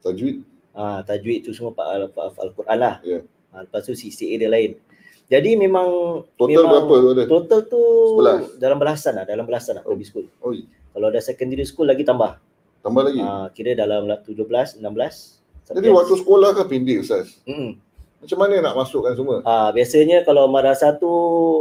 Tajwid. 0.00 0.36
Ha, 0.72 1.02
tajwid 1.02 1.40
tu 1.42 1.50
semua 1.50 1.70
Pak 1.70 1.86
Al- 1.86 2.10
Al- 2.12 2.40
Al-Quran 2.40 2.78
lah. 2.78 2.94
Ya. 3.02 3.22
Ha, 3.50 3.62
lepas 3.62 3.82
tu 3.82 3.92
CCA 3.92 4.34
dia 4.36 4.46
lain. 4.46 4.78
Jadi 5.24 5.56
memang 5.56 5.88
Total 6.36 6.52
memang, 6.52 6.84
berapa 6.84 6.94
tu 6.94 7.08
ada? 7.10 7.22
Total 7.24 7.60
tu 7.64 7.82
Sebelas? 8.12 8.40
dalam 8.54 8.76
belasan 8.76 9.12
lah, 9.14 9.24
dalam 9.24 9.44
belasan 9.44 9.72
lah 9.74 9.82
Oh. 9.82 9.90
primary 9.90 10.04
school. 10.04 10.26
Oh, 10.38 10.52
Kalau 10.92 11.06
ada 11.08 11.18
secondary 11.18 11.64
school 11.64 11.88
lagi 11.88 12.04
tambah. 12.04 12.38
tambah 12.82 13.02
lagi. 13.02 13.18
Ha, 13.18 13.48
kira 13.50 13.72
dalam 13.72 14.04
17, 14.20 14.78
16. 14.78 15.40
Jadi 15.70 15.88
waktu 15.88 16.14
sekolah 16.20 16.50
kan 16.52 16.66
pendek 16.68 17.00
Ustaz. 17.00 17.40
Mm. 17.48 17.80
Macam 18.24 18.38
mana 18.40 18.54
nak 18.64 18.74
masukkan 18.76 19.12
semua? 19.12 19.44
Ah 19.44 19.68
biasanya 19.68 20.24
kalau 20.24 20.48
madrasah 20.48 20.96
tu 20.96 21.12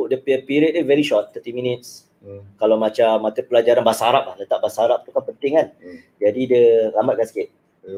dia 0.08 0.16
punya 0.16 0.40
period 0.44 0.72
dia 0.76 0.84
very 0.84 1.04
short 1.04 1.36
30 1.36 1.52
minutes. 1.52 2.08
Hmm. 2.24 2.40
Kalau 2.56 2.80
macam 2.80 3.20
mata 3.20 3.44
pelajaran 3.44 3.84
bahasa 3.84 4.08
Arab 4.08 4.32
lah, 4.32 4.36
letak 4.40 4.64
bahasa 4.64 4.88
Arab 4.88 5.04
tu 5.04 5.12
kan 5.12 5.28
penting 5.28 5.60
kan. 5.60 5.68
Hmm. 5.76 6.00
Jadi 6.24 6.42
dia 6.48 6.66
lambatkan 6.96 7.28
sikit. 7.28 7.48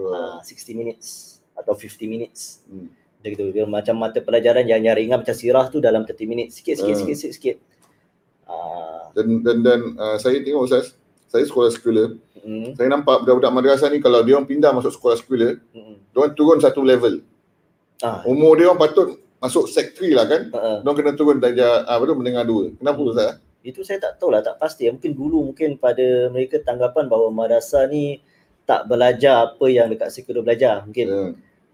Ah 0.09 0.41
60 0.41 0.73
minutes 0.73 1.37
atau 1.53 1.77
50 1.77 2.09
minutes. 2.09 2.65
Hmm. 2.65 2.89
Dia 3.21 3.37
gitu. 3.37 3.53
Dia 3.53 3.69
macam 3.69 4.01
mata 4.01 4.17
pelajaran 4.17 4.65
yang 4.65 4.81
yang 4.81 4.97
ringan 4.97 5.21
macam 5.21 5.37
sirah 5.37 5.69
tu 5.69 5.77
dalam 5.77 6.01
30 6.01 6.25
minutes. 6.25 6.57
Sikit 6.57 6.81
sikit 6.81 6.97
Hmm. 6.97 7.01
sikit 7.05 7.15
sikit 7.21 7.33
sikit. 7.37 7.55
Ah 8.49 9.13
Dan 9.13 9.45
dan 9.45 9.57
dan 9.61 9.79
uh, 9.93 10.17
saya 10.17 10.41
tengok 10.41 10.65
Ustaz, 10.65 10.97
saya 11.35 11.43
sekolah 11.45 11.69
sekular, 11.69 12.09
mm, 12.39 12.79
saya 12.79 12.87
nampak 12.87 13.27
budak-budak 13.27 13.51
madrasah 13.51 13.91
ni 13.91 13.99
kalau 13.99 14.23
dia 14.23 14.39
orang 14.39 14.47
pindah 14.47 14.71
masuk 14.71 14.95
sekolah 14.95 15.19
sekular, 15.19 15.59
mm, 15.75 15.95
dia 16.09 16.17
orang 16.17 16.33
turun 16.33 16.57
satu 16.63 16.79
level. 16.79 17.19
ah 17.99 18.23
Umur 18.23 18.55
dia 18.55 18.71
orang 18.71 18.79
patut 18.79 19.19
masuk 19.35 19.67
sek 19.67 19.93
3 19.93 20.15
lah 20.15 20.25
kan. 20.25 20.41
uh, 20.49 20.57
uh. 20.57 20.77
Dia 20.79 20.87
orang 20.87 20.97
kena 20.97 21.13
turun 21.13 21.37
darjah 21.37 21.83
ah, 21.83 21.99
apa 21.99 22.03
tu 22.07 22.15
mendengar 22.15 22.47
dua. 22.47 22.71
Kenapa 22.73 22.97
Hmm. 22.97 23.11
Ustaz? 23.11 23.31
Itu 23.61 23.81
saya 23.81 23.97
tak 23.99 24.21
tahu 24.21 24.29
lah, 24.31 24.41
tak 24.41 24.55
pasti. 24.57 24.85
Mungkin 24.87 25.11
dulu 25.11 25.41
mungkin 25.51 25.75
pada 25.75 26.29
mereka 26.29 26.61
tanggapan 26.61 27.09
bahawa 27.09 27.29
madrasah 27.33 27.85
ni 27.85 28.21
tak 28.63 28.85
belajar 28.87 29.51
apa 29.53 29.65
yang 29.67 29.89
dekat 29.89 30.09
sekular 30.09 30.41
belajar. 30.41 30.81
Mungkin 30.85 31.05
Ya. 31.05 31.21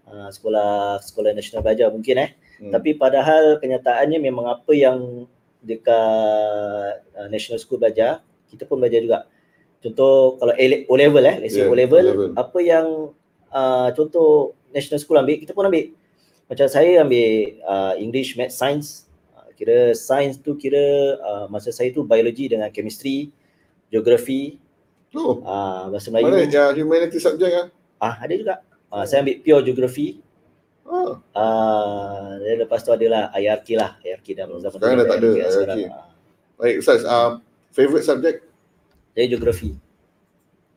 uh, 0.08 0.28
sekolah 0.28 1.00
sekolah 1.00 1.32
nasional 1.32 1.62
belajar 1.62 1.88
mungkin 1.88 2.16
eh. 2.18 2.30
Hmm. 2.60 2.72
Tapi 2.72 2.96
padahal 2.96 3.56
kenyataannya 3.60 4.18
memang 4.20 4.46
apa 4.48 4.72
yang 4.72 5.24
dekat 5.62 6.92
uh, 7.14 7.28
national 7.30 7.56
school 7.56 7.78
belajar, 7.78 8.20
kita 8.50 8.66
pun 8.66 8.82
belajar 8.82 9.00
juga. 9.00 9.18
Contoh 9.82 10.38
kalau 10.38 10.54
A- 10.54 10.84
O 10.86 10.94
level 10.94 11.24
eh, 11.26 11.36
let's 11.38 11.52
say 11.52 11.66
Yeah, 11.66 11.70
O 11.70 11.74
level, 11.74 12.04
apa 12.32 12.58
yang 12.58 12.86
uh, 13.50 13.88
contoh 13.92 14.54
national 14.70 14.96
school 14.96 15.18
ambil, 15.18 15.36
kita 15.36 15.50
pun 15.50 15.66
ambil. 15.66 15.90
Macam 16.46 16.66
saya 16.66 17.02
ambil 17.02 17.28
uh, 17.64 17.94
English, 17.98 18.38
Math, 18.38 18.54
Science. 18.54 19.10
Uh, 19.32 19.50
kira 19.52 19.90
science 19.92 20.38
tu 20.38 20.54
kira 20.54 20.78
uh, 21.18 21.44
masa 21.48 21.74
saya 21.74 21.90
tu 21.90 22.02
biologi 22.02 22.46
dengan 22.46 22.70
chemistry, 22.70 23.34
geografi, 23.88 24.56
Tu. 25.10 25.18
uh, 25.18 25.90
bahasa 25.90 26.08
Mana 26.08 26.30
Melayu. 26.30 26.46
yang 26.46 26.72
humanity 26.72 27.18
subject 27.18 27.52
ah? 27.52 27.66
Ah 27.98 28.14
ada 28.22 28.32
juga. 28.32 28.54
Uh, 28.86 29.02
saya 29.02 29.20
ambil 29.20 29.36
pure 29.40 29.62
geografi, 29.64 30.22
Ah. 30.82 31.14
Ah, 31.32 32.36
dan 32.36 32.66
lepas 32.66 32.82
tu 32.82 32.90
adalah 32.90 33.30
hierarchy 33.32 33.74
lah, 33.74 33.96
hierarchy 33.98 34.34
dalam 34.34 34.58
Oh, 34.58 34.60
zaman 34.60 34.76
sekarang 34.76 34.98
dah 34.98 35.06
tak 35.06 35.18
ada 35.18 35.28
sekarang. 35.48 35.78
hierarchy. 35.78 35.82
Ah, 35.88 36.06
Baik 36.58 36.74
Ustaz, 36.78 37.00
uh, 37.02 37.30
favorite 37.70 38.04
subject? 38.04 38.38
Saya 39.12 39.26
geografi. 39.28 39.76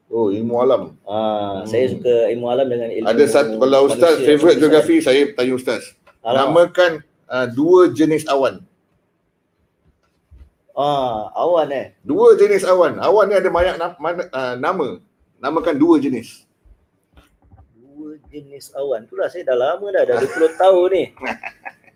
Oh, 0.06 0.30
ilmu 0.30 0.56
alam. 0.58 0.94
Ah, 1.02 1.60
Hmm. 1.60 1.66
saya 1.66 1.90
suka 1.90 2.30
ilmu 2.30 2.46
alam 2.46 2.68
dengan 2.68 2.88
ilmu 2.90 3.06
Ada 3.06 3.26
satu 3.26 3.58
kalau 3.58 3.80
Ustaz 3.86 4.16
manusia. 4.16 4.28
favorite 4.30 4.60
geografi, 4.60 4.96
saya 5.00 5.22
tanya 5.32 5.54
Ustaz. 5.54 5.82
Alamak. 6.22 6.72
Namakan 6.72 6.92
uh, 7.26 7.48
dua 7.50 7.90
jenis 7.90 8.24
awan. 8.26 8.62
Ah, 10.72 11.32
awan 11.34 11.72
eh. 11.72 11.88
Dua 12.02 12.36
jenis 12.36 12.64
awan. 12.64 13.00
Awan 13.00 13.26
ni 13.26 13.36
ada 13.36 13.48
banyak 13.48 13.76
na- 13.76 13.96
mana, 13.96 14.28
uh, 14.28 14.56
nama. 14.56 15.00
Namakan 15.38 15.76
dua 15.76 15.96
jenis. 15.98 16.44
Dua 17.74 18.20
jenis 18.28 18.76
awan. 18.76 19.08
Itulah 19.08 19.28
saya 19.28 19.42
dah 19.44 19.56
lama 19.56 19.88
dah, 19.90 20.04
dah 20.04 20.16
20 20.20 20.28
tahun 20.56 20.88
ni. 20.92 21.04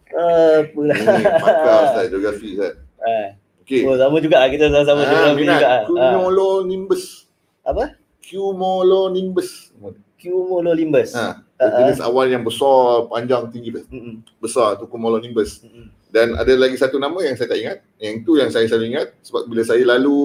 Ah, 0.09 0.65
Apalah. 0.65 0.97
Ini 0.97 1.21
pakar 1.37 1.79
Ustaz 1.85 2.05
geografi 2.09 2.57
Ustaz. 2.57 2.73
Ah, 2.97 3.27
Okey. 3.69 3.85
oh, 3.85 3.93
sama 3.93 4.17
juga 4.17 4.41
kita 4.49 4.65
sama-sama 4.73 5.05
Ah, 5.05 5.37
minat. 5.37 5.61
juga. 5.61 5.69
Ah. 5.69 5.81
Cumulonimbus. 5.85 7.29
Apa? 7.61 7.93
Cumulonimbus. 8.19 9.69
Cumulonimbus. 10.17 11.13
Ha, 11.13 11.45
Ah, 11.59 11.69
jenis 11.83 11.99
awan 11.99 12.31
yang 12.31 12.41
besar, 12.41 13.03
panjang, 13.05 13.51
tinggi. 13.51 13.75
Mm-mm. 13.91 14.23
Besar 14.39 14.79
tu 14.79 14.87
cumulonimbus. 14.87 15.59
Mm-mm. 15.61 15.91
Dan 16.07 16.33
ada 16.33 16.49
lagi 16.55 16.73
satu 16.73 16.95
nama 16.95 17.19
yang 17.19 17.35
saya 17.35 17.51
tak 17.51 17.59
ingat. 17.59 17.77
Yang 17.99 18.13
itu 18.23 18.31
yang 18.39 18.49
saya 18.49 18.65
selalu 18.65 18.85
ingat 18.89 19.07
sebab 19.21 19.43
bila 19.45 19.61
saya 19.61 19.83
lalu 19.85 20.17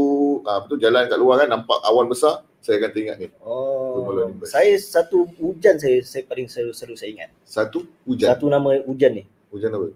ah, 0.46 0.62
apa 0.62 0.66
tu 0.66 0.78
jalan 0.78 1.04
kat 1.04 1.18
luar 1.18 1.42
kan 1.42 1.50
nampak 1.50 1.76
awan 1.85 2.07
besar, 2.07 2.40
saya 2.59 2.78
akan 2.78 2.90
teringat 2.90 3.16
ni. 3.18 3.28
Oh. 3.42 4.07
Saya 4.46 4.72
satu 4.78 5.26
hujan 5.37 5.76
saya 5.76 6.00
saya 6.00 6.22
paling 6.24 6.46
selalu, 6.46 6.72
selalu 6.72 6.96
saya 6.96 7.11
ingat. 7.12 7.30
Satu 7.44 7.83
hujan. 8.07 8.30
Satu 8.30 8.46
nama 8.48 8.80
hujan 8.80 9.12
ni. 9.12 9.24
Hujan 9.50 9.74
apa? 9.74 9.90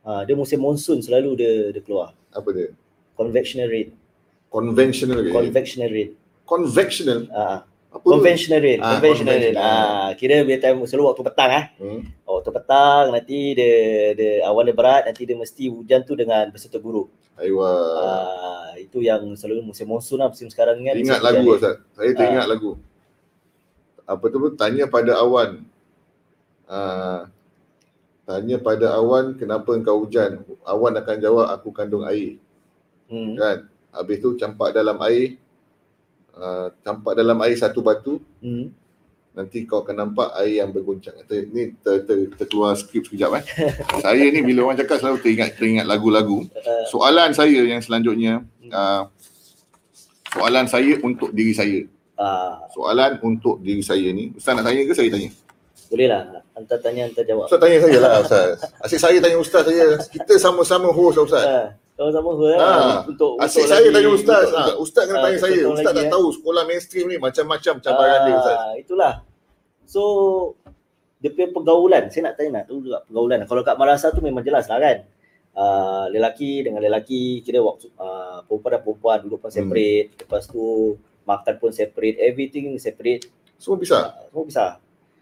Ha, 0.00 0.24
dia 0.24 0.34
musim 0.34 0.58
monsun 0.58 0.98
selalu 0.98 1.36
dia 1.36 1.52
dia 1.70 1.82
keluar. 1.84 2.16
Apa 2.30 2.48
dia? 2.54 2.70
Convectional 3.18 3.68
rain. 3.68 3.88
Conventional 4.50 5.18
ke? 5.22 5.30
Convectional 5.30 5.90
rain. 5.90 6.10
Convectional. 6.46 7.20
Ha, 7.30 7.62
Apa 7.90 8.02
tu? 8.02 8.10
conventional 8.16 8.60
rain. 8.62 8.78
Ah, 8.82 8.98
conventional 8.98 9.36
conventional. 9.38 9.62
Ha, 9.62 10.06
kira 10.18 10.34
bila 10.46 10.58
time 10.58 10.78
selalu 10.86 11.04
waktu 11.10 11.22
petang 11.26 11.50
ah. 11.50 11.64
Hmm. 11.78 12.00
Oh, 12.26 12.38
waktu 12.38 12.50
petang 12.54 13.04
nanti 13.14 13.38
dia 13.54 13.74
dia 14.14 14.32
awan 14.46 14.66
dia 14.66 14.74
berat 14.74 15.02
nanti 15.06 15.22
dia 15.26 15.36
mesti 15.38 15.70
hujan 15.70 16.02
tu 16.06 16.14
dengan 16.14 16.46
berserta 16.50 16.78
buruk. 16.78 17.10
Aiwa. 17.38 17.70
Ah, 17.98 18.72
itu 18.78 19.02
yang 19.02 19.22
selalu 19.34 19.70
musim 19.70 19.86
monsun 19.86 20.18
lah 20.22 20.28
musim 20.30 20.46
sekarang 20.50 20.78
ni 20.78 20.90
kan. 20.90 20.94
Ingat 20.98 21.20
lagu. 21.22 21.46
Ustaz. 21.50 21.76
Saya 21.94 22.10
teringat 22.14 22.46
lagu. 22.46 22.78
Apa 24.06 24.24
tu 24.26 24.38
tanya 24.58 24.90
pada 24.90 25.18
awan. 25.22 25.62
Ah, 26.66 27.30
tanya 28.30 28.56
pada 28.62 28.94
awan 28.94 29.34
kenapa 29.34 29.74
engkau 29.74 30.06
hujan? 30.06 30.46
Awan 30.62 30.94
akan 30.94 31.16
jawab 31.18 31.50
aku 31.50 31.74
kandung 31.74 32.06
air. 32.06 32.38
Hmm. 33.10 33.34
Kan? 33.34 33.66
Habis 33.90 34.22
tu 34.22 34.38
campak 34.38 34.70
dalam 34.70 34.94
air. 35.02 35.34
Uh, 36.30 36.70
campak 36.86 37.18
dalam 37.18 37.34
air 37.42 37.58
satu 37.58 37.82
batu. 37.82 38.22
Hmm. 38.38 38.70
Nanti 39.34 39.66
kau 39.66 39.82
akan 39.82 39.94
nampak 40.06 40.30
air 40.38 40.62
yang 40.62 40.70
bergoncang. 40.70 41.18
Ter, 41.26 41.50
ni 41.50 41.74
ter, 41.82 42.06
ter, 42.06 42.30
terkeluar 42.38 42.78
skrip 42.78 43.10
sekejap 43.10 43.42
eh. 43.42 43.44
saya 44.06 44.24
ni 44.30 44.46
bila 44.46 44.70
orang 44.70 44.78
cakap 44.78 45.02
selalu 45.02 45.18
teringat 45.26 45.58
teringat 45.58 45.86
lagu-lagu. 45.90 46.46
Uh, 46.54 46.86
Soalan 46.86 47.34
saya 47.34 47.66
yang 47.66 47.82
selanjutnya 47.82 48.46
uh, 48.70 49.10
soalan 50.30 50.66
saya 50.70 50.94
untuk 51.02 51.34
diri 51.34 51.50
saya. 51.50 51.82
ah, 52.14 52.62
Soalan 52.70 53.18
untuk 53.22 53.58
diri 53.58 53.82
saya 53.82 54.14
ni. 54.14 54.30
Ustaz 54.38 54.54
nak 54.54 54.66
tanya 54.66 54.86
ke 54.86 54.94
saya 54.94 55.10
tanya? 55.10 55.30
Boleh 55.90 56.06
lah. 56.06 56.22
Hantar 56.54 56.78
tanya, 56.78 57.02
hantar 57.04 57.24
jawab. 57.26 57.44
Ustaz 57.44 57.58
tanya 57.58 57.76
saya 57.78 57.98
lah 57.98 58.10
Ustaz. 58.20 58.48
Asyik 58.80 59.00
saya 59.00 59.18
tanya 59.18 59.36
Ustaz 59.36 59.62
saya. 59.66 59.86
Kita 60.06 60.32
sama-sama 60.38 60.88
host 60.88 61.14
lah 61.16 61.24
Ustaz. 61.26 61.44
Ah, 61.44 61.66
sama-sama 61.98 62.30
lah. 62.38 62.56
Ah, 62.56 62.98
untuk, 63.04 63.32
Asyik 63.36 63.60
untuk 63.60 63.68
saya 63.68 63.80
lagi- 63.82 63.92
tanya 63.92 64.10
Ustaz. 64.10 64.44
untuk- 64.46 64.62
Ha, 64.70 64.78
Ustaz 64.78 65.02
kena 65.04 65.18
ah, 65.18 65.24
tanya 65.24 65.38
saya. 65.38 65.60
Ustaz 65.66 65.92
tak 65.92 66.06
eh. 66.06 66.08
tahu 66.08 66.26
sekolah 66.30 66.62
mainstream 66.64 67.06
ni 67.06 67.16
macam-macam 67.18 67.74
cabaran 67.76 68.18
dia 68.22 68.34
Ustaz. 68.36 68.56
Ah, 68.56 68.74
itulah. 68.76 69.12
So 69.84 70.02
dia 71.18 71.28
punya 71.28 71.48
pergaulan, 71.50 72.02
saya 72.08 72.22
nak 72.24 72.34
tanya 72.34 72.50
nak 72.56 72.64
tahu 72.64 72.78
juga 72.80 72.98
pergaulan. 73.04 73.38
Kalau 73.44 73.60
kat 73.60 73.76
madrasah 73.76 74.08
tu 74.08 74.20
memang 74.20 74.40
jelas 74.40 74.64
lah 74.66 74.78
kan. 74.78 74.98
Uh, 75.50 76.06
lelaki 76.08 76.62
dengan 76.62 76.78
lelaki 76.78 77.42
kira 77.42 77.58
waktu 77.58 77.90
uh, 77.96 78.46
perempuan 78.46 78.70
dan 78.70 78.80
perempuan 78.80 79.18
duduk 79.18 79.38
pun 79.40 79.50
Hmm. 79.50 79.58
separate 79.58 80.08
lepas 80.16 80.46
tu 80.46 80.94
makan 81.26 81.54
pun 81.58 81.70
separate 81.70 82.16
everything 82.16 82.70
separate 82.78 83.26
Semua 83.58 83.74
bisa. 83.76 83.98
uh, 83.98 84.30
semua 84.30 84.44
bisa 84.46 84.64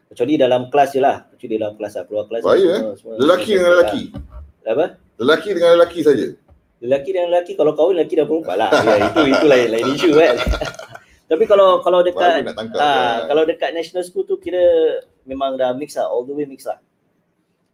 kecuali 0.08 0.34
dalam 0.40 0.72
kelas 0.72 0.88
je 0.96 1.00
lah 1.00 1.16
kecuali 1.36 1.54
dalam 1.60 1.74
kelas 1.76 1.92
lah 1.96 2.04
keluar 2.08 2.24
kelas 2.26 2.42
Bahaya, 2.44 2.74
semua, 2.80 2.94
semua, 2.96 3.12
Lelaki 3.20 3.50
dengan 3.54 3.70
lelaki. 3.76 4.02
lah. 4.64 4.72
apa 4.72 4.86
Lelaki 5.18 5.48
dengan 5.52 5.70
lelaki 5.76 6.00
saja. 6.04 6.26
lelaki 6.78 7.10
dan 7.10 7.24
lelaki 7.28 7.52
kalau 7.58 7.72
kahwin 7.74 7.98
lelaki 7.98 8.14
dan 8.14 8.26
perempuan 8.30 8.56
lah 8.56 8.70
ya, 8.70 8.96
itu 9.10 9.20
itu 9.26 9.46
lain 9.50 9.68
lain 9.74 9.86
isu 9.98 10.10
kan 10.14 10.36
tapi 11.30 11.44
kalau 11.44 11.84
kalau 11.84 12.00
dekat 12.00 12.40
tangkap. 12.56 12.78
Kan. 12.78 13.18
kalau 13.28 13.42
dekat 13.44 13.70
national 13.76 14.00
school 14.06 14.24
tu 14.24 14.40
kira 14.40 14.62
memang 15.28 15.60
dah 15.60 15.76
mix 15.76 15.92
lah, 15.92 16.08
all 16.08 16.24
the 16.24 16.32
way 16.32 16.48
mix 16.48 16.64
lah. 16.64 16.80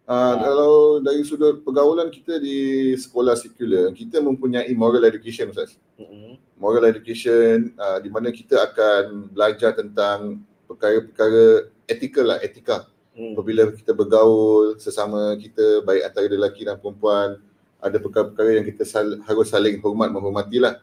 Ah, 0.05 0.37
kalau 0.37 1.01
dari 1.01 1.25
sudut 1.25 1.64
pergaulan 1.64 2.12
kita 2.12 2.37
di 2.37 2.92
sekolah 2.92 3.33
sekular, 3.40 3.88
kita 3.97 4.20
mempunyai 4.20 4.68
moral 4.77 5.01
education 5.07 5.49
Ustaz. 5.49 5.81
Mm-hmm. 5.97 6.61
Moral 6.61 6.85
education 6.92 7.73
uh, 7.79 8.03
di 8.03 8.12
mana 8.12 8.29
kita 8.29 8.68
akan 8.68 9.33
belajar 9.33 9.73
tentang 9.73 10.44
perkara-perkara 10.68 11.73
etikal 11.88 12.35
lah, 12.35 12.38
etika. 12.40 12.88
Hmm. 13.14 13.38
Apabila 13.38 13.70
kita 13.70 13.94
bergaul 13.94 14.75
sesama 14.83 15.38
kita 15.38 15.87
baik 15.87 16.03
antara 16.03 16.27
lelaki 16.27 16.66
dan 16.66 16.77
perempuan, 16.83 17.38
ada 17.79 17.97
perkara-perkara 18.01 18.59
yang 18.59 18.66
kita 18.66 18.83
sal- 18.83 19.20
harus 19.23 19.53
saling 19.53 19.79
hormat 19.79 20.11
menghormati 20.11 20.59
lah. 20.59 20.81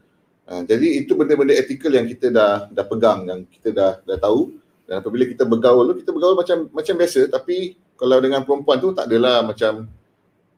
Uh, 0.47 0.63
jadi 0.63 1.03
itu 1.03 1.11
benda-benda 1.17 1.53
etikal 1.57 1.91
yang 1.91 2.07
kita 2.07 2.31
dah 2.31 2.71
dah 2.71 2.85
pegang, 2.87 3.27
yang 3.27 3.39
kita 3.49 3.73
dah 3.73 3.91
dah 4.05 4.17
tahu. 4.21 4.53
Dan 4.87 4.99
apabila 5.03 5.23
kita 5.27 5.43
bergaul 5.43 5.91
tu, 5.91 6.03
kita 6.03 6.11
bergaul 6.11 6.35
macam 6.35 6.67
macam 6.71 6.93
biasa 6.99 7.27
tapi 7.31 7.75
kalau 7.99 8.17
dengan 8.17 8.41
perempuan 8.43 8.77
tu 8.79 8.89
tak 8.91 9.07
adalah 9.07 9.45
macam 9.45 9.87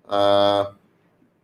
uh, 0.08 0.64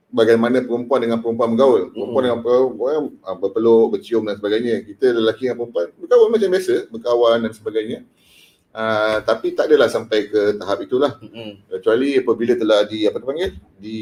bagaimana 0.10 0.62
perempuan 0.62 1.00
dengan 1.04 1.20
perempuan 1.22 1.54
bergaul. 1.54 1.90
Perempuan 1.94 2.22
Mm. 2.22 2.26
dengan 2.30 2.40
perempuan 2.42 2.96
uh, 3.24 3.36
berpeluk, 3.38 3.86
bercium 3.98 4.24
dan 4.26 4.36
sebagainya. 4.38 4.82
Kita 4.86 5.06
lelaki 5.14 5.50
dengan 5.50 5.58
perempuan 5.66 5.86
bergaul 5.98 6.28
macam 6.34 6.50
biasa, 6.54 6.76
berkawan 6.90 7.38
dan 7.46 7.52
sebagainya. 7.54 8.00
Uh, 8.70 9.18
tapi 9.26 9.58
tak 9.58 9.66
adalah 9.66 9.90
sampai 9.90 10.30
ke 10.30 10.54
tahap 10.56 10.78
itulah 10.80 11.18
Mm-hmm. 11.18 11.74
kecuali 11.74 12.10
apabila 12.16 12.54
telah 12.54 12.86
di 12.86 13.02
apa 13.04 13.18
tu 13.18 13.26
panggil 13.26 13.58
di 13.76 13.98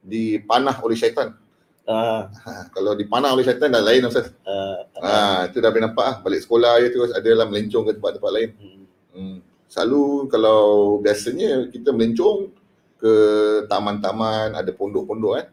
dipanah 0.00 0.80
oleh 0.80 0.96
syaitan. 0.96 1.36
Ah, 1.84 2.26
Ha, 2.42 2.66
kalau 2.72 2.96
dipanah 2.96 3.30
oleh 3.30 3.44
syaitan 3.44 3.68
dah 3.68 3.78
lain 3.78 4.02
Ustaz. 4.02 4.32
ah, 4.42 4.80
Ha, 4.96 5.12
itu 5.46 5.60
dah 5.60 5.68
boleh 5.68 5.84
nampak 5.84 6.04
ah 6.04 6.16
balik 6.18 6.40
sekolah 6.40 6.80
je 6.80 6.88
terus 6.90 7.10
adalah 7.12 7.46
melencong 7.46 7.84
ke 7.84 7.92
tempat-tempat 7.94 8.30
lain. 8.32 8.50
mm. 8.56 8.82
Hmm. 9.12 9.36
Selalu 9.66 10.02
kalau 10.26 10.60
biasanya 10.98 11.68
kita 11.68 11.90
melencong 11.90 12.48
ke 12.96 13.12
taman-taman, 13.66 14.52
ada 14.52 14.70
pondok-pondok 14.72 15.32
kan. 15.36 15.46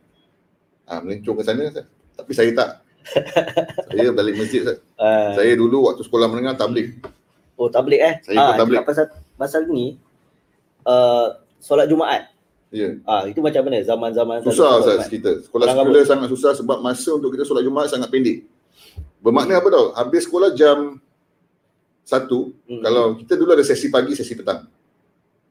Ha, 0.86 0.92
melencong 1.02 1.36
ke 1.38 1.44
sana 1.44 1.68
Ustaz. 1.68 1.86
Tapi 2.14 2.32
saya 2.32 2.52
tak. 2.56 2.70
saya 3.92 4.10
balik 4.12 4.36
masjid 4.38 4.64
Ustaz. 4.64 4.80
Ah, 4.96 5.36
Saya 5.36 5.54
dulu 5.54 5.86
waktu 5.86 6.02
sekolah 6.02 6.26
menengah 6.26 6.56
tabligh. 6.56 6.98
Oh 7.60 7.68
tablik 7.70 8.02
eh. 8.02 8.16
Saya 8.26 8.36
ikut 8.36 8.56
tabligh. 8.60 8.78
cakap 8.82 8.88
pasal 8.90 9.06
pasal 9.38 9.62
ni 9.70 9.98
uh, 10.88 11.38
solat 11.60 11.88
Jumaat. 11.88 12.32
Ya. 12.74 12.98
Ah, 13.06 13.30
itu 13.30 13.38
macam 13.38 13.70
mana 13.70 13.86
zaman-zaman 13.86 14.42
Susah 14.42 14.82
Ustaz 14.82 15.06
kita. 15.06 15.46
Sekolah 15.46 15.70
Orang 15.70 15.94
sekular 15.94 16.06
sangat 16.10 16.28
susah 16.34 16.52
sebab 16.58 16.78
masa 16.82 17.14
untuk 17.14 17.30
kita 17.38 17.46
solat 17.46 17.62
Jumaat 17.62 17.94
sangat 17.94 18.10
pendek. 18.10 18.50
Bermakna 19.22 19.62
apa 19.62 19.70
tau? 19.70 19.86
Habis 19.94 20.26
sekolah 20.26 20.52
jam 20.58 20.98
satu, 22.04 22.52
Mm. 22.68 22.82
kalau 22.84 23.16
kita 23.16 23.34
dulu 23.40 23.56
ada 23.56 23.64
sesi 23.64 23.88
pagi, 23.88 24.12
sesi 24.18 24.36
petang. 24.36 24.68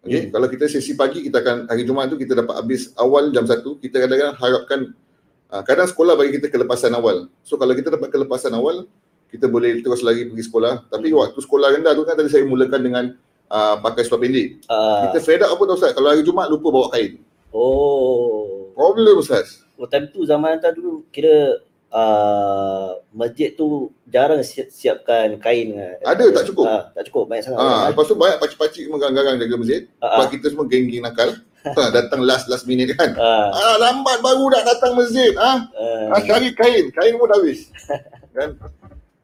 Okay? 0.02 0.28
Hmm. 0.28 0.30
Kalau 0.34 0.46
kita 0.50 0.66
sesi 0.66 0.92
pagi, 0.98 1.22
kita 1.22 1.38
akan 1.40 1.70
hari 1.70 1.86
Jumaat 1.86 2.10
tu 2.10 2.18
kita 2.18 2.34
dapat 2.34 2.58
habis 2.58 2.90
awal 2.98 3.30
jam 3.30 3.46
satu. 3.46 3.78
Kita 3.78 4.02
kadang-kadang 4.02 4.34
harapkan, 4.34 4.80
uh, 5.48 5.62
kadang 5.62 5.86
sekolah 5.86 6.18
bagi 6.18 6.42
kita 6.42 6.50
kelepasan 6.50 6.92
awal. 6.92 7.30
So 7.46 7.54
kalau 7.54 7.72
kita 7.72 7.94
dapat 7.94 8.10
kelepasan 8.10 8.50
awal, 8.52 8.90
kita 9.32 9.48
boleh 9.48 9.80
terus 9.80 10.00
lagi 10.00 10.28
pergi 10.28 10.44
sekolah. 10.44 10.86
Tapi 10.86 11.08
Hmm. 11.08 11.18
waktu 11.18 11.40
sekolah 11.40 11.68
rendah 11.72 11.92
tu 11.92 12.04
kan 12.04 12.14
tadi 12.14 12.28
saya 12.28 12.44
mulakan 12.44 12.80
dengan 12.80 13.04
uh, 13.48 13.74
pakai 13.78 14.04
seluar 14.04 14.20
pendek. 14.20 14.60
Ah, 14.66 15.08
Kita 15.08 15.18
fed 15.18 15.40
up 15.40 15.50
apa 15.50 15.62
tau 15.64 15.74
Ustaz? 15.74 15.92
Kalau 15.92 16.06
hari 16.06 16.20
Jumaat 16.20 16.48
lupa 16.48 16.68
bawa 16.68 16.88
kain. 16.88 17.16
oh. 17.50 18.68
Problem 18.72 19.16
Ustaz. 19.16 19.64
Oh, 19.74 19.84
time 19.84 20.06
tu 20.06 20.22
zaman 20.22 20.54
hantar 20.54 20.72
dulu 20.72 21.04
kira 21.08 21.60
uh, 21.90 22.88
masjid 23.10 23.50
tu 23.50 23.88
jarang 24.06 24.40
siap, 24.40 24.68
siapkan 24.68 25.36
kain. 25.38 25.74
ah. 25.74 26.12
Ada, 26.12 26.28
tak 26.30 26.44
cukup. 26.48 26.64
Ah, 26.64 26.82
tak 26.90 27.08
cukup 27.08 27.24
banyak 27.26 27.44
sangat. 27.44 27.58
Ha, 27.58 27.88
lepas 27.88 28.04
tu 28.04 28.14
banyak 28.14 28.36
pakcik-pakcik 28.38 28.84
menggarang-garang 28.88 29.36
jaga 29.36 29.54
masjid. 29.54 29.82
Ah, 29.98 30.16
Sebab 30.18 30.28
kita 30.30 30.46
semua 30.48 30.64
geng-geng 30.64 31.02
nakal. 31.02 31.36
Ha, 31.62 31.82
datang 31.96 32.20
last 32.22 32.48
last 32.48 32.64
minute 32.64 32.92
kan. 32.92 33.12
ah, 33.14 33.48
Ah, 33.50 33.76
lambat 33.78 34.18
baru 34.20 34.48
nak 34.48 34.64
datang 34.66 34.92
masjid. 34.94 35.32
Ah, 35.36 35.68
ah, 35.70 36.16
ah 36.16 36.20
cari 36.22 36.52
kain. 36.52 36.88
Kain 36.90 37.14
pun 37.14 37.28
habis. 37.28 37.68
kan? 38.36 38.56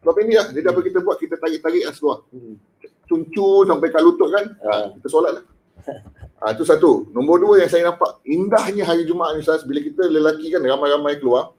Sebab 0.08 0.24
ini 0.24 0.40
lah. 0.40 0.48
Jadi 0.48 0.64
apa 0.64 0.80
kita 0.80 1.04
buat? 1.04 1.20
Kita 1.20 1.36
tarik-tarik 1.36 1.84
lah 1.84 1.92
seluar. 1.92 2.24
hmm, 2.32 2.56
Cuncu 3.04 3.68
sampai 3.68 3.88
kat 3.92 4.00
lutut 4.00 4.32
kan. 4.32 4.56
Ah. 4.64 4.88
Ha, 4.88 4.96
kita 4.96 5.08
solat 5.12 5.32
lah. 5.36 5.44
Ah, 6.38 6.54
itu 6.54 6.62
satu. 6.62 7.10
Nombor 7.10 7.42
dua 7.42 7.54
yang 7.58 7.66
saya 7.66 7.90
nampak 7.90 8.22
indahnya 8.22 8.86
hari 8.86 9.02
Jumaat 9.02 9.34
ni 9.34 9.42
Ustaz. 9.42 9.66
Bila 9.66 9.82
kita 9.82 10.06
lelaki 10.06 10.54
kan 10.54 10.62
ramai-ramai 10.62 11.18
keluar. 11.18 11.50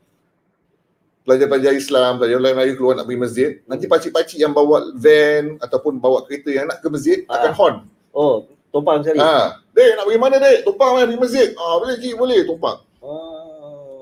Pelajar-pelajar 1.27 1.75
Islam, 1.75 2.15
pelajar 2.15 2.39
Melayu 2.39 2.73
keluar 2.73 2.95
nak 2.95 3.05
pergi 3.05 3.19
masjid. 3.19 3.49
Nanti 3.67 3.85
pakcik-pakcik 3.85 4.39
yang 4.39 4.55
bawa 4.55 4.95
van 4.95 5.59
ataupun 5.59 5.99
bawa 5.99 6.23
kereta 6.23 6.49
yang 6.49 6.65
nak 6.65 6.79
ke 6.81 6.87
masjid 6.87 7.21
Ah. 7.27 7.43
akan 7.43 7.51
horn. 7.53 7.75
Oh, 8.15 8.47
tumpang 8.71 9.03
sekali. 9.05 9.19
Ha, 9.21 9.61
dek 9.75 9.99
nak 9.99 10.03
pergi 10.07 10.19
mana 10.23 10.35
dek? 10.41 10.57
Tumpang 10.63 10.89
mana 10.95 11.05
pergi 11.05 11.21
masjid? 11.21 11.47
Ah, 11.59 11.75
boleh 11.77 11.95
cik, 11.99 12.13
boleh 12.17 12.39
tumpang. 12.47 12.77
Oh. 13.03 13.28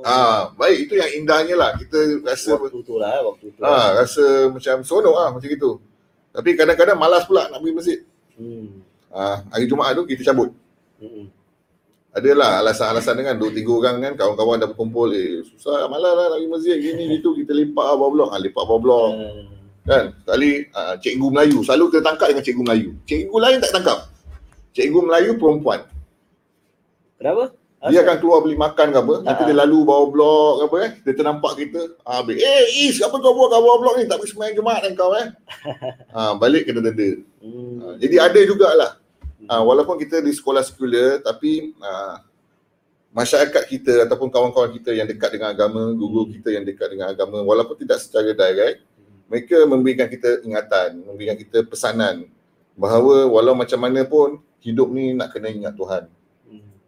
Ah, 0.08 0.56
baik 0.56 0.88
itu 0.88 0.93
yang 0.96 1.12
indahnya 1.20 1.56
lah. 1.60 1.72
Kita 1.76 2.24
rasa 2.24 2.56
waktu 2.56 2.80
tu 2.80 2.96
lah, 2.96 3.20
waktu 3.28 3.52
tu. 3.52 3.60
ah, 3.60 4.00
rasa 4.00 4.48
macam 4.48 4.80
seronok 4.80 5.15
ah 5.20 5.30
macam 5.36 5.50
itu. 5.52 5.72
Tapi 6.32 6.50
kadang-kadang 6.56 6.96
malas 6.96 7.28
pula 7.28 7.52
nak 7.52 7.60
pergi 7.60 7.76
masjid. 7.76 8.00
Hmm. 8.39 8.80
Ah, 9.12 9.43
hari 9.52 9.67
Jumaat 9.67 10.00
tu 10.00 10.08
kita 10.08 10.32
cabut. 10.32 10.56
Hmm. 11.04 11.28
Adalah 12.15 12.63
alasan-alasan 12.63 13.20
dengan 13.20 13.36
dua 13.38 13.52
tiga 13.52 13.72
orang 13.76 13.96
kan 14.02 14.13
kawan-kawan 14.17 14.58
dah 14.58 14.70
berkumpul 14.72 15.12
eh 15.13 15.46
susah 15.54 15.86
malas 15.86 16.17
lah 16.17 16.34
nak 16.34 16.41
pergi 16.41 16.50
masjid 16.50 16.76
gini 16.82 17.04
gitu 17.20 17.36
kita 17.36 17.52
lepak 17.52 17.86
bawah 17.93 18.10
blok. 18.10 18.30
Ah, 18.32 18.39
lepak 18.39 18.63
bawah 18.63 18.80
blok 18.82 19.12
Ah, 19.12 19.43
kan. 19.86 20.06
Sekali 20.24 20.52
ah, 20.72 20.96
cikgu 20.98 21.28
Melayu 21.30 21.58
selalu 21.67 21.84
kita 21.91 22.02
tangkap 22.08 22.28
dengan 22.32 22.43
cikgu 22.48 22.63
Melayu. 22.63 22.89
Cikgu 23.04 23.38
lain 23.38 23.58
tak 23.60 23.72
tangkap. 23.76 24.00
Cikgu 24.72 25.00
Melayu 25.04 25.32
perempuan. 25.36 25.80
Kenapa? 27.17 27.50
Dia 27.77 28.01
akan 28.01 28.17
keluar 28.17 28.41
beli 28.41 28.57
makan 28.57 28.89
ke 28.89 28.97
apa, 28.97 29.15
nanti 29.21 29.41
Ah. 29.41 29.47
dia 29.47 29.57
lalu 29.61 29.85
bawa 29.85 30.05
blok 30.09 30.53
ke 30.57 30.63
apa 30.65 30.75
eh, 30.81 30.91
dia 31.05 31.13
ternampak 31.13 31.53
kita, 31.61 31.81
ah, 32.01 32.25
habis, 32.25 32.41
eh 32.41 32.89
Is, 32.89 32.97
apa 33.05 33.13
kau 33.21 33.37
buat 33.37 33.53
kau 33.53 33.61
bawa 33.61 33.75
blok 33.77 33.95
ni, 34.01 34.09
tak 34.09 34.17
pergi 34.17 34.33
semayang 34.33 34.55
Jumaat 34.57 34.81
kan 34.81 34.93
kau 34.97 35.13
eh. 35.13 35.27
Ah, 36.17 36.33
balik 36.33 36.65
kena 36.65 36.81
denda. 36.81 37.21
Hmm. 37.37 37.77
Ah, 37.85 37.93
jadi 38.01 38.15
ada 38.17 38.39
jugalah. 38.41 38.91
Ah, 39.45 39.61
walaupun 39.61 40.01
kita 40.01 40.17
di 40.19 40.33
sekolah 40.33 40.65
sekular 40.65 41.21
tapi 41.21 41.77
ah, 41.77 42.25
masyarakat 43.13 43.63
kita 43.69 44.09
ataupun 44.09 44.33
kawan-kawan 44.33 44.73
kita 44.73 44.97
yang 44.97 45.05
dekat 45.05 45.37
dengan 45.37 45.53
agama, 45.53 45.93
guru 45.93 46.25
Hmm. 46.25 46.33
kita 46.33 46.49
yang 46.57 46.65
dekat 46.65 46.87
dengan 46.89 47.13
agama 47.13 47.45
walaupun 47.45 47.77
tidak 47.77 48.01
secara 48.01 48.33
direct, 48.33 48.81
mereka 49.29 49.57
memberikan 49.69 50.09
kita 50.09 50.41
ingatan, 50.41 51.05
memberikan 51.05 51.37
kita 51.37 51.61
pesanan 51.61 52.25
bahawa 52.73 53.29
walau 53.29 53.53
macam 53.53 53.77
mana 53.77 54.01
pun 54.01 54.41
hidup 54.65 54.89
ni 54.89 55.13
nak 55.13 55.29
kena 55.29 55.53
ingat 55.53 55.77
Tuhan. 55.77 56.09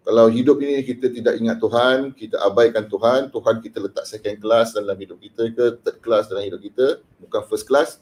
Kalau 0.03 0.25
hidup 0.31 0.57
ini 0.63 0.81
kita 0.81 1.11
tidak 1.11 1.37
ingat 1.37 1.57
Tuhan, 1.59 1.97
kita 2.15 2.39
abaikan 2.41 2.87
Tuhan, 2.87 3.29
Tuhan 3.29 3.55
kita 3.61 3.77
letak 3.83 4.05
second 4.07 4.37
class 4.39 4.73
dalam 4.73 4.95
hidup 4.95 5.19
kita 5.19 5.51
ke 5.53 5.65
third 5.83 5.97
class 5.99 6.31
dalam 6.31 6.47
hidup 6.47 6.61
kita, 6.63 7.03
bukan 7.19 7.41
first 7.45 7.67
class, 7.67 7.99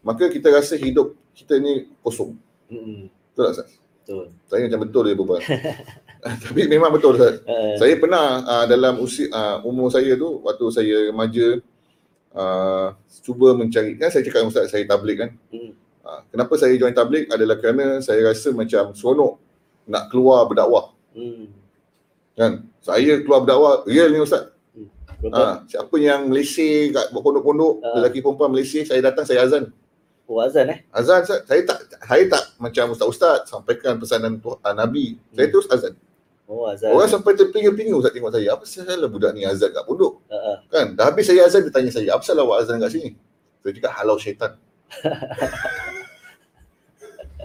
maka 0.00 0.30
kita 0.30 0.48
rasa 0.48 0.78
hidup 0.78 1.12
kita 1.34 1.58
ni 1.58 1.90
kosong. 2.00 2.38
Hmm. 2.70 3.10
Betul 3.10 3.42
tak 3.42 3.52
Ustaz? 3.52 3.70
Betul. 4.02 4.24
Saya 4.48 4.60
macam 4.66 4.80
betul 4.86 5.02
dia 5.06 5.16
berbual. 5.18 5.42
Tapi 6.46 6.62
memang 6.70 6.90
betul 6.94 7.18
Ustaz. 7.18 7.42
Uh, 7.42 7.74
Saya 7.76 7.94
pernah 7.98 8.26
uh, 8.46 8.64
dalam 8.70 9.02
usia 9.02 9.26
uh, 9.34 9.58
umur 9.66 9.90
saya 9.90 10.14
tu 10.14 10.38
waktu 10.46 10.66
saya 10.70 10.96
remaja 11.10 11.58
uh, 12.32 12.94
cuba 13.26 13.58
mencari 13.58 13.98
kan 13.98 14.08
saya 14.08 14.22
cakap 14.22 14.46
dengan 14.46 14.52
Ustaz 14.54 14.70
saya 14.70 14.86
tablik 14.86 15.18
kan. 15.26 15.30
hmm. 15.50 15.72
Uh, 16.02 16.20
kenapa 16.34 16.58
saya 16.58 16.74
join 16.74 16.90
tablik 16.90 17.30
adalah 17.30 17.62
kerana 17.62 18.02
saya 18.02 18.26
rasa 18.26 18.50
macam 18.50 18.90
seronok 18.90 19.38
nak 19.86 20.10
keluar 20.10 20.50
berdakwah 20.50 20.90
Hmm. 21.12 21.46
kan. 22.32 22.52
Saya 22.80 23.20
keluar 23.20 23.44
berdakwah 23.44 23.74
real 23.84 24.08
ni 24.10 24.18
Ustaz. 24.18 24.48
Berapa? 25.22 25.38
Ha, 25.38 25.62
siapa 25.70 25.94
yang 26.02 26.26
Malaysia 26.26 26.66
kat 26.90 27.06
pondok-pondok, 27.14 27.78
Ah. 27.78 28.02
lelaki 28.02 28.18
perempuan 28.18 28.50
Malaysia, 28.50 28.82
saya 28.82 28.98
datang 28.98 29.22
saya 29.22 29.46
azan. 29.46 29.70
Oh, 30.26 30.42
azan 30.42 30.66
eh? 30.72 30.82
Azan 30.90 31.22
Ustaz, 31.22 31.46
saya 31.46 31.62
tak 31.62 31.78
saya 32.02 32.24
tak 32.26 32.44
macam 32.58 32.84
ustaz-ustaz 32.90 33.46
sampaikan 33.46 34.02
pesanan 34.02 34.42
Tuhan 34.42 34.74
Nabi. 34.74 35.14
Saya 35.30 35.46
Hmm. 35.46 35.52
terus 35.54 35.66
azan. 35.70 35.94
Oh, 36.50 36.66
azan. 36.66 36.90
Orang 36.90 37.06
sampai 37.06 37.38
terpinga-pinga 37.38 37.94
Ustaz 37.94 38.12
tengok 38.12 38.34
saya. 38.34 38.48
Apa 38.58 38.64
salah 38.66 39.08
budak 39.08 39.30
ni 39.32 39.46
azan 39.46 39.70
kat 39.70 39.84
pondok? 39.86 40.20
Uh, 40.26 40.34
uh. 40.34 40.56
Kan? 40.68 40.98
Dah 40.98 41.06
habis 41.06 41.24
saya 41.30 41.46
azan 41.46 41.62
dia 41.64 41.70
tanya 41.70 41.90
saya, 41.94 42.18
apa 42.18 42.24
salah 42.26 42.42
awak 42.42 42.66
azan 42.66 42.82
kat 42.82 42.90
sini? 42.90 43.10
Saya 43.62 43.72
cakap 43.78 43.92
halau 44.02 44.16
syaitan. 44.18 44.52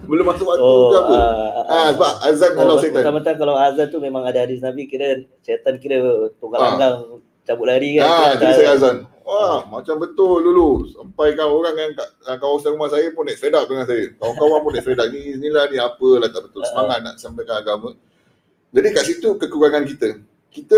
Belum 0.03 0.25
masuk 0.25 0.45
waktu 0.45 0.61
Oh, 0.61 0.89
ke 0.89 0.97
apa? 0.99 1.15
uh, 1.15 1.65
Ah, 1.65 1.89
sebab 1.89 2.11
azan 2.23 2.51
oh, 2.51 2.59
halau 2.59 2.75
syaitan. 2.77 3.01
Mentang-mentang 3.01 3.35
kalau 3.35 3.55
azan 3.55 3.87
tu 3.87 3.97
memang 3.97 4.21
ada 4.21 4.39
hadis 4.39 4.59
Nabi 4.59 4.85
kira 4.85 5.07
syaitan 5.41 5.75
kira 5.75 5.97
tukar 6.37 6.57
Ah. 6.57 6.65
langgang 6.69 6.97
cabut 7.43 7.65
lari 7.65 7.97
kan. 7.97 8.05
Ah, 8.05 8.13
Kira 8.31 8.39
jadi 8.39 8.53
saya 8.53 8.69
azan. 8.75 8.97
Wah, 9.21 9.59
macam 9.65 9.95
betul 9.97 10.39
dulu. 10.41 10.69
Sampai 10.87 11.33
kan 11.33 11.47
orang 11.47 11.75
yang 11.75 11.91
kat 11.91 12.07
ah, 12.23 12.37
kawasan 12.37 12.73
rumah 12.73 12.87
saya 12.87 13.09
pun 13.09 13.23
naik 13.23 13.35
sepeda 13.35 13.65
dengan 13.65 13.83
saya. 13.83 14.05
Kawan-kawan 14.15 14.59
pun 14.61 14.71
naik 14.71 14.83
sepeda. 14.83 15.03
Ni 15.07 15.19
inilah 15.33 15.63
ni 15.65 15.77
apalah 15.77 16.29
tak 16.29 16.41
betul. 16.45 16.61
Semangat 16.63 16.99
nak 17.01 17.15
sampaikan 17.17 17.55
agama. 17.57 17.89
Jadi 18.69 18.87
kat 18.91 19.03
situ 19.03 19.29
kekurangan 19.33 19.83
kita. 19.83 20.09
Kita 20.49 20.77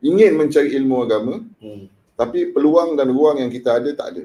ingin 0.00 0.34
mencari 0.34 0.72
ilmu 0.72 0.96
agama 1.00 1.38
Hmm. 1.58 1.86
tapi 2.12 2.48
peluang 2.48 2.94
dan 2.94 3.08
ruang 3.08 3.36
yang 3.36 3.48
kita 3.48 3.76
ada 3.76 3.90
tak 3.92 4.08
ada. 4.10 4.24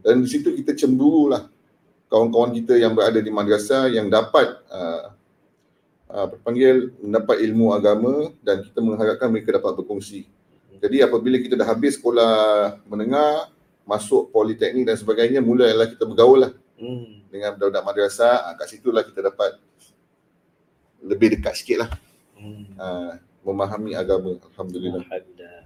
Dan 0.00 0.20
di 0.20 0.28
situ 0.28 0.52
kita 0.52 0.72
cemburu 0.72 1.28
lah 1.28 1.48
kawan-kawan 2.14 2.54
kita 2.54 2.78
yang 2.78 2.94
berada 2.94 3.18
di 3.18 3.26
madrasah 3.26 3.90
yang 3.90 4.06
dapat 4.06 4.54
uh, 4.70 5.10
uh, 6.14 6.30
panggil 6.46 6.94
mendapat 7.02 7.42
ilmu 7.42 7.74
agama 7.74 8.30
dan 8.38 8.62
kita 8.62 8.78
mengharapkan 8.78 9.26
mereka 9.26 9.58
dapat 9.58 9.82
berkongsi. 9.82 10.30
Jadi 10.78 11.02
apabila 11.02 11.42
kita 11.42 11.58
dah 11.58 11.66
habis 11.66 11.98
sekolah 11.98 12.78
menengah, 12.86 13.50
masuk 13.82 14.30
politeknik 14.30 14.86
dan 14.86 14.94
sebagainya, 14.94 15.42
mulailah 15.42 15.90
kita 15.90 16.06
bergaul 16.06 16.46
lah 16.46 16.52
Hmm. 16.78 17.22
dengan 17.34 17.58
budak-budak 17.58 17.82
madrasah. 17.82 18.46
Uh, 18.46 18.54
kat 18.62 18.66
situlah 18.70 19.02
kita 19.02 19.18
dapat 19.34 19.58
lebih 21.02 21.34
dekat 21.34 21.58
sikit 21.58 21.82
lah 21.82 21.90
Hmm. 22.38 22.62
uh, 22.78 23.18
memahami 23.42 23.98
agama. 23.98 24.38
Alhamdulillah. 24.54 25.02
Alhamdulillah. 25.02 25.62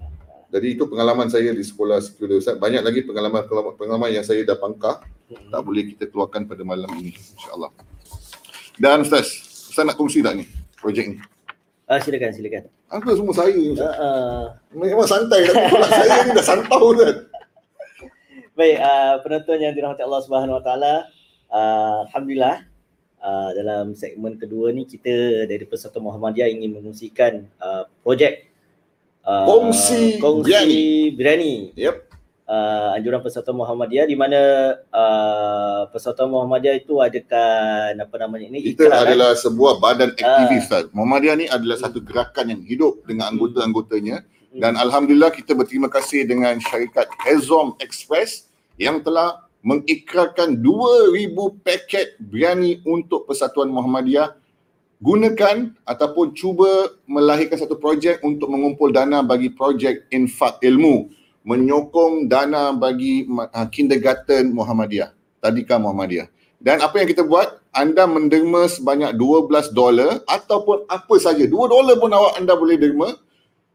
Jadi 0.49 0.67
itu 0.81 0.89
pengalaman 0.89 1.29
saya 1.29 1.53
di 1.53 1.61
sekolah 1.61 2.01
sekular 2.01 2.41
Ustaz. 2.41 2.57
Banyak 2.57 2.81
lagi 2.81 3.05
pengalaman-pengalaman 3.05 3.77
pengalaman 3.77 4.17
yang 4.17 4.25
saya 4.25 4.41
dah 4.49 4.57
pangkah. 4.57 5.05
Tak 5.29 5.61
boleh 5.61 5.83
kita 5.93 6.09
keluarkan 6.09 6.49
pada 6.49 6.65
malam 6.65 6.89
ini 6.97 7.13
insya-Allah. 7.13 7.69
Dan 8.81 9.05
Ustaz, 9.05 9.29
Ustaz 9.69 9.85
nak 9.85 9.99
kongsi 10.01 10.25
tak 10.25 10.41
ni 10.41 10.49
projek 10.81 11.13
ni? 11.13 11.17
Ah, 11.89 12.01
silakan, 12.01 12.33
silakan. 12.33 12.69
Apa 12.89 13.13
semua 13.17 13.35
saya 13.37 13.53
ni 13.53 13.73
Uh, 13.73 13.75
Ustaz? 13.77 13.93
uh. 14.01 14.45
Memang 14.73 15.09
santai 15.09 15.41
tapi 15.45 15.63
pula 15.69 15.89
saya 15.89 16.17
ni 16.25 16.31
dah 16.33 16.47
santau 16.47 16.97
Ustaz. 16.97 17.17
Baik, 18.57 18.77
uh, 18.81 19.15
penonton 19.23 19.59
yang 19.63 19.73
dirahmati 19.77 20.03
Allah 20.03 20.23
Subhanahu 20.25 20.57
Wa 20.59 20.63
Taala, 20.65 20.95
uh, 21.53 21.99
alhamdulillah 22.11 22.67
uh, 23.23 23.51
dalam 23.55 23.95
segmen 23.95 24.35
kedua 24.35 24.75
ni 24.75 24.83
kita 24.89 25.45
dari 25.47 25.63
Persatuan 25.63 26.09
Muhammadiyah 26.09 26.51
ingin 26.51 26.75
mengungsikan 26.75 27.47
uh, 27.63 27.87
projek 28.03 28.51
uh, 29.23 29.47
Kongsi 29.47 30.19
kongsi 30.19 30.49
Biryani. 30.49 30.83
Biryani. 31.15 31.55
Yep. 31.79 32.08
Uh, 32.49 32.97
anjuran 32.97 33.21
Persatuan 33.21 33.61
Muhammadiyah 33.61 34.09
di 34.09 34.17
mana 34.17 34.41
uh, 34.89 35.85
Persatuan 35.93 36.33
Muhammadiyah 36.33 36.81
itu 36.81 36.97
adakan 36.97 37.93
apa 38.01 38.17
namanya 38.25 38.49
ini 38.49 38.73
Kita 38.73 38.89
ikrar, 38.89 39.05
adalah 39.05 39.37
sebuah 39.37 39.77
badan 39.77 40.17
aktivis 40.17 40.65
Ah. 40.73 40.81
Ustaz. 40.81 40.85
Muhammadiyah 40.97 41.37
ni 41.37 41.45
adalah 41.45 41.77
satu 41.77 42.01
gerakan 42.01 42.57
yang 42.57 42.65
hidup 42.65 43.05
dengan 43.05 43.37
anggota-anggotanya 43.37 44.25
Hmm. 44.49 44.65
dan 44.65 44.81
alhamdulillah 44.81 45.29
kita 45.29 45.53
berterima 45.53 45.93
kasih 45.93 46.25
dengan 46.25 46.57
syarikat 46.57 47.05
Hezom 47.21 47.77
Express 47.85 48.49
yang 48.81 49.05
telah 49.05 49.45
mengikrarkan 49.61 50.57
2000 50.57 51.53
paket 51.61 52.17
biryani 52.17 52.81
untuk 52.89 53.29
Persatuan 53.29 53.69
Muhammadiyah 53.69 54.33
gunakan 54.99 55.77
ataupun 55.85 56.33
cuba 56.33 56.97
melahirkan 57.05 57.61
satu 57.61 57.77
projek 57.77 58.25
untuk 58.25 58.49
mengumpul 58.49 58.89
dana 58.89 59.21
bagi 59.21 59.53
projek 59.53 60.09
infak 60.09 60.65
ilmu 60.65 61.13
menyokong 61.49 62.29
dana 62.29 62.77
bagi 62.77 63.25
uh, 63.25 63.69
kindergarten 63.73 64.53
Muhammadiyah 64.53 65.17
tadika 65.41 65.81
Muhammadiyah. 65.81 66.29
Dan 66.59 66.83
apa 66.83 66.99
yang 67.01 67.09
kita 67.09 67.23
buat? 67.23 67.63
Anda 67.71 68.11
menderma 68.11 68.67
sebanyak 68.67 69.15
12 69.15 69.71
dolar 69.71 70.21
ataupun 70.27 70.85
apa 70.91 71.15
saja. 71.23 71.47
2 71.47 71.55
dolar 71.55 71.95
pun 71.97 72.11
awak 72.11 72.35
anda 72.37 72.59
boleh 72.59 72.77
derma. 72.77 73.15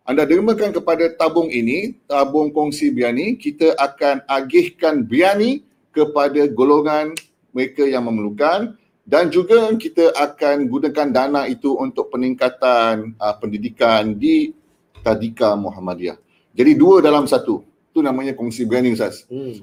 Anda 0.04 0.28
dermakan 0.28 0.76
kepada 0.76 1.08
tabung 1.16 1.48
ini, 1.48 1.96
tabung 2.12 2.52
kongsi 2.52 2.92
biani, 2.92 3.40
kita 3.40 3.72
akan 3.80 4.28
agihkan 4.28 5.08
biani 5.08 5.64
kepada 5.96 6.44
golongan 6.52 7.16
mereka 7.56 7.88
yang 7.88 8.04
memerlukan. 8.12 8.76
Dan 9.08 9.32
juga 9.32 9.72
kita 9.80 10.12
akan 10.16 10.68
gunakan 10.68 11.08
dana 11.12 11.48
itu 11.48 11.72
untuk 11.76 12.12
peningkatan 12.12 13.16
uh, 13.16 13.36
pendidikan 13.40 14.16
di 14.16 14.52
Tadika 15.04 15.56
Muhammadiyah. 15.56 16.23
Jadi 16.54 16.72
dua 16.78 17.02
dalam 17.02 17.26
satu. 17.26 17.66
Itu 17.90 18.02
namanya 18.06 18.34
kongsi 18.38 18.66
biani 18.66 18.94
Ustaz. 18.94 19.26
Hmm. 19.30 19.58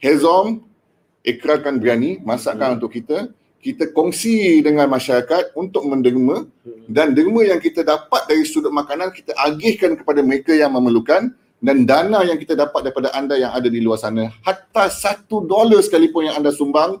Hezom 0.00 0.64
ikrarkan 1.24 1.80
biani, 1.80 2.20
masakkan 2.22 2.72
Hmm. 2.72 2.76
untuk 2.80 2.92
kita. 2.92 3.32
Kita 3.56 3.90
kongsi 3.90 4.62
dengan 4.62 4.86
masyarakat 4.86 5.56
untuk 5.58 5.82
menderma 5.90 6.46
Hmm. 6.46 6.86
dan 6.86 7.16
derma 7.16 7.42
yang 7.42 7.58
kita 7.58 7.82
dapat 7.82 8.22
dari 8.30 8.46
sudut 8.46 8.70
makanan 8.70 9.10
kita 9.10 9.34
agihkan 9.34 9.98
kepada 9.98 10.22
mereka 10.22 10.54
yang 10.54 10.70
memerlukan 10.70 11.34
dan 11.58 11.76
dana 11.88 12.22
yang 12.22 12.38
kita 12.38 12.54
dapat 12.54 12.86
daripada 12.86 13.10
anda 13.16 13.34
yang 13.34 13.50
ada 13.50 13.66
di 13.66 13.80
luar 13.82 13.96
sana 13.98 14.28
hatta 14.44 14.86
satu 14.92 15.42
dolar 15.42 15.80
sekalipun 15.82 16.28
yang 16.30 16.36
anda 16.38 16.52
sumbang 16.54 17.00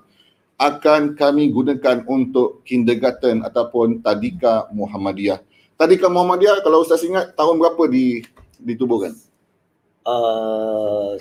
akan 0.56 1.12
kami 1.14 1.52
gunakan 1.52 2.02
untuk 2.08 2.64
kindergarten 2.64 3.44
ataupun 3.44 4.00
tadika 4.00 4.66
Muhammadiyah. 4.72 5.38
Tadika 5.76 6.08
Muhammadiyah 6.08 6.64
kalau 6.64 6.80
Ustaz 6.82 7.04
ingat 7.04 7.36
tahun 7.36 7.60
berapa 7.60 7.84
di 7.86 8.24
ditubuhkan? 8.56 9.12
Uh, 10.06 11.18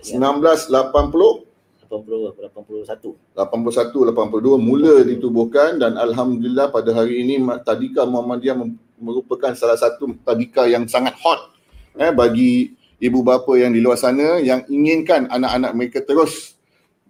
1980 0.00 0.72
80 0.72 2.32
81. 2.32 3.12
81 3.36 3.92
82 3.92 4.56
mula 4.56 5.04
ditubuhkan 5.04 5.76
dan 5.76 6.00
alhamdulillah 6.00 6.72
pada 6.72 6.96
hari 6.96 7.20
ini 7.20 7.36
Tadika 7.60 8.08
Muhammadiyah 8.08 8.56
merupakan 8.96 9.52
salah 9.52 9.76
satu 9.76 10.16
tadika 10.24 10.64
yang 10.64 10.88
sangat 10.88 11.12
hot 11.20 11.52
eh 12.00 12.08
bagi 12.08 12.72
ibu 12.96 13.20
bapa 13.20 13.52
yang 13.60 13.76
di 13.76 13.84
luar 13.84 14.00
sana 14.00 14.40
yang 14.40 14.64
inginkan 14.72 15.28
anak-anak 15.28 15.70
mereka 15.76 15.98
terus 16.00 16.56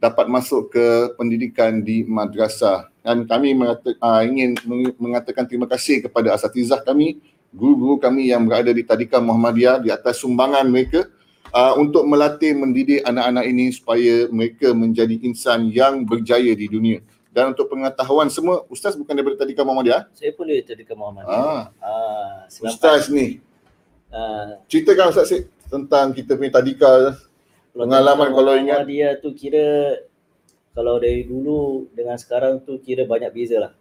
dapat 0.02 0.26
masuk 0.26 0.74
ke 0.74 1.14
pendidikan 1.14 1.78
di 1.78 2.02
madrasah. 2.02 2.90
Dan 3.06 3.22
kami 3.22 3.54
mengata, 3.54 3.94
uh, 4.02 4.22
ingin 4.26 4.58
meng- 4.66 4.98
mengatakan 4.98 5.46
terima 5.46 5.70
kasih 5.70 6.02
kepada 6.02 6.34
asatizah 6.34 6.82
kami 6.82 7.22
guru-guru 7.52 8.00
kami 8.00 8.32
yang 8.32 8.48
berada 8.48 8.72
di 8.72 8.80
Tadika 8.82 9.20
Muhammadiyah 9.20 9.78
di 9.78 9.92
atas 9.92 10.18
sumbangan 10.18 10.64
mereka 10.66 11.04
uh, 11.52 11.76
untuk 11.76 12.02
melatih 12.02 12.56
mendidik 12.56 13.04
anak-anak 13.04 13.44
ini 13.44 13.68
supaya 13.70 14.26
mereka 14.28 14.72
menjadi 14.72 15.20
insan 15.22 15.68
yang 15.68 16.02
berjaya 16.02 16.52
di 16.52 16.66
dunia. 16.66 16.98
dan 17.32 17.56
untuk 17.56 17.72
pengetahuan 17.72 18.28
semua 18.28 18.60
Ustaz 18.68 18.92
bukan 18.92 19.16
daripada 19.16 19.40
Tadika 19.40 19.64
Muhammadiyah 19.64 20.04
Saya 20.12 20.36
pun 20.36 20.44
dari 20.44 20.60
Tadika 20.60 20.92
Muhammad. 20.92 21.24
ah 21.24 21.72
Ah. 21.80 22.44
Ustaz 22.48 23.08
ni 23.08 23.40
Ah, 24.12 24.60
ceritakan 24.68 25.08
Ustaz 25.08 25.32
Syed 25.32 25.48
tentang 25.72 26.12
kita 26.12 26.36
punya 26.36 26.52
Tadika 26.52 27.16
Pengalaman 27.72 28.28
kalau 28.36 28.52
ingat. 28.52 28.84
dia 28.84 29.16
tu 29.16 29.32
kira 29.32 29.96
kalau 30.76 31.00
dari 31.00 31.24
dulu 31.24 31.88
dengan 31.96 32.20
sekarang 32.20 32.60
tu 32.60 32.76
kira 32.76 33.08
banyak 33.08 33.32
beza 33.32 33.56
lah. 33.56 33.72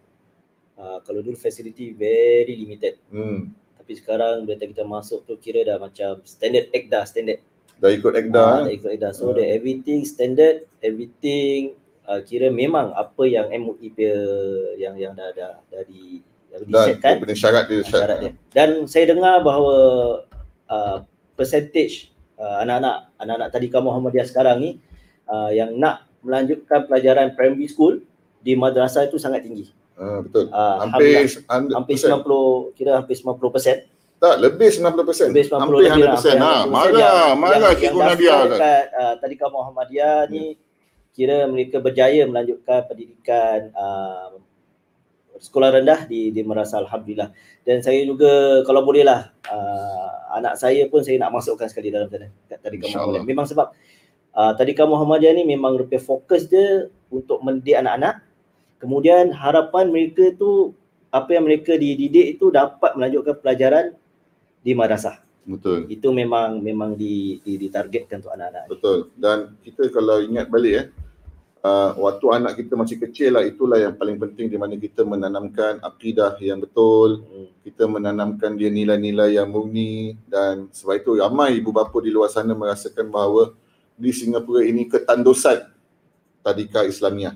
Uh, 0.72 1.04
kalau 1.04 1.20
dulu 1.20 1.36
facility 1.36 1.92
very 1.92 2.56
limited. 2.56 2.96
hmm. 3.12 3.52
Tapi 3.82 3.98
sekarang 3.98 4.46
bila 4.46 4.62
kita 4.62 4.86
masuk 4.86 5.26
tu 5.26 5.34
kira 5.42 5.66
dah 5.66 5.74
macam 5.82 6.22
standard 6.22 6.70
dah 6.86 7.02
standard. 7.02 7.42
dah 7.82 7.90
ikut 7.90 8.14
Ah, 8.14 8.20
Ekda 8.22 8.46
dah 8.62 8.70
ikut 8.70 8.90
dah. 9.02 9.10
So 9.10 9.34
the 9.34 9.42
everything 9.42 10.06
standard, 10.06 10.70
everything 10.78 11.74
uh, 12.06 12.22
kira 12.22 12.46
memang 12.46 12.94
apa 12.94 13.26
yang 13.26 13.50
MUI 13.50 13.90
punya 13.90 14.14
yang 14.78 14.94
yang 14.94 15.18
dah 15.18 15.34
dah 15.34 15.58
yang 15.74 16.22
dan 16.52 16.62
disetkan 16.62 17.12
punya 17.18 17.34
syarat 17.34 17.64
dia 17.66 17.82
syarat 17.82 18.16
dia. 18.22 18.32
Dan 18.54 18.86
saya 18.86 19.10
dengar 19.10 19.42
bahawa 19.42 19.76
uh, 20.70 21.02
percentage 21.34 22.14
uh, 22.38 22.62
anak-anak 22.62 23.10
anak-anak 23.18 23.48
Tadika 23.50 23.82
Muhammadiyah 23.82 24.30
sekarang 24.30 24.62
ni 24.62 24.70
uh, 25.26 25.50
yang 25.50 25.74
nak 25.74 26.06
melanjutkan 26.22 26.86
pelajaran 26.86 27.34
primary 27.34 27.66
school 27.66 27.98
di 28.38 28.54
madrasah 28.54 29.10
itu 29.10 29.18
sangat 29.18 29.42
tinggi. 29.42 29.74
Ah, 29.96 30.18
betul 30.24 30.48
Uh, 30.48 30.76
hampir 30.88 31.28
hampir 31.72 31.96
100%. 32.00 32.24
90 32.24 32.76
kira 32.76 32.90
hampir 32.98 33.14
90%. 33.18 33.88
tak 34.22 34.34
lebih 34.38 34.70
90% 34.70 35.34
Lebih 35.34 35.44
90 35.50 35.58
hampir 35.58 35.74
lebih 35.82 36.04
lah, 36.06 36.14
100% 36.14 36.38
hampir 36.38 36.38
ha 36.38 36.54
100% 36.62 36.70
marah 36.70 37.26
marah 37.34 37.72
Cikgu 37.74 38.00
Nadia 38.00 38.30
daftar 38.30 38.38
kan 38.38 38.48
dekat 38.54 38.84
uh, 38.94 39.14
Tadika 39.18 39.46
Muhammadiyah 39.50 40.18
ni 40.30 40.44
kira 41.12 41.44
mereka 41.44 41.76
berjaya 41.82 42.24
melanjutkan 42.24 42.88
pendidikan 42.88 43.68
uh, 43.76 44.40
sekolah 45.42 45.74
rendah 45.74 46.06
di 46.06 46.30
di 46.30 46.40
Merasa 46.46 46.78
Alhamdulillah. 46.78 47.34
Dan 47.66 47.82
saya 47.82 47.98
juga 48.06 48.62
kalau 48.62 48.86
boleh 48.86 49.02
lah 49.02 49.34
uh, 49.50 50.38
anak 50.38 50.54
saya 50.54 50.86
pun 50.86 51.02
saya 51.02 51.18
nak 51.18 51.34
masukkan 51.34 51.66
sekali 51.66 51.90
dalam 51.90 52.06
sana 52.06 52.30
kat 52.46 52.58
Tadika 52.62 52.86
InsyaAllah. 52.86 53.20
Muhammadiyah. 53.20 53.26
Memang 53.26 53.46
sebab 53.50 53.66
uh, 54.38 54.52
Tadika 54.54 54.86
Muhammadiyah 54.86 55.34
ni 55.34 55.42
memang 55.44 55.74
lebih 55.74 55.98
fokus 55.98 56.46
dia 56.46 56.86
untuk 57.10 57.42
mendidik 57.42 57.82
anak-anak. 57.82 58.22
Kemudian 58.82 59.30
harapan 59.30 59.94
mereka 59.94 60.34
tu 60.34 60.74
apa 61.14 61.30
yang 61.30 61.46
mereka 61.46 61.78
dididik 61.78 62.34
itu 62.34 62.50
dapat 62.50 62.98
melanjutkan 62.98 63.38
pelajaran 63.38 63.84
di 64.58 64.74
madrasah. 64.74 65.22
betul 65.42 65.86
Itu 65.90 66.10
memang 66.10 66.58
memang 66.62 66.94
di, 66.94 67.38
di 67.42 67.58
ditargetkan 67.58 68.22
untuk 68.22 68.30
anak-anak. 68.30 68.66
betul 68.70 69.10
dan 69.18 69.58
kita 69.62 69.90
kalau 69.90 70.22
ingat 70.22 70.46
balik 70.46 70.74
eh 70.74 70.86
uh, 71.62 71.94
waktu 71.98 72.26
anak 72.30 72.52
kita 72.58 72.74
masih 72.74 72.98
kecil 72.98 73.38
lah 73.38 73.42
itulah 73.42 73.78
yang 73.78 73.94
paling 73.94 74.18
penting 74.18 74.50
di 74.50 74.58
mana 74.58 74.74
kita 74.74 75.06
menanamkan 75.06 75.78
akidah 75.78 76.34
yang 76.42 76.58
betul 76.58 77.22
Hmm. 77.22 77.50
kita 77.62 77.86
menanamkan 77.86 78.54
dia 78.58 78.66
nilai-nilai 78.66 79.38
yang 79.38 79.46
murni 79.46 80.18
dan 80.26 80.66
sebab 80.74 80.94
itu 80.98 81.10
ramai 81.22 81.58
ibu 81.58 81.70
bapa 81.70 81.94
di 82.02 82.10
luar 82.10 82.30
sana 82.30 82.54
merasakan 82.54 83.06
bahawa 83.10 83.54
di 83.94 84.10
Singapura 84.10 84.62
ini 84.62 84.90
ketandusan 84.90 85.70
tadika 86.42 86.82
Islamiah 86.82 87.34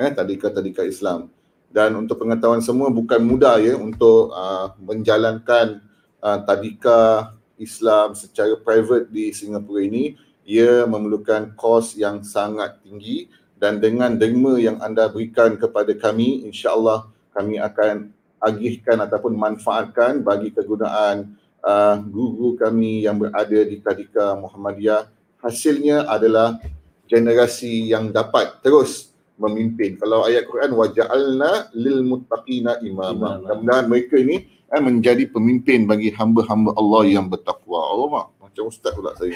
eh 0.00 0.10
tadika-tadika 0.16 0.80
Islam. 0.88 1.28
Dan 1.70 1.94
untuk 2.00 2.24
pengetahuan 2.24 2.64
semua 2.64 2.88
bukan 2.90 3.20
mudah 3.22 3.60
ya 3.60 3.78
untuk 3.78 4.32
uh, 4.32 4.74
menjalankan 4.80 5.84
uh, 6.18 6.38
tadika 6.42 7.30
Islam 7.60 8.16
secara 8.16 8.56
private 8.58 9.12
di 9.12 9.30
Singapura 9.30 9.84
ini. 9.84 10.16
Ia 10.48 10.88
memerlukan 10.88 11.54
kos 11.54 11.94
yang 11.94 12.26
sangat 12.26 12.82
tinggi 12.82 13.30
dan 13.60 13.78
dengan 13.78 14.16
derma 14.16 14.56
yang 14.56 14.80
anda 14.82 15.06
berikan 15.06 15.54
kepada 15.54 15.92
kami 15.94 16.48
insya-Allah 16.48 17.06
kami 17.30 17.60
akan 17.60 18.10
agihkan 18.40 18.98
ataupun 19.04 19.36
manfaatkan 19.36 20.24
bagi 20.24 20.50
kegunaan 20.50 21.36
uh, 21.60 22.00
guru 22.02 22.56
kami 22.56 23.04
yang 23.04 23.20
berada 23.20 23.60
di 23.62 23.78
Tadika 23.78 24.34
Muhammadiyah. 24.34 25.06
Hasilnya 25.44 26.08
adalah 26.08 26.58
generasi 27.06 27.92
yang 27.92 28.08
dapat 28.10 28.58
terus 28.64 29.09
memimpin. 29.40 29.96
Kalau 29.96 30.28
ayat 30.28 30.44
Quran 30.44 30.76
waja'alna 30.76 31.72
lil 31.72 32.04
muttaqina 32.04 32.84
imama. 32.84 33.40
Mudah-mudahan 33.40 33.86
mereka 33.88 34.20
ini 34.20 34.44
eh, 34.68 34.82
menjadi 34.82 35.24
pemimpin 35.32 35.88
bagi 35.88 36.12
hamba-hamba 36.12 36.76
Allah 36.76 37.02
yang 37.08 37.26
bertakwa. 37.26 37.80
Allah 37.80 38.28
macam 38.36 38.68
ustaz 38.68 38.92
pula 38.92 39.16
saya. 39.16 39.32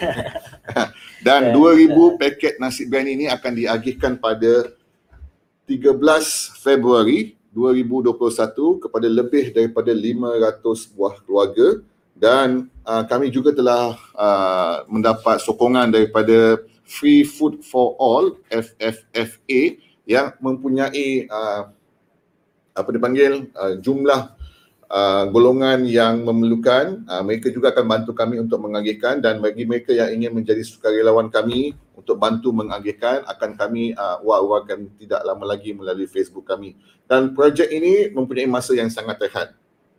Dan 1.26 1.56
2000 1.56 2.20
paket 2.20 2.60
nasi 2.60 2.84
biryani 2.84 3.10
ini 3.24 3.26
akan 3.32 3.52
diagihkan 3.56 4.20
pada 4.20 4.68
13 5.64 5.96
Februari 6.60 7.40
2021 7.56 8.82
kepada 8.84 9.08
lebih 9.08 9.54
daripada 9.54 9.94
500 9.94 10.92
buah 10.92 11.14
keluarga 11.24 11.80
dan 12.14 12.70
uh, 12.86 13.02
kami 13.06 13.30
juga 13.30 13.54
telah 13.54 13.94
uh, 14.14 14.86
mendapat 14.90 15.38
sokongan 15.42 15.90
daripada 15.90 16.62
Free 16.84 17.24
Food 17.24 17.64
for 17.64 17.98
All 17.98 18.38
FFFA 18.50 19.78
yang 20.04 20.36
mempunyai 20.40 21.28
uh, 21.28 21.72
apa 22.74 22.88
dipanggil 22.90 23.48
uh, 23.54 23.78
jumlah 23.80 24.34
uh, 24.90 25.24
golongan 25.30 25.86
yang 25.86 26.26
memerlukan 26.26 27.06
uh, 27.08 27.22
mereka 27.24 27.48
juga 27.48 27.70
akan 27.72 27.84
bantu 27.86 28.12
kami 28.12 28.42
untuk 28.42 28.60
mengagihkan 28.60 29.22
dan 29.22 29.40
bagi 29.40 29.64
mereka 29.64 29.94
yang 29.94 30.12
ingin 30.12 30.34
menjadi 30.34 30.60
sukarelawan 30.60 31.30
kami 31.32 31.72
untuk 31.94 32.18
bantu 32.18 32.52
mengagihkan 32.52 33.24
akan 33.24 33.56
kami 33.56 33.94
uh, 33.94 34.20
war-warkan 34.20 34.90
tidak 35.00 35.24
lama 35.24 35.56
lagi 35.56 35.72
melalui 35.72 36.10
Facebook 36.10 36.44
kami. 36.44 36.76
Dan 37.06 37.32
projek 37.32 37.70
ini 37.70 38.10
mempunyai 38.12 38.50
masa 38.50 38.74
yang 38.76 38.90
sangat 38.90 39.16
rehat. 39.24 39.54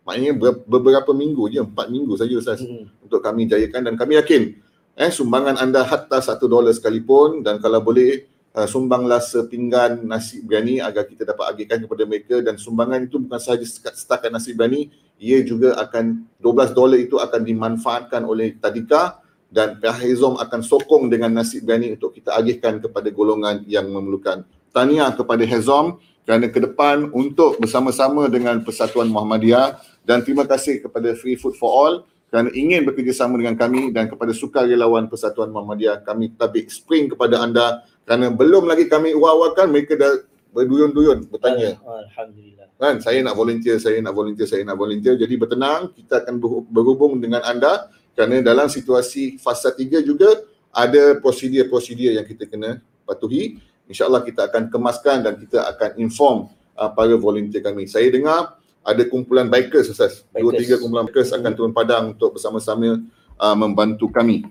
Maknanya 0.05 0.37
ber- 0.37 0.61
beberapa 0.69 1.15
minggu 1.17 1.49
je 1.49 1.65
empat 1.65 1.89
minggu 1.89 2.13
saja 2.13 2.33
Ustaz 2.37 2.61
Hmm. 2.61 2.91
untuk 3.01 3.23
kami 3.25 3.49
jayakan. 3.49 3.89
Dan 3.89 3.95
kami 3.97 4.21
yakin 4.21 4.53
eh 4.95 5.11
sumbangan 5.11 5.57
anda 5.59 5.81
hatta 5.81 6.21
satu 6.21 6.45
dolar 6.45 6.71
sekalipun 6.71 7.41
dan 7.41 7.57
kalau 7.59 7.81
boleh 7.81 8.27
uh, 8.55 8.67
sumbanglah 8.67 9.19
sepinggan 9.19 10.07
nasi 10.07 10.39
biryani 10.39 10.79
agar 10.79 11.03
kita 11.03 11.27
dapat 11.27 11.51
agihkan 11.51 11.83
kepada 11.83 12.03
mereka. 12.07 12.35
Dan 12.39 12.55
sumbangan 12.55 13.03
itu 13.03 13.19
bukan 13.19 13.37
sahaja 13.37 13.67
setakat 13.67 14.31
nasi 14.31 14.55
biryani 14.55 14.89
ia 15.19 15.39
juga 15.43 15.79
akan 15.79 16.27
12 16.43 16.75
dolar 16.75 16.99
itu 16.99 17.15
akan 17.19 17.41
dimanfaatkan 17.43 18.23
oleh 18.27 18.55
Tadika 18.59 19.23
dan 19.47 19.79
pihak 19.79 20.03
Hizom 20.03 20.35
akan 20.35 20.59
sokong 20.59 21.07
dengan 21.07 21.31
nasi 21.31 21.59
biryani 21.59 21.99
untuk 21.99 22.15
kita 22.15 22.35
agihkan 22.35 22.79
kepada 22.79 23.07
golongan 23.11 23.63
yang 23.67 23.87
memerlukan. 23.91 24.47
Tahniah 24.75 25.11
kepada 25.15 25.43
Hizom 25.47 25.99
kerana 26.25 26.49
ke 26.49 26.59
depan 26.59 27.13
untuk 27.13 27.61
bersama-sama 27.61 28.25
dengan 28.27 28.59
Persatuan 28.65 29.07
Muhammadiyah. 29.07 29.79
Dan 30.03 30.25
terima 30.25 30.43
kasih 30.43 30.81
kepada 30.81 31.13
Free 31.15 31.37
Food 31.37 31.55
for 31.55 31.69
All 31.71 31.93
kerana 32.33 32.51
ingin 32.51 32.83
bekerjasama 32.83 33.39
dengan 33.39 33.55
kami. 33.55 33.93
Dan 33.93 34.09
kepada 34.09 34.33
sukarelawan 34.35 35.07
Persatuan 35.07 35.53
Muhammadiyah 35.53 36.03
kami 36.03 36.33
tabik 36.35 36.67
spring 36.73 37.07
kepada 37.13 37.39
anda 37.39 37.85
kerana 38.05 38.29
belum 38.29 38.69
lagi 38.69 38.85
kami 38.85 39.17
uar-uarkan 39.17 39.73
mereka 39.73 39.97
dah 39.97 40.13
berduyun-duyun 40.53 41.25
bertanya. 41.27 41.81
Alhamdulillah. 41.83 42.69
kan 42.75 42.99
saya 43.01 43.19
nak 43.25 43.35
volunteer 43.35 43.81
saya 43.81 43.97
nak 43.99 44.13
volunteer 44.13 44.47
saya 44.47 44.61
nak 44.63 44.77
volunteer. 44.77 45.17
Jadi 45.17 45.33
bertenang 45.35 45.91
kita 45.91 46.21
akan 46.21 46.37
berhu- 46.37 46.65
berhubung 46.69 47.17
dengan 47.17 47.41
anda. 47.43 47.89
Kerana 48.15 48.39
dalam 48.39 48.71
situasi 48.71 49.35
fasa 49.41 49.75
3 49.75 49.99
juga 49.99 50.47
ada 50.71 51.19
prosedur-prosedur 51.19 52.15
yang 52.15 52.23
kita 52.23 52.47
kena 52.47 52.79
patuhi. 53.03 53.59
Insyaallah 53.91 54.23
kita 54.23 54.47
akan 54.47 54.71
kemaskan 54.71 55.17
dan 55.25 55.33
kita 55.35 55.67
akan 55.75 55.99
inform 55.99 56.47
uh, 56.79 56.87
para 56.93 57.11
volunteer 57.19 57.59
kami. 57.59 57.89
Saya 57.89 58.07
dengar 58.07 58.55
ada 58.85 59.03
kumpulan 59.09 59.49
bikers 59.49 59.91
Ustaz. 59.91 60.23
Dua 60.31 60.53
tiga 60.55 60.77
kumpulan 60.79 61.09
bikers 61.09 61.33
akan 61.33 61.51
turun 61.57 61.73
padang 61.73 62.13
untuk 62.15 62.37
bersama-sama 62.37 63.01
uh, 63.41 63.55
membantu 63.57 64.07
kami 64.13 64.45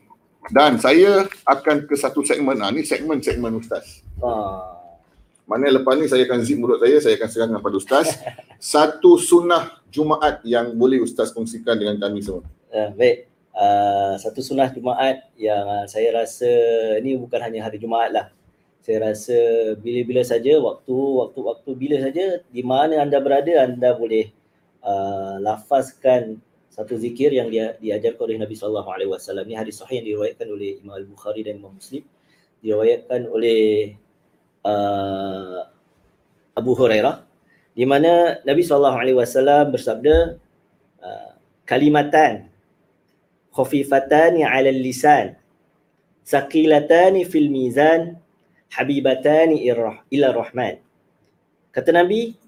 dan 0.53 0.77
saya 0.77 1.25
akan 1.47 1.89
ke 1.89 1.95
satu 1.97 2.21
segmen 2.27 2.61
ah 2.61 2.69
ni 2.69 2.85
segmen-segmen 2.85 3.53
Ustaz 3.57 4.05
Ah. 4.21 4.81
mana 5.45 5.69
lepas 5.69 5.97
ni 6.01 6.09
saya 6.09 6.25
akan 6.25 6.41
zip 6.41 6.57
mulut 6.57 6.81
saya, 6.81 6.97
saya 7.01 7.15
akan 7.21 7.29
serahkan 7.29 7.57
kepada 7.61 7.77
Ustaz. 7.77 8.07
Satu 8.65 9.21
sunnah 9.21 9.77
Jumaat 9.93 10.41
yang 10.41 10.73
boleh 10.73 11.05
Ustaz 11.05 11.29
kongsikan 11.37 11.77
dengan 11.77 12.01
kami 12.01 12.25
semua. 12.25 12.49
Uh, 12.73 12.89
baik. 12.97 13.29
Uh, 13.53 14.17
satu 14.19 14.41
sunnah 14.41 14.73
Jumaat 14.73 15.29
yang 15.37 15.69
uh, 15.69 15.85
saya 15.87 16.17
rasa 16.17 16.49
ni 17.05 17.15
bukan 17.15 17.39
hanya 17.45 17.69
hari 17.69 17.77
Jumaat 17.77 18.11
lah. 18.11 18.27
Saya 18.81 19.13
rasa 19.13 19.37
bila-bila 19.85 20.25
saja 20.25 20.57
waktu 20.65 20.97
waktu 20.97 21.41
waktu 21.45 21.71
bila 21.77 21.97
saja 22.01 22.41
di 22.49 22.65
mana 22.65 23.05
anda 23.05 23.21
berada 23.21 23.53
anda 23.69 23.93
boleh 23.93 24.33
uh, 24.81 25.37
lafazkan 25.45 26.41
satu 26.75 26.99
zikir 26.99 27.31
yang 27.31 27.47
dia 27.55 27.79
diajarkan 27.79 28.27
oleh 28.27 28.39
Nabi 28.43 28.59
sallallahu 28.59 28.91
alaihi 28.91 29.11
wasallam. 29.15 29.47
Ni 29.47 29.55
hadis 29.55 29.79
sahih 29.79 30.03
yang 30.03 30.07
diriwayatkan 30.11 30.49
oleh 30.51 30.83
Imam 30.83 30.99
Al-Bukhari 30.99 31.47
dan 31.47 31.63
Imam 31.63 31.79
Muslim. 31.79 32.03
Diriwayatkan 32.59 33.31
oleh 33.31 33.95
uh, 34.67 35.63
Abu 36.59 36.73
Hurairah 36.75 37.23
di 37.79 37.87
mana 37.87 38.43
Nabi 38.43 38.63
sallallahu 38.67 38.99
alaihi 38.99 39.19
wasallam 39.19 39.71
bersabda 39.71 40.17
uh, 40.99 41.31
kalimatan 41.63 42.51
khafifatani 43.55 44.43
'ala 44.43 44.75
lisan 44.75 45.39
saqilatani 46.27 47.23
fil 47.23 47.55
mizan 47.55 48.19
habibatani 48.75 49.63
irrah- 49.63 50.03
ila 50.11 50.35
rahman 50.35 50.83
Kata 51.75 51.91
Nabi, 51.91 52.39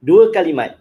dua 0.00 0.32
kalimat. 0.32 0.80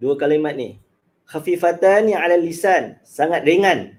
Dua 0.00 0.16
kalimat 0.16 0.56
ni. 0.56 0.80
Khafifatan 1.26 2.14
yang 2.14 2.22
ala 2.22 2.38
lisan. 2.38 2.98
Sangat 3.02 3.42
ringan. 3.42 3.98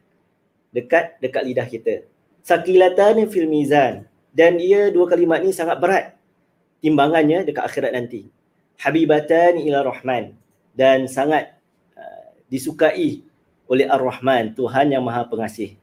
Dekat 0.72 1.20
dekat 1.20 1.44
lidah 1.44 1.68
kita. 1.68 2.08
Sakilatan 2.44 3.28
fil 3.28 3.48
mizan. 3.52 4.08
Dan 4.32 4.60
ia 4.60 4.88
dua 4.90 5.12
kalimat 5.12 5.44
ni 5.44 5.52
sangat 5.52 5.80
berat. 5.80 6.16
Timbangannya 6.80 7.44
dekat 7.44 7.68
akhirat 7.68 7.92
nanti. 7.92 8.32
Habibatan 8.80 9.60
ila 9.60 9.84
rahman. 9.84 10.38
Dan 10.78 11.10
sangat 11.10 11.58
uh, 11.98 12.30
disukai 12.48 13.26
oleh 13.68 13.86
ar-Rahman, 13.86 14.56
Tuhan 14.56 14.96
yang 14.96 15.04
maha 15.04 15.28
pengasih. 15.28 15.76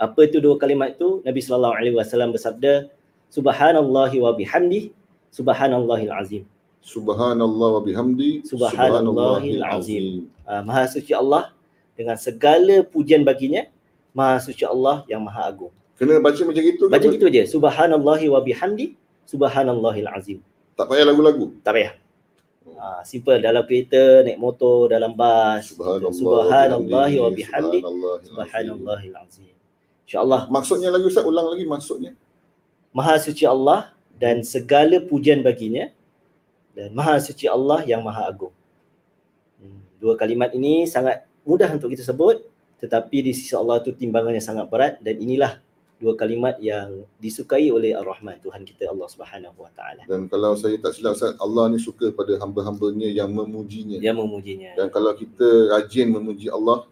Apa 0.00 0.24
itu 0.24 0.40
dua 0.40 0.56
kalimat 0.56 0.96
itu? 0.96 1.20
Nabi 1.22 1.40
sallallahu 1.44 1.76
alaihi 1.76 1.96
wasallam 1.96 2.32
bersabda, 2.32 2.88
Subhanallahi 3.28 4.16
wa 4.24 4.32
bihamdi, 4.32 4.96
Subhanallahil 5.28 6.12
azim. 6.14 6.42
Subhanallah 6.82 7.68
wa 7.78 7.82
bihamdi. 7.84 8.46
Subhanallahil 8.46 9.62
azim. 9.62 10.06
Uh, 10.48 10.62
maha 10.64 10.88
suci 10.88 11.12
Allah 11.12 11.52
dengan 11.98 12.16
segala 12.16 12.80
pujian 12.86 13.26
baginya, 13.26 13.66
maha 14.14 14.40
suci 14.40 14.64
Allah 14.64 15.04
yang 15.10 15.20
maha 15.20 15.50
agung. 15.50 15.74
Kena 15.98 16.22
baca 16.22 16.38
macam 16.46 16.62
itu. 16.62 16.84
Baca 16.86 17.06
gitu 17.10 17.26
je. 17.26 17.42
Subhanallahi 17.50 18.26
wa 18.30 18.40
bihamdi, 18.40 18.94
Subhanallahil 19.26 20.08
azim. 20.14 20.38
Tak 20.78 20.86
payah 20.86 21.04
lagu-lagu. 21.10 21.58
Tak 21.66 21.74
payah. 21.74 21.92
Ah, 22.78 23.02
simple 23.02 23.42
dalam 23.42 23.66
kereta, 23.66 24.22
naik 24.22 24.38
motor, 24.38 24.94
dalam 24.94 25.10
bas. 25.10 25.74
Subhanallah. 25.74 27.10
Wa 27.10 27.30
bihamdi. 27.34 27.82
Subhanallahil 28.30 29.16
azim. 29.18 29.52
InsyaAllah 30.08 30.48
Maksudnya 30.48 30.88
lagi 30.88 31.04
Ustaz, 31.04 31.20
ulang 31.28 31.52
lagi 31.52 31.68
maksudnya. 31.68 32.16
Maha 32.96 33.20
suci 33.20 33.44
Allah 33.44 33.92
dan 34.16 34.40
segala 34.40 35.04
pujian 35.04 35.44
baginya 35.44 35.92
dan 36.78 36.94
Maha 36.94 37.18
suci 37.18 37.50
Allah 37.50 37.82
yang 37.82 38.06
Maha 38.06 38.30
Agung. 38.30 38.54
Hmm, 39.58 39.82
Dua 39.98 40.14
kalimat 40.14 40.54
ini 40.54 40.86
sangat 40.86 41.26
mudah 41.42 41.66
untuk 41.74 41.90
kita 41.90 42.06
sebut 42.06 42.38
tetapi 42.78 43.26
di 43.26 43.32
sisi 43.34 43.58
Allah 43.58 43.82
itu 43.82 43.90
timbangannya 43.90 44.38
sangat 44.38 44.70
berat 44.70 45.02
dan 45.02 45.18
inilah 45.18 45.58
dua 45.98 46.14
kalimat 46.14 46.54
yang 46.62 47.02
disukai 47.18 47.66
oleh 47.74 47.90
Ar-Rahman 47.90 48.38
Tuhan 48.38 48.62
kita 48.62 48.86
Allah 48.86 49.10
Subhanahu 49.10 49.58
Wa 49.58 49.70
Taala. 49.74 50.06
Dan 50.06 50.30
kalau 50.30 50.54
saya 50.54 50.78
tak 50.78 50.94
silap 50.94 51.18
Ustaz, 51.18 51.34
Allah 51.42 51.74
ni 51.74 51.82
suka 51.82 52.14
pada 52.14 52.38
hamba-hambanya 52.38 53.10
yang 53.10 53.34
memujinya. 53.34 53.98
Dia 53.98 54.14
memujinya 54.14 54.78
Dan 54.78 54.94
kalau 54.94 55.10
kita 55.18 55.74
rajin 55.74 56.06
memuji 56.14 56.46
Allah, 56.46 56.86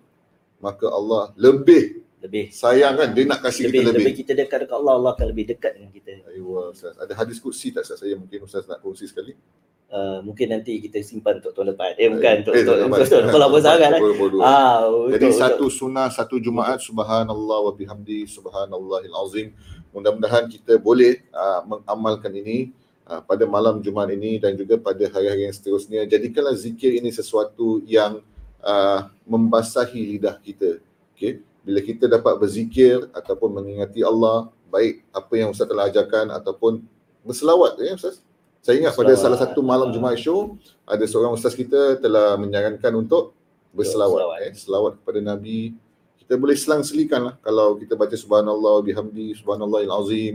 maka 0.59 0.91
Allah 0.91 1.31
lebih 1.39 2.03
lebih 2.19 2.51
sayang 2.51 2.99
kan, 2.99 3.15
dia 3.15 3.23
nak 3.23 3.39
kasih 3.47 3.71
lebih, 3.71 3.79
kita 3.79 3.87
lebih. 3.87 4.03
lebih 4.03 4.15
kita 4.19 4.33
dekat 4.35 4.59
dengan 4.67 4.77
Allah 4.83 4.95
Allah 4.99 5.11
akan 5.15 5.27
lebih 5.31 5.45
dekat 5.55 5.73
dengan 5.79 5.91
kita. 5.95 6.13
Ayuh, 6.27 6.75
Ustaz. 6.75 6.99
Ada 6.99 7.13
hadis 7.15 7.39
kursi 7.39 7.71
tak 7.71 7.87
Ustaz? 7.87 8.03
Saya 8.03 8.19
mungkin 8.19 8.43
Ustaz 8.43 8.67
nak 8.67 8.83
kongsi 8.83 9.07
sekali. 9.07 9.39
Uh, 9.87 10.19
mungkin 10.27 10.51
nanti 10.51 10.83
kita 10.83 10.99
simpan 10.99 11.39
untuk 11.39 11.55
tahun 11.55 11.79
depan. 11.79 11.95
Eh 11.95 12.11
bukan 12.11 12.43
untuk 12.43 12.53
Eh, 12.59 12.67
untuk 12.67 12.75
tak 12.75 12.83
untuk 12.83 12.99
dapat. 13.07 13.23
untuk 13.23 13.33
kalau 13.39 13.49
sangat 13.63 13.79
kan. 13.87 14.01
Boleh, 14.03 14.19
boleh. 14.19 14.43
Ah, 14.43 14.83
Jadi 15.15 15.27
satu 15.31 15.67
sunnah, 15.71 16.09
satu 16.11 16.43
Jumaat, 16.43 16.83
subhanallah 16.83 17.59
wa 17.71 17.71
bihamdi, 17.71 18.27
subhanallahil 18.27 19.15
azim. 19.15 19.55
Mudah-mudahan 19.95 20.51
kita 20.51 20.83
boleh 20.83 21.23
uh, 21.31 21.63
mengamalkan 21.71 22.35
ini 22.35 22.75
uh, 23.07 23.23
pada 23.23 23.47
malam 23.47 23.79
Jumaat 23.79 24.11
ini 24.11 24.43
dan 24.43 24.59
juga 24.59 24.75
pada 24.75 25.07
hari-hari 25.07 25.47
yang 25.47 25.55
seterusnya. 25.55 26.03
Jadikanlah 26.11 26.59
zikir 26.59 26.91
ini 26.99 27.15
sesuatu 27.15 27.79
yang 27.87 28.19
uh, 28.67 29.07
membasahi 29.23 30.19
lidah 30.19 30.35
kita. 30.43 30.83
Okay? 31.15 31.47
Bila 31.63 31.79
kita 31.79 32.11
dapat 32.11 32.43
berzikir 32.43 33.07
ataupun 33.15 33.55
mengingati 33.55 34.03
Allah, 34.03 34.51
baik 34.67 35.07
apa 35.15 35.33
yang 35.39 35.55
Ustaz 35.55 35.71
telah 35.71 35.87
ajarkan 35.87 36.35
ataupun 36.35 36.83
berselawat 37.23 37.79
ya 37.79 37.95
Ustaz. 37.95 38.26
Saya 38.67 38.83
ingat 38.83 38.99
pada 38.99 39.15
salah 39.15 39.39
satu 39.39 39.63
malam 39.63 39.95
Jumaat 39.95 40.19
show 40.19 40.59
ada 40.83 41.07
seorang 41.07 41.39
ustaz 41.39 41.55
kita 41.55 42.03
telah 42.03 42.35
menyarankan 42.35 42.99
untuk 42.99 43.31
berselawat 43.71 44.43
eh, 44.43 44.59
selawat 44.59 44.99
kepada 44.99 45.23
Nabi. 45.23 45.79
Kita 46.19 46.35
boleh 46.35 46.59
selang-selikan 46.59 47.31
lah 47.31 47.35
kalau 47.47 47.79
kita 47.79 47.95
baca 47.95 48.11
subhanallah 48.19 48.83
bihamdi 48.83 49.39
subhanallahil 49.39 49.93
azim 49.95 50.35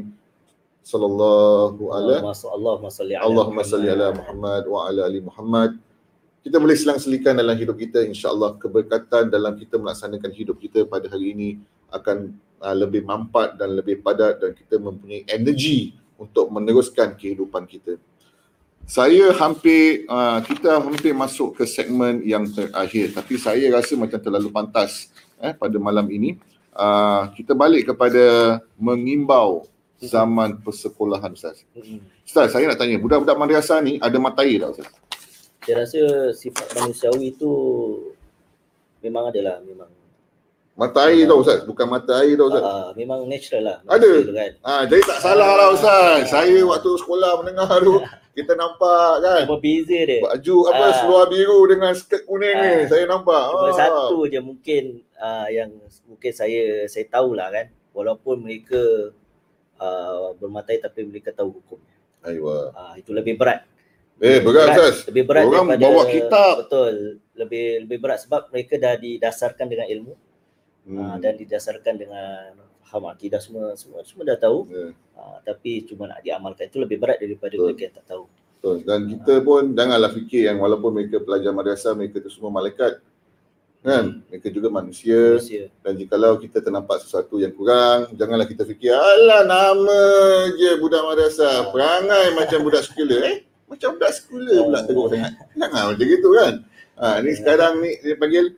sallallahu 0.79 1.91
ala 1.91 2.32
Allahumma 2.55 2.88
salli 2.88 3.19
ala 3.19 3.27
Allahumma 3.27 3.67
salli 3.67 3.91
Muhammad. 3.91 3.99
ala 3.99 4.15
Muhammad 4.15 4.63
wa 4.63 4.79
ala 4.88 5.01
ali 5.11 5.19
Muhammad. 5.19 5.71
Kita 6.39 6.55
boleh 6.55 6.79
selang-selikan 6.79 7.36
dalam 7.36 7.59
hidup 7.59 7.75
kita 7.75 7.99
insya-Allah 8.07 8.55
keberkatan 8.55 9.27
dalam 9.27 9.59
kita 9.59 9.75
melaksanakan 9.75 10.32
hidup 10.32 10.55
kita 10.55 10.88
pada 10.88 11.11
hari 11.11 11.36
ini 11.36 11.49
akan 11.91 12.32
uh, 12.63 12.75
lebih 12.79 13.03
mampat 13.03 13.59
dan 13.59 13.75
lebih 13.75 13.99
padat 13.99 14.39
dan 14.39 14.55
kita 14.55 14.79
mempunyai 14.79 15.27
energi 15.27 15.99
untuk 16.15 16.47
meneruskan 16.47 17.19
kehidupan 17.19 17.67
kita. 17.67 17.99
Saya 18.86 19.32
hampir 19.39 20.03
uh, 20.11 20.43
kita 20.43 20.84
hampir 20.84 21.15
masuk 21.15 21.55
ke 21.55 21.63
segmen 21.63 22.19
yang 22.27 22.43
terakhir 22.49 23.15
tapi 23.15 23.39
saya 23.39 23.71
rasa 23.71 23.95
macam 23.95 24.19
terlalu 24.19 24.49
pantas 24.51 25.07
eh 25.39 25.55
pada 25.55 25.77
malam 25.79 26.05
ini. 26.11 26.36
Uh, 26.71 27.27
kita 27.36 27.51
balik 27.51 27.91
kepada 27.91 28.57
mengimbau 28.79 29.67
zaman 30.01 30.57
persekolahan 30.63 31.36
Ustaz. 31.36 31.61
Mm-mm. 31.75 31.99
Ustaz, 32.25 32.55
saya 32.55 32.65
nak 32.65 32.79
tanya, 32.79 32.97
budak-budak 32.97 33.38
madrasah 33.38 33.84
ni 33.84 33.99
ada 33.99 34.17
mata 34.17 34.41
air 34.41 34.63
tak 34.63 34.79
Ustaz? 34.79 34.88
Saya 35.61 35.75
rasa 35.86 36.01
sifat 36.34 36.67
manusiawi 36.73 37.38
itu 37.38 37.51
memang 39.03 39.29
adalah 39.29 39.61
memang 39.61 39.91
Mata 40.71 41.11
air 41.11 41.27
tau 41.27 41.43
Ustaz, 41.43 41.61
bukan 41.67 41.84
mata 41.86 42.23
air 42.23 42.39
tau 42.39 42.47
Ustaz. 42.47 42.63
uh, 42.63 42.89
memang 42.95 43.27
natural 43.27 43.61
lah. 43.61 43.77
Ada? 43.86 44.11
tu 44.23 44.34
kan. 44.34 44.51
Ah, 44.63 44.84
jadi 44.88 45.03
tak 45.03 45.19
salah 45.19 45.51
lah 45.53 45.67
Ustaz. 45.75 46.32
Saya 46.32 46.57
waktu 46.63 46.89
sekolah 46.95 47.32
menengah 47.43 47.69
tu, 47.84 47.93
kita 48.41 48.53
nampak 48.57 49.11
kan, 49.21 49.45
beza 49.61 49.99
dia. 50.03 50.19
baju 50.19 50.55
apa, 50.73 50.85
Ah. 50.89 50.93
seluar 50.97 51.23
biru 51.29 51.59
dengan 51.69 51.93
skirt 51.93 52.25
kuning 52.25 52.57
ni, 52.57 52.73
Ah. 52.83 52.89
saya 52.89 53.05
nampak. 53.05 53.43
Cuma 53.53 53.69
Ah. 53.69 53.77
satu 53.77 54.17
je 54.25 54.39
mungkin 54.41 54.83
uh, 55.21 55.47
yang 55.47 55.69
mungkin 56.09 56.31
saya 56.33 56.89
saya 56.89 57.05
tahulah 57.07 57.47
kan. 57.53 57.67
Walaupun 57.91 58.41
mereka 58.41 59.11
uh, 59.77 60.31
bermatai 60.39 60.79
tapi 60.79 61.03
mereka 61.03 61.35
tahu 61.35 61.59
hukum. 61.59 61.79
Aywa. 62.23 62.71
Uh, 62.71 62.93
itu 62.97 63.11
lebih 63.11 63.35
berat. 63.35 63.67
Eh, 64.21 64.37
berat 64.37 64.77
Ustaz. 64.77 65.09
Lebih 65.09 65.23
berat 65.25 65.43
Orang 65.49 65.65
daripada 65.65 65.85
bawa 65.89 66.03
kitab. 66.05 66.53
Betul. 66.65 66.93
Lebih 67.33 67.65
lebih 67.89 67.97
berat 67.97 68.19
sebab 68.21 68.53
mereka 68.53 68.77
dah 68.77 68.93
didasarkan 68.95 69.65
dengan 69.65 69.87
ilmu 69.89 70.13
hmm. 70.85 70.97
uh, 70.97 71.17
dan 71.17 71.33
didasarkan 71.35 71.93
dengan 71.97 72.70
faham 72.91 73.07
akidah 73.07 73.39
semua 73.39 73.71
semua 73.79 74.03
semua 74.03 74.27
dah 74.27 74.35
tahu 74.35 74.67
Ya, 74.67 74.91
uh, 75.15 75.37
tapi 75.47 75.87
cuma 75.87 76.11
nak 76.11 76.19
diamalkan 76.19 76.67
itu 76.67 76.77
lebih 76.83 76.99
berat 76.99 77.23
daripada 77.23 77.55
Betul. 77.55 77.65
mereka 77.71 77.81
yang 77.87 77.95
tak 77.95 78.05
tahu. 78.11 78.23
betul. 78.27 78.77
Dan 78.83 78.99
kita 79.07 79.33
pun 79.41 79.63
janganlah 79.71 80.11
fikir 80.11 80.41
yang 80.51 80.59
walaupun 80.59 80.91
mereka 80.91 81.17
pelajar 81.23 81.55
madrasah, 81.55 81.95
mereka 81.95 82.19
tu 82.19 82.29
semua 82.29 82.51
malaikat. 82.51 82.99
Kan? 83.81 84.21
Mereka 84.29 84.53
juga 84.53 84.69
manusia. 84.69 85.41
Manusia. 85.41 85.65
Dan 85.81 85.97
jikalau 85.97 86.37
kita 86.37 86.61
ternampak 86.61 87.01
sesuatu 87.01 87.41
yang 87.41 87.49
kurang, 87.49 88.13
janganlah 88.13 88.45
kita 88.45 88.61
fikir, 88.61 88.93
alah 88.93 89.41
nama 89.41 90.01
je 90.53 90.77
budak 90.77 91.01
madrasah, 91.01 91.73
perangai 91.73 92.37
macam 92.37 92.61
budak 92.61 92.85
sekolah. 92.85 93.19
Eh, 93.25 93.37
macam 93.65 93.97
budak 93.97 94.11
sekolah 94.13 94.57
pula 94.67 94.79
teruk 94.85 95.07
sangat. 95.09 95.33
Jangan 95.57 95.83
macam 95.89 96.05
gitu 96.05 96.29
kan. 96.37 96.53
Ha, 97.01 97.05
ni 97.25 97.31
sekarang 97.33 97.73
ni 97.81 97.91
dia 98.05 98.13
panggil 98.13 98.53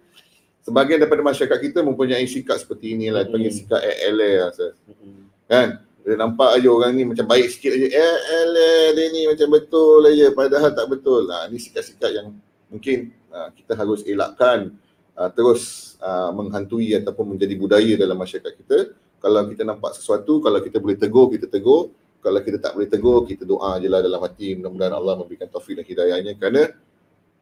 sebahagian 0.64 0.98
daripada 1.04 1.22
masyarakat 1.22 1.60
kita 1.60 1.80
mempunyai 1.84 2.24
sikap 2.26 2.56
seperti 2.58 2.96
inilah, 2.96 3.28
dipanggil 3.28 3.52
Hmm. 3.52 3.60
sikap 3.60 3.82
ele 3.84 4.32
Ustaz. 4.48 4.74
Mm-mm. 4.88 5.28
Kan? 5.46 5.68
Dia 6.04 6.20
nampak 6.20 6.60
aja 6.60 6.68
orang 6.68 6.92
ni 7.00 7.04
macam 7.08 7.24
baik 7.24 7.48
sikit 7.48 7.72
aja. 7.80 7.88
Eh, 7.88 8.18
ele 8.44 8.70
dia 8.92 9.06
ni 9.16 9.22
macam 9.24 9.48
betul 9.56 10.04
aja 10.04 10.28
padahal 10.36 10.72
tak 10.76 10.88
betul. 10.92 11.32
Ha, 11.32 11.48
ni 11.48 11.56
sikap-sikap 11.56 12.12
yang 12.12 12.28
mungkin 12.68 13.16
ha, 13.32 13.48
kita 13.56 13.72
harus 13.72 14.04
elakkan 14.04 14.76
uh, 15.16 15.32
terus 15.32 15.96
uh, 16.04 16.28
menghantui 16.36 16.92
ataupun 17.00 17.36
menjadi 17.36 17.56
budaya 17.56 17.94
dalam 17.96 18.20
masyarakat 18.20 18.52
kita. 18.52 18.78
Kalau 19.24 19.48
kita 19.48 19.64
nampak 19.64 19.96
sesuatu, 19.96 20.44
kalau 20.44 20.60
kita 20.60 20.84
boleh 20.84 21.00
tegur, 21.00 21.32
kita 21.32 21.48
tegur. 21.48 21.96
Kalau 22.20 22.40
kita 22.40 22.60
tak 22.60 22.76
boleh 22.76 22.88
tegur, 22.92 23.24
kita 23.24 23.48
doa 23.48 23.80
je 23.80 23.88
lah 23.88 24.04
dalam 24.04 24.20
hati. 24.20 24.60
Mudah-mudahan 24.60 24.96
Allah 24.96 25.16
memberikan 25.20 25.48
taufik 25.48 25.80
dan 25.80 25.88
hidayahnya. 25.88 26.36
Kerana 26.36 26.72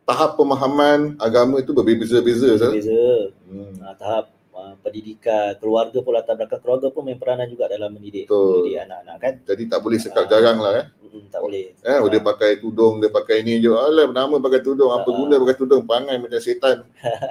tahap 0.04 0.36
pemahaman 0.36 1.16
agama 1.18 1.58
itu 1.58 1.72
berbeza-beza. 1.72 2.48
Ustaz. 2.52 2.72
Berbeza. 2.74 3.04
Hmm. 3.48 3.74
uh, 3.80 3.96
tahap 3.96 4.26
uh, 4.52 4.74
pendidikan 4.80 5.56
keluarga 5.58 5.98
pun 6.00 6.12
latar 6.12 6.36
belakang 6.36 6.60
keluarga 6.60 6.88
pun 6.90 7.02
main 7.04 7.16
peranan 7.16 7.48
juga 7.48 7.68
dalam 7.68 7.92
mendidik 7.92 8.26
Betul. 8.26 8.66
mendidik 8.66 8.80
anak-anak 8.82 9.16
kan 9.18 9.34
Jadi 9.46 9.64
tak 9.68 9.80
boleh 9.80 9.98
sekap 9.98 10.26
jarang 10.28 10.58
lah 10.58 10.74
eh. 10.78 10.86
mm, 11.02 11.26
tak 11.28 11.40
boleh 11.40 11.66
Eh, 11.82 11.98
oh, 11.98 12.08
dia 12.08 12.22
pakai 12.22 12.52
tudung, 12.58 13.00
dia 13.00 13.10
pakai 13.10 13.42
ni 13.42 13.58
je. 13.58 13.68
Alah, 13.70 14.08
nama 14.08 14.36
pakai 14.38 14.62
tudung. 14.62 14.90
Apa 14.90 15.06
Ah. 15.06 15.14
guna 15.14 15.34
pakai 15.40 15.58
tudung? 15.58 15.82
Perangai 15.84 16.16
macam 16.18 16.40
setan. 16.40 16.78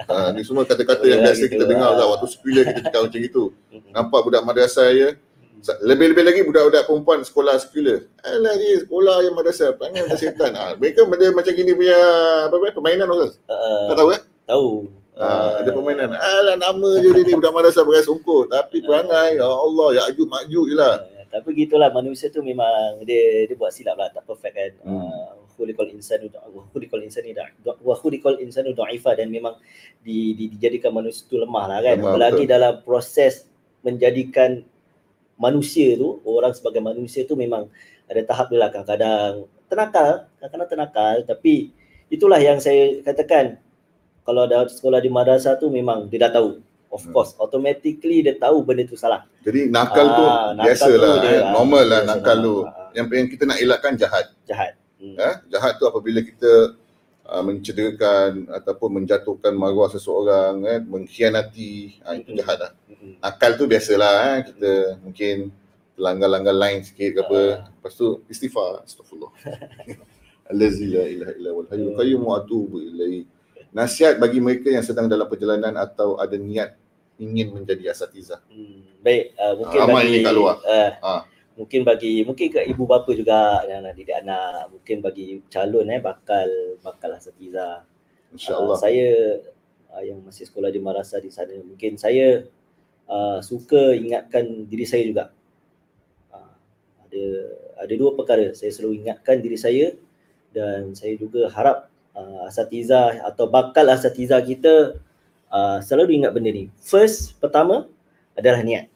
ha, 0.07 0.29
ni 0.35 0.41
semua 0.41 0.63
kata-kata 0.63 1.01
yang 1.03 1.21
Boleh 1.21 1.31
biasa 1.31 1.43
gitu 1.43 1.53
kita 1.53 1.63
dengar 1.65 1.89
lah. 1.91 1.97
lah. 1.97 2.05
Waktu 2.13 2.27
sekolah 2.29 2.63
kita 2.67 2.79
cakap 2.83 3.01
macam 3.07 3.21
itu. 3.21 3.43
Nampak 3.89 4.19
budak 4.21 4.43
madrasah 4.43 4.89
ya. 4.91 5.09
Lebih-lebih 5.61 6.23
lagi 6.25 6.41
budak-budak 6.41 6.89
perempuan 6.89 7.21
sekolah 7.21 7.55
sekolah. 7.57 8.01
Alah 8.25 8.53
dia 8.57 8.81
sekolah 8.81 9.15
yang 9.21 9.33
madrasah. 9.37 9.77
Perangai 9.77 10.09
macam 10.09 10.17
setan. 10.17 10.51
Ha, 10.57 10.73
mereka 10.75 11.05
benda 11.05 11.29
macam 11.29 11.53
gini 11.53 11.71
punya 11.71 11.99
apa 12.49 12.55
apa 12.57 12.67
permainan 12.73 13.05
Ustaz. 13.07 13.37
uh, 13.45 13.87
Tak 13.89 13.95
tahu 13.95 14.09
eh? 14.09 14.21
tahu 14.45 14.69
Ha, 15.11 15.61
ada 15.61 15.69
permainan. 15.69 16.17
Alah 16.17 16.57
nama 16.57 16.89
je 16.97 17.13
dia 17.13 17.21
ni 17.21 17.37
budak 17.37 17.53
madrasah 17.53 17.85
pakai 17.85 18.01
songkok. 18.01 18.49
Tapi 18.49 18.81
perangai 18.81 19.37
ya 19.37 19.45
Allah 19.45 19.87
ya 19.93 20.03
makjud 20.09 20.65
je 20.65 20.75
lah. 20.75 20.95
Uh, 21.05 21.23
tapi 21.29 21.49
gitulah 21.53 21.93
manusia 21.93 22.27
tu 22.27 22.41
memang 22.41 23.05
dia 23.05 23.45
dia 23.45 23.53
buat 23.53 23.69
silap 23.69 24.01
lah 24.01 24.09
tak 24.09 24.25
perfect 24.25 24.55
kan 24.57 24.71
Hmm. 24.81 24.97
uh, 24.97 25.31
khuliqal 25.53 25.93
insanu 25.93 26.25
da- 26.25 26.41
wa 26.49 26.65
khuliqal 26.73 27.05
insani 27.05 27.37
da 27.37 27.45
wa 27.61 27.93
khuliqal 27.93 28.41
insanu 28.41 28.73
dha'ifa 28.73 29.13
dan 29.13 29.29
memang 29.29 29.53
di, 30.01 30.33
di, 30.33 30.49
dijadikan 30.57 30.89
manusia 30.89 31.21
itu 31.29 31.37
lemah 31.37 31.69
lah 31.69 31.79
kan. 31.85 32.01
Lemah, 32.01 32.07
Apalagi 32.17 32.43
betul. 32.43 32.53
dalam 32.57 32.73
proses 32.81 33.45
menjadikan 33.85 34.65
manusia 35.41 35.97
tu, 35.97 36.21
orang 36.23 36.53
sebagai 36.53 36.77
manusia 36.79 37.25
tu 37.25 37.33
memang 37.33 37.65
ada 38.05 38.21
tahap 38.21 38.47
dia 38.47 38.59
lah 38.59 38.69
kadang-kadang 38.69 39.33
tenakal, 39.65 40.09
kadang-kadang 40.37 40.69
tenakal 40.69 41.15
tapi 41.25 41.73
itulah 42.07 42.37
yang 42.37 42.57
saya 42.57 43.01
katakan 43.01 43.57
kalau 44.21 44.45
dah 44.45 44.69
sekolah 44.69 44.99
di 44.99 45.09
madrasah 45.09 45.57
tu 45.57 45.67
memang 45.67 46.05
dia 46.05 46.21
dah 46.21 46.37
tahu. 46.37 46.61
Of 46.87 47.07
Hmm. 47.07 47.15
course, 47.15 47.31
automatically 47.37 48.19
dia 48.19 48.35
tahu 48.35 48.61
benda 48.61 48.83
tu 48.83 48.93
salah. 48.93 49.23
Jadi 49.41 49.71
nakal 49.71 50.11
tu 50.11 50.23
Ah, 50.23 50.51
nakal 50.51 50.65
biasalah 50.67 51.07
tu 51.09 51.23
dia, 51.23 51.31
eh. 51.31 51.39
ah, 51.39 51.51
normal 51.55 51.83
lah 51.87 52.01
nakal 52.05 52.35
lah. 52.35 52.43
tu. 52.43 52.55
Ah, 52.59 52.67
ah. 52.67 52.89
Yang 52.91 53.05
yang 53.09 53.27
kita 53.31 53.43
nak 53.47 53.57
elakkan 53.57 53.93
jahat. 53.95 54.25
Jahat. 54.43 54.71
Hmm. 54.99 55.15
Eh? 55.15 55.35
Jahat 55.47 55.79
tu 55.79 55.87
apabila 55.87 56.19
kita 56.19 56.75
uh, 57.27 57.43
mencederakan 57.45 58.49
ataupun 58.49 59.01
menjatuhkan 59.01 59.53
maruah 59.53 59.89
seseorang, 59.91 60.65
eh, 60.65 60.79
mengkhianati, 60.81 62.01
ah, 62.05 62.13
itu 62.17 62.33
Mm-mm. 62.33 62.39
jahat 62.41 62.57
lah. 62.57 62.71
Mm-mm. 62.89 63.13
Nakal 63.21 63.51
tu 63.57 63.65
biasalah 63.69 64.13
eh. 64.13 64.39
kita 64.53 64.71
mungkin 65.01 65.35
langgar-langgar 65.99 66.55
line 66.55 66.81
sikit 66.81 67.09
ke 67.17 67.21
apa. 67.21 67.41
Ah. 67.41 67.55
Lepas 67.69 67.93
tu 67.93 68.07
istighfar, 68.25 68.85
astagfirullah. 68.85 69.31
Allazi 70.51 70.85
la 70.91 71.05
ilaha 71.07 71.31
illa 71.37 71.49
wal 71.55 71.67
hayyul 71.71 71.93
qayyum 71.95 72.21
wa 72.27 72.35
atubu 72.41 72.77
ilaihi. 72.83 73.23
Nasihat 73.71 74.19
bagi 74.19 74.43
mereka 74.43 74.67
yang 74.67 74.83
sedang 74.83 75.07
dalam 75.07 75.23
perjalanan 75.31 75.79
atau 75.79 76.19
ada 76.19 76.35
niat 76.35 76.75
ingin 77.15 77.55
menjadi 77.55 77.95
asatizah. 77.95 78.43
Hmm, 78.51 78.83
baik, 78.99 79.31
uh, 79.39 79.53
mungkin 79.55 79.77
Ramai 79.79 80.03
bagi 80.03 80.11
ni 80.11 80.25
kat 80.25 80.33
luar. 80.35 80.57
Uh, 80.65 80.91
Ah. 80.99 81.21
Mungkin 81.61 81.85
bagi 81.85 82.25
mungkin 82.25 82.49
ke 82.49 82.65
ibu 82.65 82.89
bapa 82.89 83.13
juga 83.13 83.61
yang 83.69 83.85
nak 83.85 83.93
didik 83.93 84.17
anak, 84.17 84.73
mungkin 84.73 84.97
bagi 85.05 85.45
calon 85.53 85.93
eh 85.93 86.01
bakal 86.01 86.49
bakal 86.81 87.13
asatiza. 87.13 87.85
Uh, 88.33 88.33
InsyaAllah. 88.33 88.77
saya 88.81 89.09
uh, 89.93 90.01
yang 90.01 90.25
masih 90.25 90.49
sekolah 90.49 90.73
di 90.73 90.81
madrasah 90.81 91.21
di 91.21 91.29
sana, 91.29 91.53
mungkin 91.61 92.01
saya 92.01 92.49
uh, 93.05 93.37
suka 93.45 93.93
ingatkan 93.93 94.65
diri 94.65 94.89
saya 94.89 95.03
juga. 95.05 95.25
Uh, 96.33 96.55
ada 97.05 97.25
ada 97.85 97.93
dua 97.93 98.17
perkara 98.17 98.57
saya 98.57 98.73
selalu 98.73 99.05
ingatkan 99.05 99.37
diri 99.37 99.57
saya 99.61 99.93
dan 100.49 100.97
saya 100.97 101.13
juga 101.15 101.47
harap 101.53 101.87
uh, 102.17 102.49
asatiza 102.49 103.21
atau 103.23 103.47
bakal 103.47 103.87
asatiza 103.87 104.41
kita 104.43 104.99
uh, 105.47 105.79
selalu 105.79 106.23
ingat 106.25 106.31
benda 106.35 106.51
ni. 106.51 106.67
First, 106.83 107.39
pertama 107.39 107.87
adalah 108.35 108.59
niat. 108.63 108.90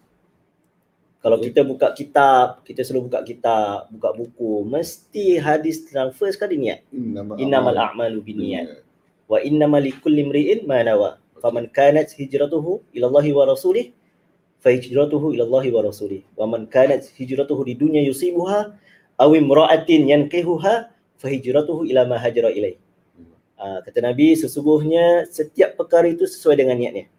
Kalau 1.25 1.41
Okay. 1.41 1.49
kita 1.49 1.61
buka 1.65 1.89
kitab, 1.97 2.61
kita 2.61 2.85
selalu 2.85 3.09
buka 3.09 3.25
kitab, 3.25 3.89
buka 3.89 4.13
buku, 4.13 4.61
mesti 4.61 5.41
hadis 5.41 5.81
tentang 5.89 6.13
first 6.13 6.37
kali 6.37 6.53
niat. 6.53 6.85
Innamal 7.41 7.73
a'malu 7.73 8.21
binniyat 8.21 8.85
wa 9.25 9.41
innamal 9.41 9.81
likulli 9.81 10.21
imri'in 10.21 10.69
ma 10.69 10.85
nawa. 10.85 11.17
Faman 11.41 11.69
kanat 11.69 12.13
hijratuhu 12.13 12.81
ila 12.93 13.05
Allah 13.09 13.25
wa 13.33 13.43
rasulih 13.49 13.89
fa 14.61 14.69
hijratuhu 14.73 15.33
ila 15.33 15.49
Allah 15.49 15.65
wa 15.73 15.81
rasulih. 15.81 16.21
Wa 16.37 16.45
man 16.45 16.69
kanat 16.69 17.09
hijratuhu 17.17 17.65
di 17.65 17.73
dunya 17.73 18.05
yusibuha 18.05 18.73
aw 19.17 19.29
imra'atin 19.33 20.09
yankihuha 20.09 20.73
fa 20.93 21.27
hijratuhu 21.29 21.89
ila 21.89 22.05
ma 22.05 22.17
hajara 22.21 22.53
ilaih. 22.53 22.77
Uh, 23.55 23.79
kata 23.81 24.03
Nabi 24.03 24.35
sesungguhnya 24.35 25.25
setiap 25.31 25.79
perkara 25.79 26.05
itu 26.11 26.27
sesuai 26.27 26.59
dengan 26.59 26.77
niatnya. 26.77 27.09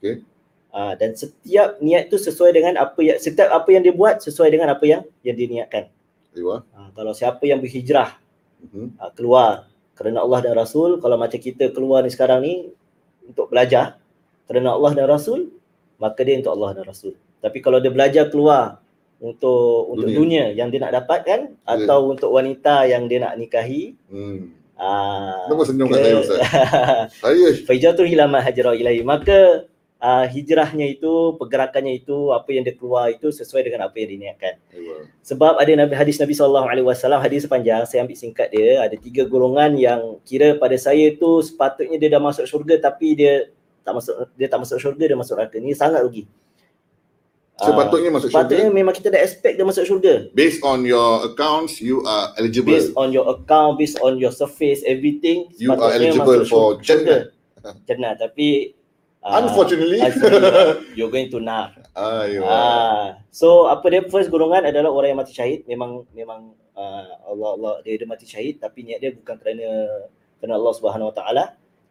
Okey. 0.00 0.24
Uh, 0.72 0.96
dan 0.96 1.12
setiap 1.12 1.76
niat 1.78 2.08
itu 2.08 2.16
sesuai 2.16 2.48
dengan 2.50 2.80
apa 2.80 2.96
yang 2.98 3.20
setiap 3.20 3.52
apa 3.52 3.68
yang 3.68 3.84
dia 3.84 3.92
buat 3.92 4.24
sesuai 4.24 4.48
dengan 4.48 4.72
apa 4.72 4.80
yang 4.82 5.04
yang 5.20 5.36
dia 5.36 5.44
niatkan. 5.46 5.84
Uh, 6.72 6.88
kalau 6.92 7.12
siapa 7.12 7.44
yang 7.44 7.60
berhijrah 7.60 8.16
Mhm. 8.64 8.96
uh, 8.96 9.10
keluar 9.12 9.68
kerana 9.92 10.24
Allah 10.24 10.40
dan 10.40 10.56
Rasul, 10.56 10.96
kalau 10.96 11.20
macam 11.20 11.36
kita 11.36 11.68
keluar 11.70 12.00
ni 12.00 12.08
sekarang 12.08 12.40
ni 12.40 12.72
untuk 13.22 13.52
belajar 13.52 14.00
kerana 14.46 14.72
Allah 14.72 14.96
dan 14.96 15.06
Rasul, 15.06 15.52
maka 16.00 16.24
dia 16.24 16.40
untuk 16.40 16.56
Allah 16.56 16.80
dan 16.80 16.84
Rasul. 16.88 17.12
Tapi 17.38 17.58
kalau 17.60 17.76
dia 17.76 17.92
belajar 17.92 18.32
keluar 18.32 18.80
untuk 19.20 19.92
untuk 19.92 20.08
Dunia. 20.08 20.50
yang 20.50 20.72
dia 20.72 20.80
nak 20.80 20.96
dapatkan 20.96 21.52
atau 21.62 22.08
untuk 22.08 22.32
wanita 22.32 22.88
yang 22.88 23.06
dia 23.06 23.20
nak 23.20 23.36
nikahi, 23.36 23.92
Hmm. 24.08 24.56
ah 24.74 25.44
Kenapa 25.52 25.62
senyum 25.68 25.86
kat 25.92 26.00
saya 26.00 26.16
Ustaz? 26.16 26.40
Saya 27.22 27.46
Faijatul 27.68 28.08
hilama 28.08 28.40
hajra 28.40 28.72
ilahi. 28.72 29.04
Maka 29.04 29.68
uh, 30.02 30.26
hijrahnya 30.26 30.90
itu, 30.90 31.38
pergerakannya 31.38 32.02
itu, 32.02 32.34
apa 32.34 32.50
yang 32.50 32.66
dia 32.66 32.74
keluar 32.74 33.14
itu 33.14 33.30
sesuai 33.30 33.62
dengan 33.62 33.86
apa 33.86 33.94
yang 34.02 34.18
diniatkan. 34.18 34.54
Aywa. 34.74 35.06
Sebab 35.22 35.62
ada 35.62 35.72
Nabi 35.78 35.94
hadis 35.94 36.18
Nabi 36.18 36.34
sallallahu 36.34 36.66
alaihi 36.66 36.86
wasallam 36.86 37.22
hadis 37.22 37.46
panjang 37.46 37.86
saya 37.86 38.02
ambil 38.02 38.18
singkat 38.18 38.50
dia 38.50 38.82
ada 38.82 38.98
tiga 38.98 39.22
golongan 39.22 39.78
yang 39.78 40.18
kira 40.26 40.58
pada 40.58 40.74
saya 40.74 41.14
tu 41.14 41.38
sepatutnya 41.40 41.96
dia 42.02 42.10
dah 42.10 42.18
masuk 42.18 42.44
syurga 42.50 42.90
tapi 42.90 43.14
dia 43.14 43.46
tak 43.86 43.94
masuk 43.94 44.14
dia 44.34 44.46
tak 44.50 44.60
masuk 44.66 44.78
syurga 44.82 45.04
dia 45.06 45.18
masuk 45.18 45.34
neraka. 45.38 45.56
Ni 45.62 45.72
sangat 45.78 46.02
rugi. 46.02 46.26
Ah, 47.62 47.70
Sepatutnya 47.70 48.10
masuk 48.10 48.28
sepatutnya 48.34 48.66
syurga. 48.66 48.78
memang 48.82 48.94
kita 48.96 49.08
dah 49.14 49.20
expect 49.22 49.54
dia 49.54 49.66
masuk 49.66 49.84
syurga. 49.86 50.14
Based 50.34 50.58
on 50.66 50.82
your 50.82 51.30
accounts, 51.30 51.78
you 51.78 52.02
are 52.02 52.34
eligible. 52.34 52.74
Based 52.74 52.90
on 52.98 53.14
your 53.14 53.30
account, 53.30 53.78
based 53.78 54.02
on 54.02 54.18
your 54.18 54.34
surface, 54.34 54.82
everything 54.82 55.46
You 55.54 55.70
are 55.70 55.78
sepatutnya 55.78 56.10
eligible 56.10 56.42
for 56.50 56.66
syurga. 56.82 57.30
Jannah. 57.62 57.76
Jannah 57.86 58.12
tapi 58.18 58.74
Unfortunately. 59.22 60.02
Unfortunately, 60.02 60.90
you're 60.98 61.10
going 61.10 61.30
to 61.30 61.38
nar. 61.38 61.70
Aywa. 61.94 62.42
Ah, 62.42 63.06
so 63.30 63.70
apa 63.70 63.86
dia 63.86 64.02
first 64.10 64.34
golongan 64.34 64.66
adalah 64.66 64.90
orang 64.90 65.14
yang 65.14 65.20
mati 65.22 65.30
syahid. 65.30 65.62
Memang 65.70 66.02
memang 66.10 66.58
uh, 66.74 67.06
Allah 67.30 67.50
Allah 67.54 67.72
dia, 67.86 68.02
dia 68.02 68.08
mati 68.10 68.26
syahid 68.26 68.58
tapi 68.58 68.82
niat 68.82 68.98
dia 68.98 69.14
bukan 69.14 69.38
kerana 69.38 69.66
kerana 70.42 70.58
Allah 70.58 70.74
Subhanahu 70.74 71.14
Wa 71.14 71.16
Taala. 71.22 71.44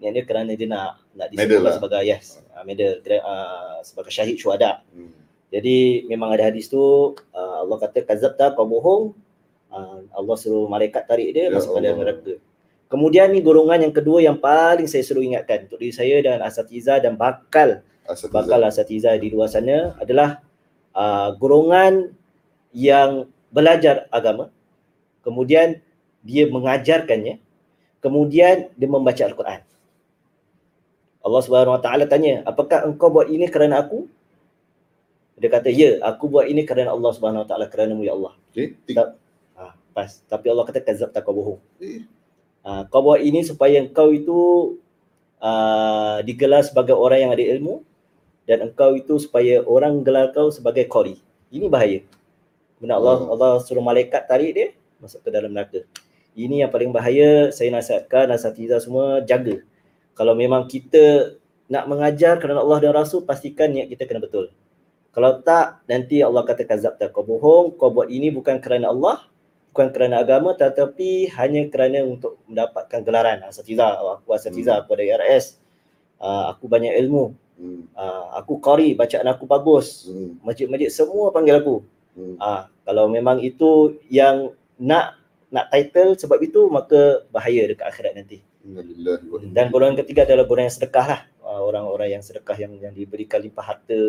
Niat 0.03 0.11
dia 0.11 0.23
kerana 0.27 0.51
dia 0.59 0.67
nak 0.67 0.99
nak 1.15 1.27
disebutkan 1.31 1.63
lah. 1.63 1.75
sebagai 1.79 2.01
yes, 2.03 2.43
uh, 2.51 2.63
medal 2.67 2.99
uh, 2.99 3.79
sebagai 3.79 4.11
syahid 4.11 4.35
syuhada. 4.35 4.83
Hmm. 4.91 5.15
Jadi 5.55 6.07
memang 6.11 6.35
ada 6.35 6.51
hadis 6.51 6.67
tu 6.67 7.15
uh, 7.15 7.57
Allah 7.63 7.77
kata 7.79 8.03
kazabta 8.03 8.51
kau 8.59 8.67
bohong. 8.67 9.15
Uh, 9.71 10.03
Allah 10.11 10.35
suruh 10.35 10.67
malaikat 10.67 11.07
tarik 11.07 11.31
dia 11.31 11.47
Ya 11.47 11.55
masuk 11.55 11.79
ke 11.79 11.79
dalam 11.79 12.03
neraka. 12.03 12.35
Kemudian 12.91 13.31
ni 13.31 13.39
golongan 13.39 13.87
yang 13.87 13.95
kedua 13.95 14.19
yang 14.19 14.35
paling 14.35 14.83
saya 14.83 14.99
selalu 14.99 15.31
ingatkan 15.31 15.63
untuk 15.63 15.79
diri 15.79 15.95
saya 15.95 16.19
dan 16.19 16.43
asatiza 16.43 16.99
dan 16.99 17.15
bakal 17.15 17.79
Asatiza. 18.03 18.35
bakal 18.35 18.59
asatiza 18.67 19.15
di 19.15 19.31
luar 19.31 19.47
sana 19.47 19.95
adalah 19.95 20.43
uh, 20.91 21.31
golongan 21.39 22.11
yang 22.75 23.31
belajar 23.47 24.11
agama 24.11 24.51
kemudian 25.23 25.79
dia 26.19 26.51
mengajarkannya 26.51 27.39
kemudian 28.03 28.67
dia 28.75 28.87
membaca 28.91 29.23
al-Quran 29.23 29.63
Allah 31.21 31.41
Subhanahu 31.45 31.75
Wa 31.77 31.81
Taala 31.83 32.05
tanya 32.11 32.41
apakah 32.43 32.83
engkau 32.87 33.07
buat 33.07 33.31
ini 33.31 33.47
kerana 33.47 33.83
aku 33.85 34.07
dia 35.39 35.47
kata 35.47 35.71
ya 35.71 35.99
aku 36.03 36.27
buat 36.27 36.47
ini 36.49 36.67
kerana 36.67 36.91
Allah 36.91 37.11
Subhanahu 37.15 37.43
Wa 37.45 37.49
Taala 37.55 37.65
kerana 37.71 37.95
ya 38.03 38.11
Allah 38.15 38.35
Okay. 38.51 38.75
Tik. 38.83 38.99
Tak. 38.99 39.15
ah, 39.55 39.71
pas 39.95 40.11
tapi 40.27 40.51
Allah 40.51 40.67
kata 40.67 40.83
kazab 40.83 41.15
tak 41.15 41.23
kau 41.23 41.31
bohong 41.31 41.59
Eh, 41.79 42.03
Ah, 42.61 42.85
kau 42.85 43.01
buat 43.01 43.25
ini 43.25 43.41
supaya 43.41 43.81
engkau 43.81 44.13
itu 44.13 44.39
uh, 45.41 46.21
digelar 46.21 46.61
sebagai 46.61 46.93
orang 46.93 47.25
yang 47.25 47.31
ada 47.33 47.41
ilmu 47.57 47.81
dan 48.45 48.69
engkau 48.69 48.93
itu 48.93 49.17
supaya 49.17 49.65
orang 49.65 50.05
gelar 50.05 50.29
kau 50.29 50.53
sebagai 50.53 50.85
qari. 50.85 51.17
Ini 51.49 51.65
bahaya. 51.65 52.05
Kemudian 52.77 52.97
Allah 53.01 53.17
Hmm. 53.25 53.33
Allah 53.33 53.51
suruh 53.65 53.81
malaikat 53.81 54.29
tarik 54.29 54.51
dia 54.53 54.67
masuk 55.01 55.25
ke 55.25 55.29
dalam 55.33 55.49
neraka. 55.49 55.81
Ini 56.37 56.65
yang 56.65 56.71
paling 56.71 56.93
bahaya. 56.93 57.49
Saya 57.49 57.73
nasihatkan 57.73 58.29
asatiza 58.29 58.77
semua 58.77 59.25
jaga. 59.25 59.65
Kalau 60.13 60.37
memang 60.37 60.69
kita 60.69 61.33
nak 61.65 61.89
mengajar 61.89 62.37
kerana 62.37 62.61
Allah 62.61 62.77
dan 62.77 62.93
Rasul 62.93 63.25
pastikan 63.25 63.73
niat 63.73 63.89
kita 63.89 64.05
kena 64.05 64.21
betul. 64.21 64.53
Kalau 65.11 65.41
tak 65.41 65.81
nanti 65.89 66.21
Allah 66.21 66.45
kata 66.45 66.63
kazab 66.63 66.95
tak 67.01 67.09
kau 67.09 67.25
bohong, 67.25 67.75
kau 67.75 67.89
buat 67.89 68.07
ini 68.07 68.31
bukan 68.31 68.61
kerana 68.63 68.93
Allah, 68.93 69.27
bukan 69.71 69.87
kerana 69.95 70.19
agama 70.19 70.51
tetapi 70.51 71.31
hanya 71.31 71.63
kerana 71.71 72.03
untuk 72.03 72.43
mendapatkan 72.43 72.99
gelaran. 73.07 73.39
Asatiza 73.47 74.03
oh, 74.03 74.19
aku 74.19 74.35
asatiza 74.35 74.75
Hmm. 74.75 74.81
aku 74.83 74.99
ada 74.99 75.03
ARS 75.15 75.55
uh, 76.19 76.51
aku 76.51 76.67
banyak 76.67 76.91
ilmu. 76.99 77.31
Hmm. 77.55 77.87
uh, 77.95 78.35
aku 78.35 78.59
qari 78.59 78.91
bacaan 78.93 79.31
aku 79.31 79.47
bagus. 79.47 80.11
Hmm. 80.11 80.37
masjid-masjid 80.43 80.91
semua 80.91 81.31
panggil 81.31 81.63
aku. 81.63 81.75
Hmm. 82.19 82.35
uh, 82.35 82.67
kalau 82.83 83.07
memang 83.07 83.39
itu 83.39 83.95
yang 84.11 84.51
nak 84.75 85.15
nak 85.47 85.71
title 85.71 86.19
sebab 86.19 86.43
itu 86.43 86.67
maka 86.67 87.23
bahaya 87.31 87.71
dekat 87.71 87.87
akhirat 87.87 88.13
nanti. 88.19 88.43
Dan 89.55 89.73
golongan 89.73 90.03
ketiga 90.03 90.27
adalah 90.27 90.45
golongan 90.45 90.67
yang 90.67 90.77
sedekah 90.77 91.05
lah. 91.07 91.21
Uh, 91.41 91.63
orang-orang 91.63 92.19
yang 92.19 92.23
sedekah 92.23 92.59
yang 92.59 92.75
yang 92.75 92.91
diberikan 92.91 93.39
limpah 93.39 93.63
harta. 93.63 94.03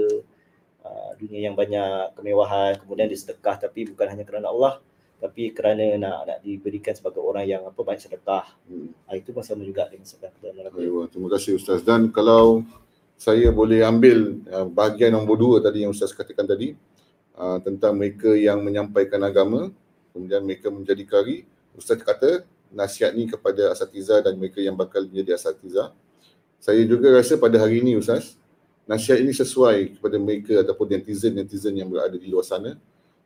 Uh, 0.82 1.14
dunia 1.14 1.46
yang 1.46 1.54
banyak 1.54 2.10
kemewahan 2.18 2.74
kemudian 2.82 3.06
disedekah 3.06 3.54
tapi 3.54 3.86
bukan 3.86 4.02
hanya 4.02 4.26
kerana 4.26 4.50
Allah 4.50 4.82
tapi 5.23 5.55
kerana 5.55 5.95
nak 5.95 6.18
nak 6.27 6.39
diberikan 6.43 6.91
sebagai 6.99 7.23
orang 7.23 7.47
yang 7.47 7.62
apa 7.62 7.79
banyak 7.79 8.03
sedekah 8.03 8.59
Hmm. 8.66 8.91
uh, 9.07 9.14
itu 9.14 9.31
pun 9.31 9.47
sama 9.47 9.62
juga 9.62 9.87
dengan 9.87 10.03
sedekah 10.03 10.51
neraka 10.51 10.83
Aywa, 10.83 11.07
terima 11.07 11.29
kasih 11.31 11.55
Ustaz. 11.55 11.87
Dan 11.87 12.11
kalau 12.11 12.66
saya 13.14 13.55
boleh 13.55 13.87
ambil 13.87 14.43
uh, 14.51 14.66
bahagian 14.66 15.14
nombor 15.14 15.39
dua 15.39 15.57
tadi 15.62 15.87
yang 15.87 15.95
Ustaz 15.95 16.11
katakan 16.11 16.43
tadi 16.43 16.75
uh, 17.39 17.62
tentang 17.62 17.95
mereka 17.95 18.35
yang 18.35 18.59
menyampaikan 18.66 19.23
agama, 19.23 19.70
kemudian 20.11 20.43
mereka 20.43 20.75
menjadi 20.75 21.07
kari, 21.07 21.47
Ustaz 21.79 22.03
kata 22.03 22.43
nasihat 22.75 23.14
ni 23.14 23.31
kepada 23.31 23.70
asatiza 23.70 24.18
dan 24.25 24.35
mereka 24.35 24.59
yang 24.59 24.75
bakal 24.75 25.07
menjadi 25.07 25.39
asatiza. 25.39 25.95
Saya 26.59 26.83
juga 26.83 27.14
rasa 27.14 27.39
pada 27.39 27.62
hari 27.62 27.79
ini 27.79 27.95
Ustaz, 27.95 28.35
nasihat 28.91 29.23
ini 29.23 29.31
sesuai 29.31 29.99
kepada 29.99 30.16
mereka 30.18 30.59
ataupun 30.66 30.99
netizen-netizen 30.99 31.79
yang 31.79 31.87
berada 31.87 32.16
di 32.18 32.27
luar 32.27 32.43
sana. 32.43 32.75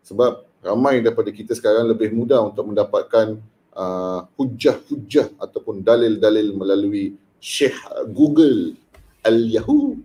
Sebab 0.06 0.46
ramai 0.62 1.02
daripada 1.02 1.34
kita 1.34 1.52
sekarang 1.58 1.90
lebih 1.90 2.14
mudah 2.14 2.46
untuk 2.46 2.70
mendapatkan 2.70 3.42
uh, 3.74 4.22
hujah-hujah 4.38 5.34
ataupun 5.42 5.82
dalil-dalil 5.82 6.54
melalui 6.54 7.18
Syekh 7.42 7.74
Google 8.14 8.78
Al-Yahoo. 9.26 9.98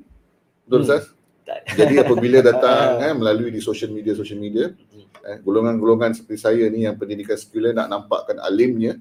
Betul 0.66 0.82
Hmm. 0.82 0.86
Ustaz? 0.90 1.04
Tak. 1.46 1.78
Jadi 1.78 2.02
apabila 2.02 2.42
datang 2.50 2.98
eh, 3.02 3.14
melalui 3.14 3.54
di 3.54 3.62
social 3.62 3.92
media 3.94 4.18
social 4.18 4.42
media 4.42 4.74
eh, 5.22 5.38
golongan-golongan 5.42 6.18
seperti 6.18 6.40
saya 6.42 6.66
ni 6.72 6.90
yang 6.90 6.98
pendidikan 6.98 7.38
sekular 7.38 7.78
nak 7.78 7.90
nampakkan 7.90 8.42
alimnya, 8.42 8.98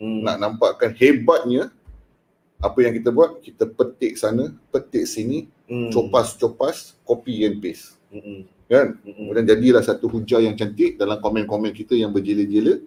Hmm. 0.00 0.24
nak 0.24 0.40
nampakkan 0.40 0.96
hebatnya 0.96 1.68
apa 2.56 2.78
yang 2.80 2.96
kita 2.96 3.12
buat, 3.12 3.44
kita 3.44 3.68
petik 3.68 4.16
sana, 4.16 4.48
petik 4.72 5.04
sini, 5.04 5.44
Hmm. 5.68 5.92
copas-copas, 5.92 6.96
copy 7.04 7.44
and 7.44 7.60
paste. 7.60 8.00
Hmm. 8.08 8.48
Kan? 8.70 9.02
Hmm. 9.02 9.14
Kemudian 9.18 9.46
jadilah 9.50 9.82
satu 9.82 10.06
hujah 10.06 10.38
yang 10.38 10.54
cantik 10.54 10.94
dalam 10.94 11.18
komen-komen 11.18 11.74
kita 11.74 11.98
yang 11.98 12.14
berjela-jela 12.14 12.78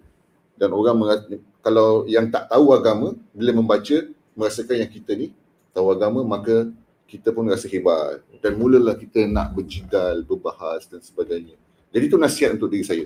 dan 0.56 0.72
orang 0.72 0.96
merasa, 0.96 1.28
kalau 1.60 2.08
yang 2.08 2.32
tak 2.32 2.48
tahu 2.48 2.72
agama 2.72 3.12
bila 3.36 3.52
membaca 3.52 4.08
merasakan 4.32 4.80
yang 4.80 4.92
kita 4.92 5.12
ni 5.12 5.36
tahu 5.76 5.92
agama 5.92 6.24
maka 6.24 6.72
kita 7.04 7.36
pun 7.36 7.52
rasa 7.52 7.68
hebat 7.68 8.24
dan 8.40 8.56
mulalah 8.56 8.96
kita 8.96 9.28
nak 9.28 9.52
berjidal, 9.52 10.24
berbahas 10.24 10.88
dan 10.88 11.04
sebagainya. 11.04 11.60
Jadi 11.92 12.04
itu 12.08 12.16
nasihat 12.16 12.56
untuk 12.56 12.72
diri 12.72 12.88
saya. 12.88 13.06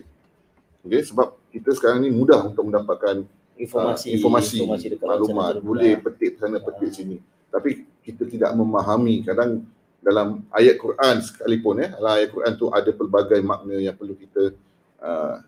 Okay, 0.86 1.02
sebab 1.04 1.36
kita 1.50 1.74
sekarang 1.76 2.06
ni 2.06 2.14
mudah 2.14 2.46
untuk 2.46 2.64
mendapatkan 2.70 3.26
informasi, 3.58 4.14
uh, 4.14 4.16
informasi, 4.22 4.58
dekat 4.94 5.04
maklumat, 5.04 5.60
boleh 5.60 5.98
petik 6.00 6.40
sana, 6.40 6.62
petik 6.62 6.94
Ah. 6.94 6.96
sini. 6.96 7.18
Tapi 7.52 7.84
kita 8.06 8.24
tidak 8.30 8.54
memahami 8.56 9.26
kadang 9.26 9.66
dalam 10.08 10.48
ayat 10.56 10.80
Quran 10.80 11.20
sekalipun 11.20 11.84
ya, 11.84 11.92
dalam 12.00 12.14
ayat 12.16 12.32
Quran 12.32 12.54
tu 12.56 12.72
ada 12.72 12.88
pelbagai 12.96 13.44
makna 13.44 13.76
yang 13.76 13.92
perlu 13.92 14.16
kita 14.16 14.56
uh, 15.04 15.44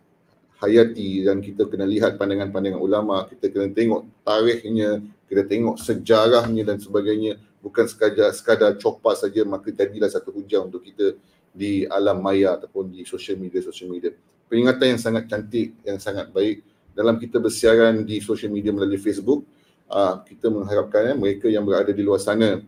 hayati 0.59 1.23
dan 1.23 1.39
kita 1.39 1.63
kena 1.63 1.87
lihat 1.87 2.19
pandangan-pandangan 2.19 2.83
ulama, 2.83 3.23
kita 3.31 3.47
kena 3.47 3.71
tengok 3.71 4.03
tarikhnya, 4.27 4.99
kita 5.31 5.47
tengok 5.47 5.79
sejarahnya 5.79 6.67
dan 6.67 6.77
sebagainya. 6.83 7.39
Bukan 7.63 7.87
sekadar 7.87 8.31
sekadar 8.35 8.75
copas 8.79 9.23
saja 9.23 9.43
maka 9.43 9.71
jadilah 9.71 10.07
satu 10.07 10.31
hujah 10.31 10.63
untuk 10.63 10.83
kita 10.83 11.15
di 11.51 11.83
alam 11.87 12.19
maya 12.19 12.55
ataupun 12.55 12.91
di 12.91 13.07
social 13.07 13.39
media 13.39 13.63
social 13.63 13.87
media. 13.87 14.11
Peringatan 14.51 14.95
yang 14.95 14.99
sangat 14.99 15.23
cantik, 15.31 15.75
yang 15.87 15.99
sangat 16.03 16.31
baik 16.35 16.63
dalam 16.91 17.15
kita 17.15 17.39
bersiaran 17.39 18.03
di 18.03 18.19
social 18.19 18.51
media 18.51 18.75
melalui 18.75 18.99
Facebook, 18.99 19.47
uh, 19.87 20.19
kita 20.23 20.51
mengharapkan 20.51 21.11
ya, 21.11 21.15
mereka 21.15 21.47
yang 21.47 21.63
berada 21.63 21.95
di 21.95 22.03
luar 22.03 22.19
sana 22.19 22.59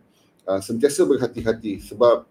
uh, 0.48 0.62
sentiasa 0.62 1.06
berhati-hati 1.06 1.82
sebab 1.82 2.26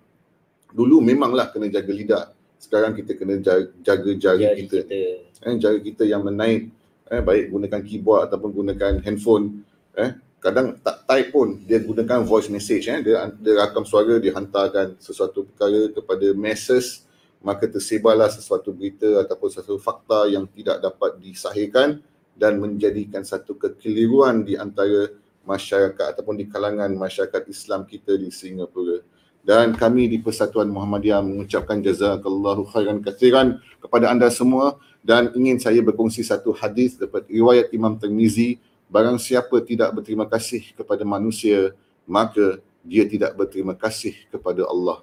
dulu 0.71 1.03
memanglah 1.03 1.51
kena 1.51 1.67
jaga 1.67 1.93
lidah. 1.93 2.25
Sekarang 2.61 2.93
kita 2.93 3.17
kena 3.17 3.41
jaga, 3.41 3.73
jaga 3.81 4.11
jari 4.15 4.43
Jari 4.45 4.61
kita. 4.67 4.79
kita. 4.85 5.49
Eh, 5.49 5.57
jari 5.57 5.81
kita 5.81 6.05
yang 6.05 6.21
menaik 6.21 6.69
eh, 7.11 7.23
baik 7.25 7.51
gunakan 7.51 7.81
keyboard 7.83 8.31
ataupun 8.31 8.51
gunakan 8.55 8.93
handphone 9.03 9.67
eh 9.99 10.15
kadang 10.41 10.79
tak 10.81 11.05
type 11.05 11.29
pun 11.35 11.49
dia 11.69 11.83
gunakan 11.83 12.25
voice 12.25 12.49
message 12.49 12.89
eh 12.89 13.01
dia 13.05 13.29
dia 13.37 13.55
rakam 13.61 13.85
suara 13.85 14.17
dia 14.17 14.33
hantarkan 14.33 14.97
sesuatu 14.97 15.45
perkara 15.45 15.91
kepada 15.93 16.27
masses 16.33 17.05
maka 17.41 17.69
tersebarlah 17.69 18.29
sesuatu 18.29 18.73
berita 18.73 19.21
ataupun 19.25 19.49
sesuatu 19.49 19.81
fakta 19.81 20.29
yang 20.29 20.45
tidak 20.49 20.81
dapat 20.81 21.17
disahihkan 21.21 22.01
dan 22.37 22.57
menjadikan 22.57 23.21
satu 23.21 23.57
kekeliruan 23.57 24.45
di 24.45 24.57
antara 24.57 25.13
masyarakat 25.51 26.15
ataupun 26.15 26.39
di 26.39 26.47
kalangan 26.47 26.87
masyarakat 26.95 27.43
Islam 27.51 27.83
kita 27.83 28.15
di 28.15 28.31
Singapura. 28.31 29.03
Dan 29.43 29.75
kami 29.75 30.07
di 30.07 30.23
Persatuan 30.23 30.71
Muhammadiyah 30.71 31.25
mengucapkan 31.25 31.83
jazakallahu 31.83 32.71
khairan 32.71 33.03
katsiran 33.03 33.59
kepada 33.83 34.13
anda 34.13 34.31
semua 34.31 34.79
dan 35.03 35.33
ingin 35.35 35.59
saya 35.59 35.81
berkongsi 35.83 36.23
satu 36.23 36.53
hadis 36.55 36.95
dapat 36.95 37.27
riwayat 37.27 37.73
Imam 37.75 37.97
Tirmizi 37.97 38.61
barang 38.93 39.17
siapa 39.17 39.65
tidak 39.65 39.97
berterima 39.97 40.29
kasih 40.29 40.77
kepada 40.77 41.03
manusia 41.09 41.73
maka 42.05 42.61
dia 42.85 43.09
tidak 43.09 43.33
berterima 43.35 43.73
kasih 43.73 44.15
kepada 44.29 44.69
Allah. 44.69 45.01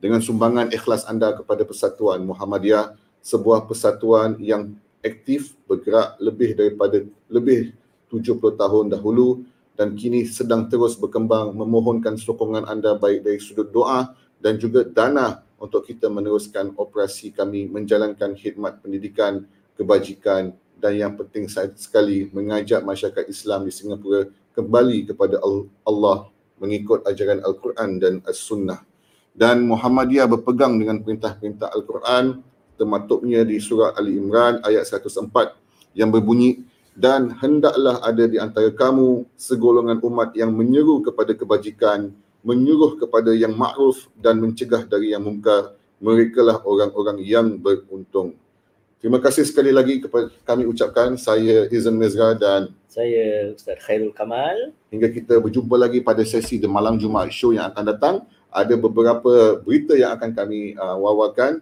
Dengan 0.00 0.20
sumbangan 0.20 0.72
ikhlas 0.72 1.04
anda 1.08 1.32
kepada 1.32 1.64
Persatuan 1.64 2.20
Muhammadiyah, 2.24 2.96
sebuah 3.24 3.64
persatuan 3.64 4.36
yang 4.36 4.76
aktif 5.00 5.56
bergerak 5.64 6.20
lebih 6.20 6.52
daripada 6.52 7.00
lebih 7.28 7.72
70 8.12 8.36
tahun 8.36 8.92
dahulu 8.92 9.44
dan 9.74 9.98
kini 9.98 10.26
sedang 10.26 10.70
terus 10.70 10.94
berkembang 10.94 11.54
memohonkan 11.54 12.14
sokongan 12.14 12.66
anda 12.70 12.94
baik 12.94 13.26
dari 13.26 13.38
sudut 13.42 13.70
doa 13.74 14.14
dan 14.38 14.58
juga 14.58 14.86
dana 14.86 15.42
untuk 15.58 15.86
kita 15.86 16.06
meneruskan 16.06 16.74
operasi 16.78 17.34
kami 17.34 17.66
menjalankan 17.66 18.36
khidmat 18.38 18.84
pendidikan, 18.84 19.46
kebajikan 19.74 20.54
dan 20.78 20.92
yang 20.94 21.12
penting 21.16 21.48
sekali 21.78 22.28
mengajak 22.30 22.84
masyarakat 22.84 23.24
Islam 23.26 23.64
di 23.64 23.72
Singapura 23.72 24.28
kembali 24.52 25.10
kepada 25.10 25.40
Allah 25.82 26.28
mengikut 26.60 27.02
ajaran 27.08 27.42
Al-Quran 27.42 27.90
dan 27.98 28.14
As-Sunnah. 28.22 28.84
Dan 29.34 29.66
Muhammadiyah 29.66 30.30
berpegang 30.30 30.78
dengan 30.78 31.02
perintah-perintah 31.02 31.74
Al-Quran 31.74 32.38
termaktubnya 32.78 33.42
di 33.42 33.58
surah 33.58 33.98
Ali 33.98 34.14
Imran 34.14 34.62
ayat 34.62 34.86
104 34.86 35.58
yang 35.98 36.10
berbunyi 36.10 36.62
dan 36.94 37.34
hendaklah 37.42 37.98
ada 38.06 38.24
di 38.30 38.38
antara 38.38 38.70
kamu 38.70 39.26
segolongan 39.34 39.98
umat 39.98 40.30
yang 40.38 40.54
menyeru 40.54 41.02
kepada 41.02 41.34
kebajikan, 41.34 42.14
menyuruh 42.46 42.94
kepada 42.94 43.34
yang 43.34 43.50
makruf 43.50 44.06
dan 44.14 44.38
mencegah 44.38 44.86
dari 44.86 45.10
yang 45.10 45.26
mungkar. 45.26 45.74
Merekalah 45.98 46.62
orang-orang 46.62 47.22
yang 47.22 47.58
beruntung. 47.58 48.38
Terima 49.02 49.20
kasih 49.20 49.44
sekali 49.44 49.68
lagi 49.68 50.00
kepada 50.00 50.32
kami 50.48 50.64
ucapkan 50.64 51.18
saya 51.18 51.68
Izan 51.68 51.98
Mezra 51.98 52.32
dan 52.32 52.72
Saya 52.88 53.52
Ustaz 53.52 53.82
Khairul 53.84 54.14
Kamal. 54.14 54.72
hingga 54.88 55.10
kita 55.10 55.36
berjumpa 55.42 55.76
lagi 55.76 55.98
pada 56.00 56.22
sesi 56.24 56.56
The 56.62 56.70
Malam 56.70 56.96
Jumaat 56.96 57.34
Show 57.34 57.52
yang 57.52 57.68
akan 57.68 57.84
datang. 57.84 58.14
Ada 58.54 58.78
beberapa 58.78 59.58
berita 59.60 59.98
yang 59.98 60.14
akan 60.14 60.30
kami 60.30 60.78
uh, 60.78 60.96
wawarkan. 60.96 61.58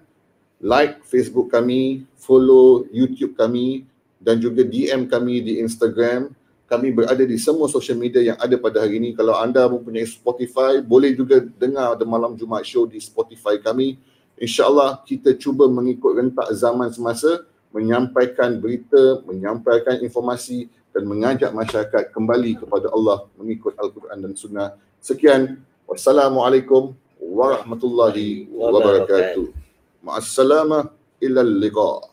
Like 0.62 1.02
Facebook 1.02 1.50
kami, 1.50 2.06
follow 2.14 2.86
YouTube 2.94 3.34
kami 3.34 3.90
dan 4.22 4.38
juga 4.38 4.62
DM 4.62 5.10
kami 5.10 5.42
di 5.42 5.52
Instagram. 5.58 6.30
Kami 6.70 6.88
berada 6.88 7.20
di 7.20 7.36
semua 7.36 7.68
social 7.68 8.00
media 8.00 8.32
yang 8.32 8.38
ada 8.40 8.56
pada 8.56 8.80
hari 8.80 8.96
ini. 8.96 9.12
Kalau 9.12 9.36
anda 9.36 9.68
mempunyai 9.68 10.08
Spotify, 10.08 10.80
boleh 10.80 11.12
juga 11.12 11.44
dengar 11.44 12.00
The 12.00 12.06
Malam 12.08 12.32
Jumaat 12.38 12.64
Show 12.64 12.88
di 12.88 12.96
Spotify 12.96 13.60
kami. 13.60 14.00
InsyaAllah 14.40 15.04
kita 15.04 15.36
cuba 15.36 15.68
mengikut 15.68 16.16
rentak 16.16 16.48
zaman 16.56 16.88
semasa, 16.88 17.44
menyampaikan 17.76 18.56
berita, 18.56 19.20
menyampaikan 19.28 20.00
informasi 20.00 20.72
dan 20.96 21.04
mengajak 21.04 21.52
masyarakat 21.52 22.08
kembali 22.12 22.64
kepada 22.64 22.88
Allah 22.92 23.28
mengikut 23.36 23.76
Al-Quran 23.76 24.18
dan 24.20 24.32
Sunnah. 24.32 24.68
Sekian. 25.00 25.60
Wassalamualaikum 25.88 26.96
warahmatullahi 27.20 28.48
wabarakatuh. 28.48 29.52
Ma'assalamah 30.00 30.88
ila 31.20 31.40
liqa. 31.44 32.11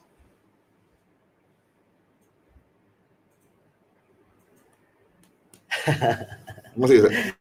Terima 5.86 6.88
kasih. 6.88 7.00
Ustaz. 7.04 7.39